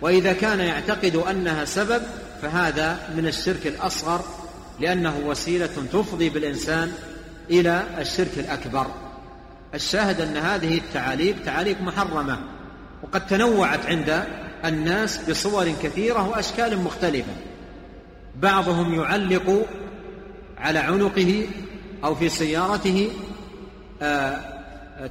وإذا 0.00 0.32
كان 0.32 0.60
يعتقد 0.60 1.16
أنها 1.16 1.64
سبب 1.64 2.02
فهذا 2.42 3.08
من 3.16 3.26
الشرك 3.26 3.66
الأصغر 3.66 4.24
لأنه 4.80 5.18
وسيلة 5.26 5.86
تفضي 5.92 6.28
بالإنسان 6.30 6.92
إلى 7.50 7.84
الشرك 7.98 8.38
الأكبر. 8.38 8.86
الشاهد 9.74 10.20
أن 10.20 10.36
هذه 10.36 10.78
التعاليق 10.78 11.36
تعاليق 11.44 11.80
محرمة 11.80 12.38
وقد 13.02 13.26
تنوعت 13.26 13.86
عند 13.86 14.24
الناس 14.64 15.30
بصور 15.30 15.72
كثيرة 15.82 16.28
وأشكال 16.28 16.78
مختلفة. 16.78 17.32
بعضهم 18.36 18.94
يعلق 18.94 19.66
على 20.58 20.78
عنقه 20.78 21.46
أو 22.04 22.14
في 22.14 22.28
سيارته 22.28 23.10
آه، 24.02 24.40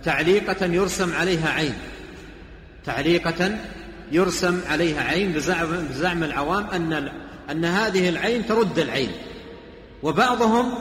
تعليقة 0.03 0.65
يرسم 0.65 1.13
عليها 1.13 1.49
عين. 1.49 1.73
تعليقة 2.85 3.57
يرسم 4.11 4.61
عليها 4.69 5.03
عين 5.03 5.31
بزعم, 5.31 5.87
بزعم 5.89 6.23
العوام 6.23 6.69
أن 6.69 7.11
أن 7.51 7.65
هذه 7.65 8.09
العين 8.09 8.45
ترد 8.45 8.79
العين. 8.79 9.11
وبعضهم 10.03 10.73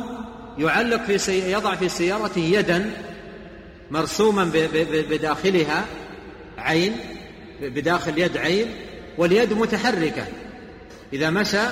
يعلق 0.58 1.04
في 1.04 1.18
سي... 1.18 1.52
يضع 1.52 1.74
في 1.74 1.88
سيارته 1.88 2.40
يدا 2.40 2.90
مرسوما 3.90 4.44
ب... 4.44 4.56
ب... 4.56 5.06
بداخلها 5.10 5.84
عين 6.58 6.96
بداخل 7.62 8.18
يد 8.18 8.36
عين 8.36 8.66
واليد 9.18 9.52
متحركة. 9.52 10.24
إذا 11.12 11.30
مشى 11.30 11.62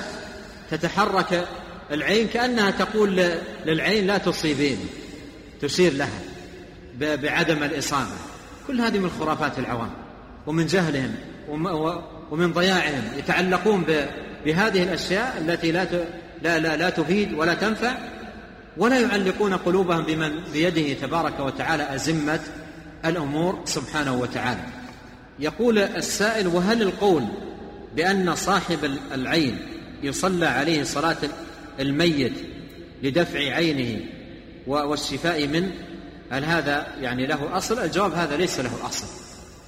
تتحرك 0.71 1.49
العين 1.91 2.29
كأنها 2.29 2.71
تقول 2.71 3.23
للعين 3.67 4.07
لا 4.07 4.19
تصيبيني 4.19 4.87
تشير 5.61 5.93
لها 5.93 6.21
بعدم 7.01 7.63
الإصابة. 7.63 8.17
كل 8.67 8.81
هذه 8.81 8.99
من 8.99 9.11
خرافات 9.21 9.59
العوام 9.59 9.91
ومن 10.47 10.67
جهلهم 10.67 11.15
ومن 12.31 12.53
ضياعهم 12.53 13.03
يتعلقون 13.19 13.85
بهذه 14.45 14.83
الأشياء 14.83 15.45
التي 15.47 15.73
لا 15.73 15.87
لا 16.43 16.59
لا, 16.59 16.77
لا 16.77 16.91
تفيد 16.91 17.35
ولا 17.35 17.55
تنفع 17.55 17.95
ولا 18.77 19.01
يعلقون 19.01 19.55
قلوبهم 19.55 20.03
بمن 20.05 20.41
بيده 20.53 21.07
تبارك 21.07 21.41
وتعالى 21.41 21.95
أزمة 21.95 22.41
الأمور 23.05 23.61
سبحانه 23.65 24.15
وتعالى. 24.15 24.61
يقول 25.39 25.79
السائل 25.79 26.47
وهل 26.47 26.83
القول 26.83 27.25
بأن 27.97 28.35
صاحب 28.35 28.85
العين 29.15 29.59
يصلى 30.03 30.47
عليه 30.47 30.83
صلاة 30.83 31.17
الميت 31.81 32.33
لدفع 33.03 33.39
عينه 33.39 34.01
والشفاء 34.67 35.47
منه؟ 35.47 35.71
هل 36.31 36.45
هذا 36.45 36.87
يعني 37.01 37.27
له 37.27 37.57
أصل؟ 37.57 37.79
الجواب 37.79 38.13
هذا 38.13 38.37
ليس 38.37 38.61
له 38.61 38.71
أصل 38.87 39.07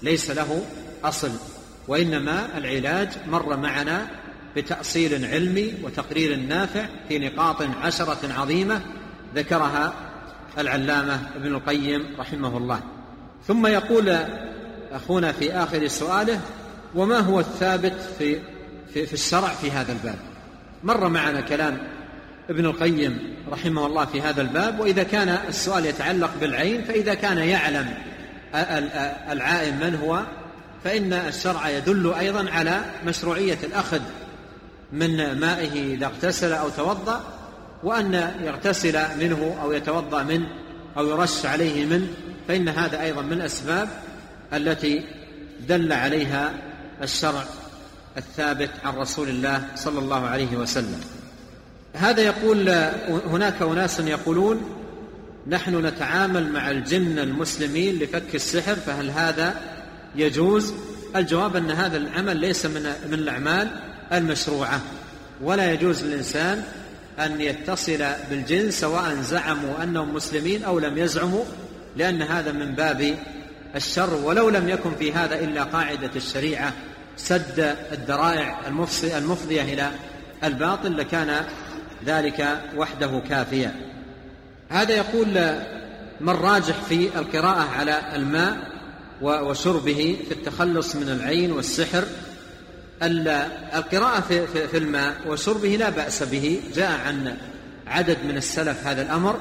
ليس 0.03 0.30
له 0.30 0.64
أصل 1.05 1.30
وإنما 1.88 2.59
العلاج 2.59 3.09
مر 3.26 3.57
معنا 3.57 4.07
بتأصيل 4.57 5.24
علمي 5.24 5.74
وتقرير 5.82 6.36
نافع 6.36 6.86
في 7.09 7.18
نقاط 7.18 7.62
عشرة 7.82 8.32
عظيمة 8.32 8.80
ذكرها 9.34 9.92
العلامة 10.59 11.20
ابن 11.36 11.55
القيم 11.55 12.07
رحمه 12.18 12.57
الله. 12.57 12.80
ثم 13.46 13.66
يقول 13.66 14.16
أخونا 14.92 15.32
في 15.32 15.53
آخر 15.53 15.86
سؤاله 15.86 16.40
وما 16.94 17.18
هو 17.18 17.40
الثابت 17.40 17.94
في, 18.18 18.38
في, 18.94 19.07
في 19.07 19.12
الشرع 19.12 19.48
في 19.48 19.70
هذا 19.70 19.92
الباب؟ 19.92 20.18
مر 20.84 21.09
معنا 21.09 21.40
كلام 21.40 21.78
ابن 22.50 22.66
القيم 22.66 23.34
رحمه 23.53 23.86
الله 23.86 24.05
في 24.05 24.22
هذا 24.22 24.42
الباب 24.42 24.80
وإذا 24.80 25.03
كان 25.03 25.28
السؤال 25.48 25.86
يتعلق 25.86 26.30
بالعين 26.40 26.84
فإذا 26.84 27.14
كان 27.14 27.38
يعلم 27.38 27.94
العائم 29.30 29.74
من 29.80 29.98
هو 30.03 30.22
فإن 30.84 31.12
الشرع 31.12 31.68
يدل 31.68 32.12
أيضا 32.12 32.50
على 32.50 32.80
مشروعية 33.07 33.59
الأخذ 33.62 34.00
من 34.93 35.38
مائه 35.40 35.95
إذا 35.95 36.07
اغتسل 36.07 36.53
أو 36.53 36.68
توضأ 36.68 37.24
وأن 37.82 38.14
يغتسل 38.40 38.99
منه 39.20 39.57
أو 39.62 39.72
يتوضأ 39.72 40.22
منه 40.22 40.47
أو 40.97 41.07
يرش 41.07 41.47
عليه 41.47 41.86
منه 41.86 42.07
فإن 42.49 42.68
هذا 42.68 43.03
أيضا 43.03 43.22
من 43.22 43.32
الأسباب 43.32 43.88
التي 44.53 45.05
دل 45.68 45.93
عليها 45.93 46.53
الشرع 47.03 47.45
الثابت 48.16 48.70
عن 48.84 48.95
رسول 48.95 49.28
الله 49.28 49.66
صلى 49.74 49.99
الله 49.99 50.26
عليه 50.26 50.57
وسلم. 50.57 51.01
هذا 51.95 52.20
يقول 52.20 52.70
هناك 53.09 53.62
أناس 53.62 54.01
يقولون 54.01 54.61
نحن 55.49 55.86
نتعامل 55.86 56.53
مع 56.53 56.70
الجن 56.70 57.18
المسلمين 57.18 57.99
لفك 57.99 58.34
السحر 58.34 58.74
فهل 58.74 59.11
هذا 59.11 59.55
يجوز؟ 60.16 60.74
الجواب 61.16 61.57
أن 61.57 61.70
هذا 61.70 61.97
العمل 61.97 62.36
ليس 62.36 62.66
من 62.66 62.82
من 62.82 63.14
الأعمال. 63.14 63.70
المشروعة. 64.13 64.81
ولا 65.43 65.73
يجوز 65.73 66.05
للإنسان 66.05 66.65
أن 67.19 67.41
يتصل 67.41 68.05
بالجن 68.31 68.71
سواء 68.71 69.15
زعموا 69.15 69.83
أنهم 69.83 70.15
مسلمين 70.15 70.65
أو 70.65 70.79
لم 70.79 70.99
يزعموا 70.99 71.45
لأن 71.97 72.23
هذا 72.23 72.53
من 72.53 72.75
باب 72.75 73.17
الشر 73.77 74.15
ولو 74.15 74.49
لم 74.49 74.69
يكن 74.69 74.95
في 74.95 75.13
هذا 75.13 75.41
إلا 75.41 75.63
قاعدة 75.63 76.11
الشريعة 76.17 76.73
سد 77.17 77.77
الذرائع 77.93 78.61
المفضية 79.05 79.63
إلى 79.63 79.91
الباطل 80.45 80.97
لكان 80.97 81.45
ذلك 82.07 82.61
وحده 82.77 83.23
كافيا. 83.29 83.75
هذا 84.69 84.95
يقول 84.95 85.59
من 86.21 86.33
راجح 86.33 86.75
في 86.89 87.19
القراءة 87.19 87.69
على 87.79 88.17
الماء 88.17 88.73
وشربه 89.23 90.17
في 90.29 90.35
التخلص 90.35 90.97
من 90.97 91.09
العين 91.09 91.53
والسحر 91.53 92.05
القراءة 93.03 94.20
في 94.70 94.76
الماء 94.78 95.14
وشربه 95.26 95.68
لا 95.68 95.90
بأس 95.90 96.22
به 96.22 96.61
جاء 96.74 97.00
عن 97.07 97.36
عدد 97.86 98.18
من 98.24 98.36
السلف 98.36 98.86
هذا 98.86 99.03
الأمر. 99.03 99.40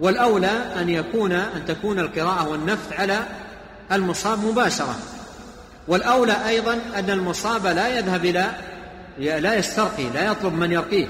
والأولى 0.00 0.50
أن 0.80 0.88
يكون 0.88 1.32
أن 1.32 1.64
تكون 1.68 1.98
القراءة 1.98 2.48
والنفث 2.48 2.92
على 2.92 3.18
المصاب 3.92 4.44
مباشرة. 4.44 4.96
والأولى 5.88 6.48
أيضا 6.48 6.78
أن 6.94 7.10
المصاب 7.10 7.66
لا 7.66 7.98
يذهب 7.98 8.24
إلى 8.24 8.50
لا 9.18 9.54
يسترقي 9.54 10.10
لا 10.10 10.26
يطلب 10.26 10.54
من 10.54 10.72
يرقيه. 10.72 11.06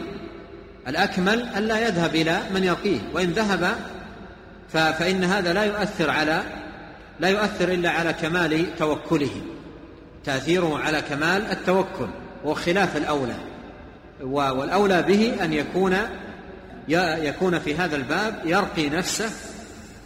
الأكمل 0.89 1.43
أن 1.57 1.63
لا 1.63 1.89
يذهب 1.89 2.15
إلى 2.15 2.41
من 2.55 2.65
يرقيه. 2.65 3.01
وإن 3.15 3.31
ذهب 3.31 3.75
فإن 4.73 5.25
هذا 5.25 5.53
لا 5.53 5.65
يؤثر 5.65 6.11
على 6.11 6.43
لا 7.21 7.29
يؤثر 7.29 7.69
إلا 7.69 7.91
على 7.91 8.13
كمال 8.13 8.77
توكله. 8.79 9.43
تأثيره 10.25 10.79
على 10.79 11.03
كمال 11.03 11.47
التوكل 11.51 12.09
وخلاف 12.45 12.97
الأولى. 12.97 13.37
والأولى 14.23 15.03
به 15.03 15.45
أن 15.45 15.53
يكون 15.53 15.97
يكون 16.89 17.59
في 17.59 17.75
هذا 17.75 17.97
الباب 17.97 18.41
يرقي 18.45 18.89
نفسه 18.91 19.31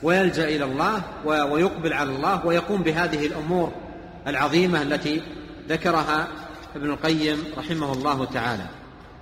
ويلجأ 0.03 0.49
إلى 0.49 0.65
الله 0.65 1.03
ويقبل 1.25 1.93
على 1.93 2.11
الله 2.11 2.47
ويقوم 2.47 2.83
بهذه 2.83 3.27
الأمور 3.27 3.73
العظيمة 4.27 4.83
التي 4.83 5.23
ذكرها 5.69 6.29
ابن 6.77 6.91
القيم 6.91 7.45
رحمه 7.59 7.93
الله 7.93 8.25
تعالى. 8.25 8.67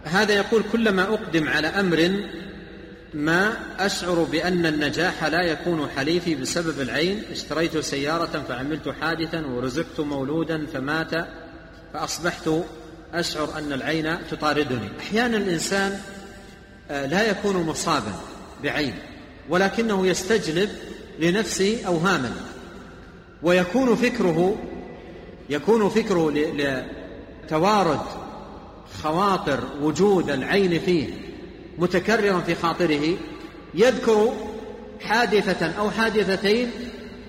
هذا 0.04 0.32
يقول 0.32 0.62
كلما 0.72 1.02
أقدم 1.02 1.48
على 1.48 1.68
أمر 1.68 2.20
ما 3.14 3.56
أشعر 3.78 4.22
بأن 4.24 4.66
النجاح 4.66 5.24
لا 5.24 5.42
يكون 5.42 5.88
حليفي 5.96 6.34
بسبب 6.34 6.80
العين. 6.80 7.22
اشتريت 7.30 7.78
سيارة 7.78 8.44
فعملت 8.48 8.88
حادثا 9.00 9.46
ورزقت 9.46 10.00
مولودا 10.00 10.66
فمات 10.66 11.10
فأصبحت 11.92 12.50
أشعر 13.14 13.58
أن 13.58 13.72
العين 13.72 14.16
تطاردني. 14.30 14.88
أحيانا 15.00 15.36
الإنسان 15.36 16.00
آه، 16.90 17.06
لا 17.06 17.30
يكون 17.30 17.56
مصابا 17.56 18.12
بعين 18.62 18.94
ولكنه 19.48 20.06
يستجلب 20.06 20.70
لنفسه 21.18 21.80
أوهاما 21.86 22.32
ويكون 23.42 23.96
فكره 23.96 24.56
يكون 25.50 25.88
فكره 25.88 26.30
لتوارد 27.44 28.00
خواطر 29.02 29.60
وجود 29.82 30.30
العين 30.30 30.80
فيه. 30.80 31.23
متكررا 31.78 32.40
في 32.40 32.54
خاطره 32.54 33.16
يذكر 33.74 34.32
حادثة 35.00 35.72
أو 35.78 35.90
حادثتين 35.90 36.70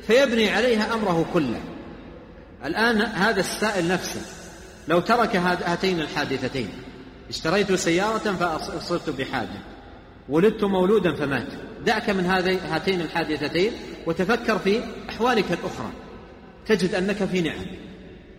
فيبني 0.07 0.49
عليها 0.49 0.93
أمره 0.93 1.25
كله. 1.33 1.59
الآن 2.65 3.01
هذا 3.01 3.39
السائل 3.39 3.87
نفسه 3.87 4.21
لو 4.87 4.99
ترك 4.99 5.35
هاتين 5.35 5.99
الحادثتين 5.99 6.69
اشتريت 7.29 7.73
سيارة 7.73 8.17
فأصبت 8.17 9.09
بحادث 9.09 9.59
ولدت 10.29 10.63
مولودا 10.63 11.15
فمات 11.15 11.47
دعك 11.85 12.09
من 12.09 12.25
هاتين 12.71 13.01
الحادثتين 13.01 13.71
وتفكر 14.05 14.59
في 14.59 14.81
أحوالك 15.09 15.51
الأخرى. 15.51 15.91
تجد 16.65 16.95
أنك 16.95 17.25
في 17.25 17.41
نعم. 17.41 17.65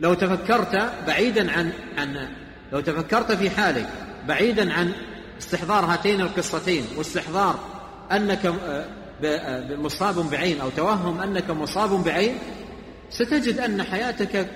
لو 0.00 0.14
تفكرت 0.14 0.92
بعيدا 1.06 1.52
عن 1.52 1.72
عن 1.98 2.28
لو 2.72 2.80
تفكرت 2.80 3.32
في 3.32 3.50
حالك 3.50 3.88
بعيدا 4.28 4.72
عن 4.72 4.92
استحضار 5.38 5.84
هاتين 5.84 6.20
القصتين 6.20 6.84
واستحضار 6.96 7.58
أنك 8.12 8.46
آه، 8.46 8.84
آه، 9.24 9.76
مصاب 9.76 10.30
بعين 10.30 10.60
أو 10.60 10.70
توهم 10.70 11.20
أنك 11.20 11.50
مصاب 11.50 12.04
بعين 12.04 12.38
ستجد 13.10 13.58
أن 13.58 13.82
حياتك 13.82 14.46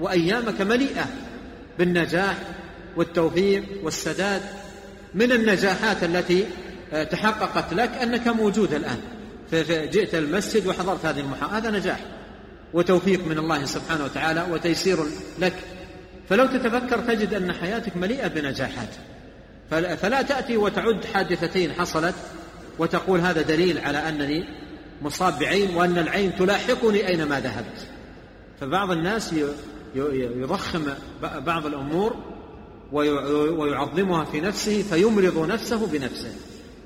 وأيامك 0.00 0.60
مليئة 0.60 1.06
بالنجاح 1.78 2.36
والتوفيق 2.96 3.64
والسداد 3.82 4.42
من 5.14 5.32
النجاحات 5.32 6.04
التي 6.04 6.44
آه، 6.92 7.04
تحققت 7.04 7.74
لك 7.74 7.90
أنك 7.90 8.28
موجود 8.28 8.74
الآن. 8.74 8.98
فجئت 9.50 10.14
المسجد 10.14 10.66
وحضرت 10.66 11.06
هذه 11.06 11.20
المحاضرة 11.20 11.56
هذا 11.56 11.70
نجاح 11.70 12.00
وتوفيق 12.72 13.26
من 13.26 13.38
الله 13.38 13.64
سبحانه 13.64 14.04
وتعالى 14.04 14.46
وتيسير 14.50 14.98
لك. 15.38 15.54
فلو 16.28 16.46
تتفكر 16.46 16.98
تجد 16.98 17.34
أن 17.34 17.52
حياتك 17.52 17.96
مليئة 17.96 18.28
بنجاحات. 18.28 18.88
فلا 19.70 20.22
تأتي 20.22 20.56
وتعد 20.56 21.04
حادثتين 21.04 21.72
حصلت 21.72 22.14
وتقول 22.78 23.20
هذا 23.20 23.42
دليل 23.42 23.78
على 23.78 24.08
أنني 24.08 24.44
مصاب 25.02 25.38
بعين 25.38 25.76
وأن 25.76 25.98
العين 25.98 26.36
تلاحقني 26.36 27.08
أينما 27.08 27.40
ذهبت. 27.40 27.86
فبعض 28.60 28.90
الناس 28.90 29.34
يضخم 29.94 30.82
بعض 31.22 31.66
الأمور 31.66 32.16
ويعظمها 32.92 34.24
في 34.24 34.40
نفسه 34.40 34.82
فيمرض 34.82 35.50
نفسه 35.50 35.86
بنفسه. 35.86 36.32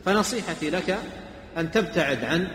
فنصيحتي 0.05 0.71
لك 0.71 0.99
أن 1.59 1.71
تبتعد 1.71 2.25
عن 2.25 2.49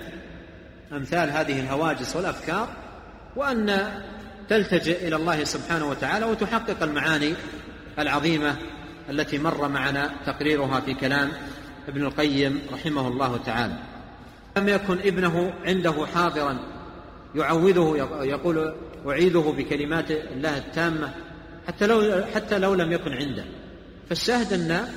أمثال 0.92 1.30
هذه 1.30 1.60
الهواجس 1.60 2.16
والأفكار 2.16 2.68
وأن 3.36 3.92
تلتجئ 4.50 5.08
إلى 5.08 5.16
الله 5.16 5.44
سبحانه 5.44 5.90
وتعالى 5.90 6.26
وتحقق 6.26 6.84
المعاني 6.84 7.34
العظيمة 8.00 8.56
التي 9.10 9.38
مر 9.38 9.68
معنا 9.68 10.12
تقريرها 10.26 10.80
في 10.80 10.94
كلام 10.94 11.32
ابن 11.88 12.06
القيم 12.06 12.62
رحمه 12.74 13.08
الله 13.08 13.38
تعالى. 13.46 13.74
لم 14.58 14.70
يكن 14.70 15.00
ابنه 15.00 15.54
عنده 15.66 16.06
حاضرا 16.16 16.60
يعوذه 17.36 18.10
يقول 18.22 18.74
أعيذه 19.08 19.54
بكلمات 19.58 20.12
الله 20.12 20.58
التامة 20.58 21.10
حتى 21.68 21.88
لو 21.88 22.24
حتى 22.36 22.60
لو 22.60 22.74
لم 22.74 22.92
يكن 22.92 23.14
عنده. 23.14 23.44
فالشاهد 24.10 24.54
أن 24.54 24.88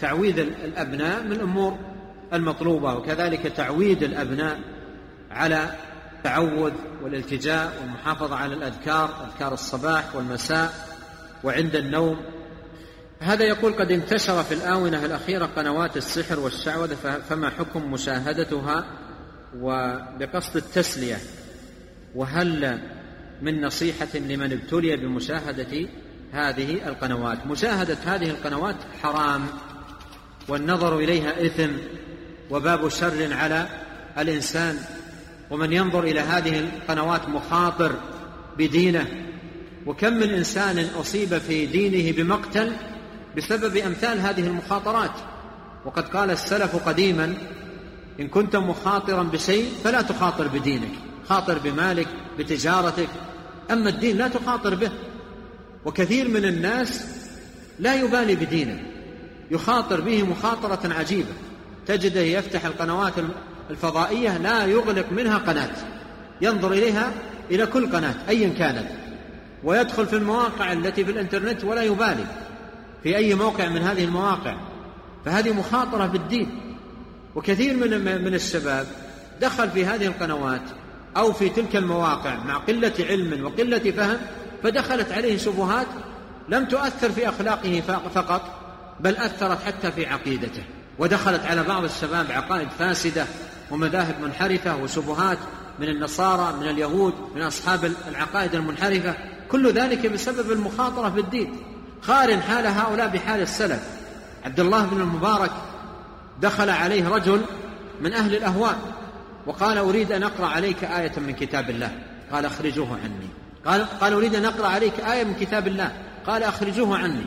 تعويذ 0.00 0.38
الأبناء 0.38 1.22
من 1.22 1.32
الأمور 1.32 1.78
المطلوبة 2.32 2.94
وكذلك 2.94 3.40
تعويد 3.40 4.02
الأبناء 4.02 4.60
على 5.30 5.74
التعوذ 6.16 6.72
والالتجاء 7.02 7.72
والمحافظة 7.80 8.36
على 8.36 8.54
الأذكار 8.54 9.10
أذكار 9.26 9.52
الصباح 9.52 10.16
والمساء 10.16 10.72
وعند 11.44 11.76
النوم 11.76 12.16
هذا 13.22 13.44
يقول 13.44 13.72
قد 13.72 13.90
انتشر 13.90 14.42
في 14.42 14.54
الآونة 14.54 15.04
الأخيرة 15.04 15.46
قنوات 15.46 15.96
السحر 15.96 16.40
والشعوذة 16.40 16.94
فما 17.28 17.50
حكم 17.50 17.92
مشاهدتها؟ 17.92 18.84
وبقصد 19.58 20.56
التسلية 20.56 21.18
وهل 22.14 22.78
من 23.42 23.60
نصيحة 23.60 24.08
لمن 24.14 24.52
ابتلي 24.52 24.96
بمشاهدة 24.96 25.88
هذه 26.32 26.88
القنوات؟ 26.88 27.46
مشاهدة 27.46 27.96
هذه 28.06 28.30
القنوات 28.30 28.76
حرام 29.02 29.46
والنظر 30.48 30.98
إليها 30.98 31.46
إثم 31.46 31.70
وباب 32.50 32.88
شر 32.88 33.34
على 33.34 33.66
الإنسان 34.18 34.78
ومن 35.50 35.72
ينظر 35.72 36.04
إلى 36.04 36.20
هذه 36.20 36.58
القنوات 36.58 37.28
مخاطر 37.28 37.92
بدينه. 38.58 39.06
وكم 39.86 40.12
من 40.12 40.30
إنسان 40.30 40.78
أصيب 40.78 41.38
في 41.38 41.66
دينه 41.66 42.12
بمقتل 42.16 42.72
بسبب 43.36 43.76
أمثال 43.76 44.20
هذه 44.20 44.46
المخاطرات. 44.46 45.10
وقد 45.84 46.08
قال 46.08 46.30
السلف 46.30 46.88
قديما 46.88 47.34
إن 48.20 48.28
كنت 48.28 48.56
مخاطرا 48.56 49.22
بشيء 49.22 49.72
فلا 49.84 50.02
تخاطر 50.02 50.48
بدينك 50.48 50.90
خاطر 51.28 51.58
بمالك 51.58 52.08
بتجارتك. 52.38 53.08
أما 53.70 53.88
الدين 53.88 54.16
لا 54.16 54.28
تخاطر 54.28 54.74
به. 54.74 54.90
وكثير 55.84 56.28
من 56.28 56.44
الناس 56.44 57.06
لا 57.78 57.94
يبالي 57.94 58.34
بدينه 58.34 58.82
يخاطر 59.50 60.00
به 60.00 60.22
مخاطرة 60.22 60.94
عجيبة. 60.94 61.32
تجده 61.86 62.20
يفتح 62.20 62.64
القنوات 62.64 63.12
الفضائية 63.70 64.38
لا 64.38 64.64
يغلق 64.64 65.06
منها 65.12 65.38
قناة. 65.38 65.70
ينظر 66.40 66.72
إليها 66.72 67.12
إلى 67.50 67.66
كل 67.66 67.92
قناة 67.92 68.14
أيا 68.28 68.48
كانت. 68.48 68.88
ويدخل 69.64 70.06
في 70.06 70.16
المواقع 70.16 70.72
التي 70.72 71.04
في 71.04 71.10
الإنترنت 71.10 71.64
ولا 71.64 71.82
يبالي. 71.82 72.24
في 73.02 73.16
أي 73.16 73.34
موقع 73.34 73.68
من 73.68 73.82
هذه 73.82 74.04
المواقع. 74.04 74.56
فهذه 75.24 75.52
مخاطرة 75.52 76.06
بالدين. 76.06 76.76
وكثير 77.34 77.76
من 77.76 78.24
من 78.24 78.34
الشباب 78.34 78.86
دخل 79.40 79.70
في 79.70 79.86
هذه 79.86 80.06
القنوات 80.06 80.62
أو 81.16 81.32
في 81.32 81.48
تلك 81.48 81.76
المواقع 81.76 82.36
مع 82.36 82.56
قلة 82.56 82.92
علم 83.00 83.44
وقلة 83.44 83.90
فهم 83.90 84.18
فدخلت 84.62 85.12
عليه 85.12 85.36
شبهات 85.36 85.86
لم 86.48 86.64
تؤثر 86.64 87.10
في 87.10 87.28
أخلاقه 87.28 87.82
فقط 88.14 88.42
بل 89.00 89.16
أثرت 89.16 89.62
حتى 89.62 89.92
في 89.92 90.06
عقيدته. 90.06 90.62
ودخلت 90.98 91.44
على 91.44 91.62
بعض 91.62 91.84
الشباب 91.84 92.30
عقائد 92.30 92.68
فاسدة 92.78 93.26
ومذاهب 93.70 94.20
منحرفة 94.22 94.76
وشبهات 94.76 95.38
من 95.78 95.88
النصارى 95.88 96.56
من 96.60 96.68
اليهود 96.68 97.14
من 97.34 97.42
أصحاب 97.42 97.92
العقائد 98.08 98.54
المنحرفة. 98.54 99.14
كل 99.50 99.72
ذلك 99.72 100.06
بسبب 100.06 100.52
المخاطرة 100.52 101.08
بالدين 101.08 101.56
قارن 102.08 102.42
حال 102.42 102.66
هؤلاء 102.66 103.08
بحال 103.08 103.40
السلف. 103.40 103.82
عبد 104.44 104.60
الله 104.60 104.86
بن 104.86 105.00
المبارك 105.00 105.50
دخل 106.40 106.70
عليه 106.70 107.08
رجل 107.08 107.40
من 108.00 108.12
أهل 108.12 108.34
الأهواء 108.34 108.78
وقال 109.46 109.78
أريد 109.78 110.12
أن 110.12 110.22
أقرأ 110.22 110.46
عليك 110.46 110.84
آية 110.84 111.12
من 111.16 111.32
كتاب 111.32 111.70
الله. 111.70 111.90
قال 112.32 112.44
أخرجوه 112.44 112.98
عني. 113.04 113.28
قال, 113.66 113.86
قال 114.00 114.12
أريد 114.12 114.34
أن 114.34 114.44
أقرأ 114.44 114.68
عليك 114.68 115.00
آية 115.00 115.24
من 115.24 115.34
كتاب 115.34 115.66
الله. 115.66 115.92
قال 116.26 116.42
أخرجوه 116.42 116.98
عني. 116.98 117.24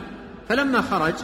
فلما 0.48 0.82
خرج 0.82 1.14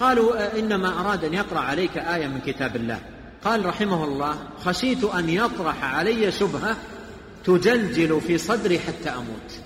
قالوا 0.00 0.58
إنما 0.58 1.00
أراد 1.00 1.24
أن 1.24 1.34
يقرأ 1.34 1.60
عليك 1.60 1.98
آية 1.98 2.26
من 2.26 2.40
كتاب 2.46 2.76
الله. 2.76 2.98
قال 3.44 3.66
رحمه 3.66 4.04
الله 4.04 4.34
خشيت 4.64 5.04
أن 5.04 5.28
يطرح 5.28 5.84
علي 5.84 6.32
شبهة 6.32 6.76
تجلجل 7.44 8.20
في 8.20 8.38
صدري 8.38 8.78
حتى 8.78 9.10
أموت. 9.10 9.63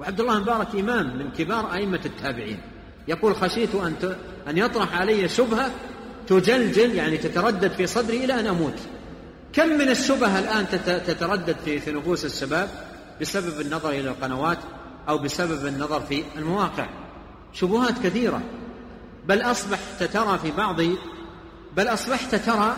وعبد 0.00 0.20
الله 0.20 0.38
مبارك 0.38 0.74
إمام 0.74 1.16
من 1.16 1.30
كبار 1.30 1.72
أئمة 1.72 2.00
التابعين. 2.04 2.60
يقول 3.08 3.36
خشيت 3.36 3.74
أن 3.74 4.16
أن 4.48 4.58
يطرح 4.58 4.94
علي 4.94 5.28
شبهة 5.28 5.70
تجلجل 6.26 6.94
يعني 6.94 7.16
تتردد 7.16 7.72
في 7.72 7.86
صدري 7.86 8.24
إلى 8.24 8.40
أن 8.40 8.46
أموت. 8.46 8.78
كم 9.52 9.68
من 9.68 9.88
الشبهة 9.88 10.38
الآن 10.38 10.66
تتردد 11.06 11.56
في 11.64 11.80
في 11.80 11.92
نفوس 11.92 12.24
الشباب 12.24 12.68
بسبب 13.20 13.60
النظر 13.60 13.90
إلى 13.90 14.08
القنوات 14.08 14.58
أو 15.08 15.18
بسبب 15.18 15.66
النظر 15.66 16.00
في 16.00 16.24
المواقع؟ 16.36 16.88
شبهات 17.52 17.98
كثيرة. 17.98 18.42
بل 19.28 19.42
أصبحت 19.42 20.02
ترى 20.02 20.38
في 20.38 20.50
بعض 20.50 20.80
بل 21.76 21.88
أصبحت 21.88 22.34
ترى 22.34 22.76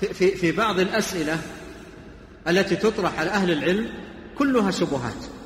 في, 0.00 0.14
في, 0.14 0.36
في 0.36 0.52
بعض 0.52 0.80
الأسئلة 0.80 1.38
التي 2.48 2.76
تطرح 2.76 3.18
على 3.18 3.30
أهل 3.30 3.50
العلم 3.50 3.88
كلها 4.38 4.70
شبهات. 4.70 5.39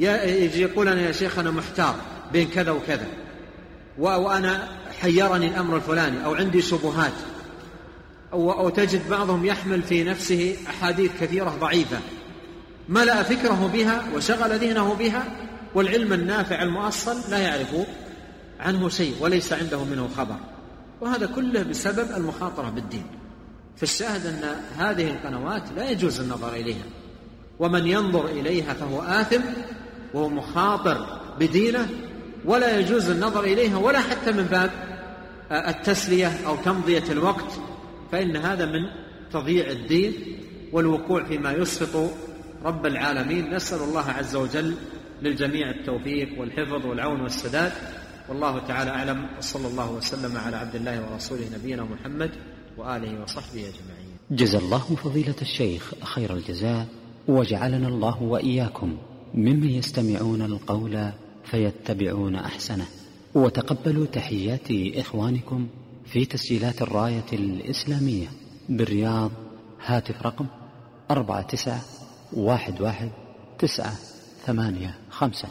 يجي 0.00 0.62
يقول 0.62 0.88
أنا 0.88 1.00
يا 1.00 1.12
شيخ 1.12 1.38
أنا 1.38 1.50
محتار 1.50 1.94
بين 2.32 2.48
كذا 2.48 2.70
وكذا. 2.70 3.06
وأنا 3.98 4.68
حيرني 5.00 5.48
الأمر 5.48 5.76
الفلاني 5.76 6.24
أو 6.24 6.34
عندي 6.34 6.62
شبهات. 6.62 7.12
أو, 8.32 8.52
أو 8.52 8.68
تجد 8.68 9.08
بعضهم 9.08 9.44
يحمل 9.44 9.82
في 9.82 10.04
نفسه 10.04 10.56
أحاديث 10.68 11.10
كثيرة 11.20 11.56
ضعيفة. 11.60 11.98
ملأ 12.88 13.22
فكره 13.22 13.70
بها 13.72 14.04
وشغل 14.14 14.58
ذهنه 14.58 14.94
بها 14.94 15.24
والعلم 15.74 16.12
النافع 16.12 16.62
المؤصل 16.62 17.30
لا 17.30 17.38
يعرف 17.38 17.74
عنه 18.60 18.88
شيء 18.88 19.14
وليس 19.20 19.52
عنده 19.52 19.84
منه 19.84 20.08
خبر. 20.16 20.36
وهذا 21.00 21.26
كله 21.26 21.62
بسبب 21.62 22.10
المخاطرة 22.16 22.70
بالدين. 22.70 23.06
فالشاهد 23.76 24.26
أن 24.26 24.56
هذه 24.78 25.10
القنوات 25.10 25.62
لا 25.76 25.90
يجوز 25.90 26.20
النظر 26.20 26.54
إليها. 26.54 26.84
ومن 27.58 27.86
ينظر 27.86 28.26
إليها 28.26 28.74
فهو 28.74 29.02
آثم 29.02 29.40
وهو 30.14 30.28
مخاطر 30.28 31.20
بدينه 31.40 31.88
ولا 32.44 32.78
يجوز 32.78 33.10
النظر 33.10 33.44
إليها 33.44 33.76
ولا 33.76 34.00
حتى 34.00 34.32
من 34.32 34.42
باب 34.42 34.70
التسلية 35.52 36.46
أو 36.46 36.56
تمضية 36.56 37.04
الوقت 37.10 37.60
فإن 38.12 38.36
هذا 38.36 38.66
من 38.66 38.86
تضييع 39.32 39.70
الدين 39.70 40.12
والوقوع 40.72 41.24
فيما 41.24 41.52
يسخط 41.52 42.10
رب 42.64 42.86
العالمين. 42.86 43.54
نسأل 43.54 43.82
الله 43.82 44.10
عز 44.10 44.36
وجل 44.36 44.74
للجميع 45.22 45.70
التوفيق 45.70 46.40
والحفظ 46.40 46.86
والعون 46.86 47.20
والسداد. 47.20 47.72
والله 48.28 48.58
تعالى 48.58 48.90
أعلم. 48.90 49.28
وصلى 49.38 49.68
الله 49.68 49.90
وسلم 49.90 50.36
على 50.36 50.56
عبد 50.56 50.74
الله 50.74 51.12
ورسوله 51.12 51.44
نبينا 51.54 51.84
محمد 51.84 52.30
وآله 52.78 53.22
وصحبه 53.22 53.60
أجمعين. 53.60 54.10
جزى 54.30 54.58
الله 54.58 54.78
فضيلة 54.78 55.34
الشيخ 55.42 55.94
خير 56.04 56.34
الجزاء 56.34 56.86
وجعلنا 57.28 57.88
الله 57.88 58.22
وإياكم 58.22 58.96
ممن 59.34 59.70
يستمعون 59.70 60.42
القول 60.42 61.10
فيتبعون 61.44 62.36
أحسنه. 62.36 62.86
وتقبلوا 63.34 64.06
تحيات 64.06 64.70
إخوانكم 64.70 65.68
في 66.04 66.24
تسجيلات 66.24 66.82
الراية 66.82 67.30
الإسلامية 67.32 68.28
بالرياض. 68.68 69.30
هاتف 69.84 70.22
رقم 70.22 70.46
أربعة 71.10 71.42
تسعة 71.42 71.80
واحد 72.32 72.80
واحد 72.80 73.10
تسعة 73.58 73.92
ثمانية 74.46 74.98
خمسة. 75.10 75.48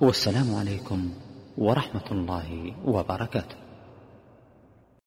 والسلام 0.00 0.54
عليكم 0.54 1.10
ورحمة 1.58 2.08
الله 2.12 2.74
وبركاته. 2.84 3.63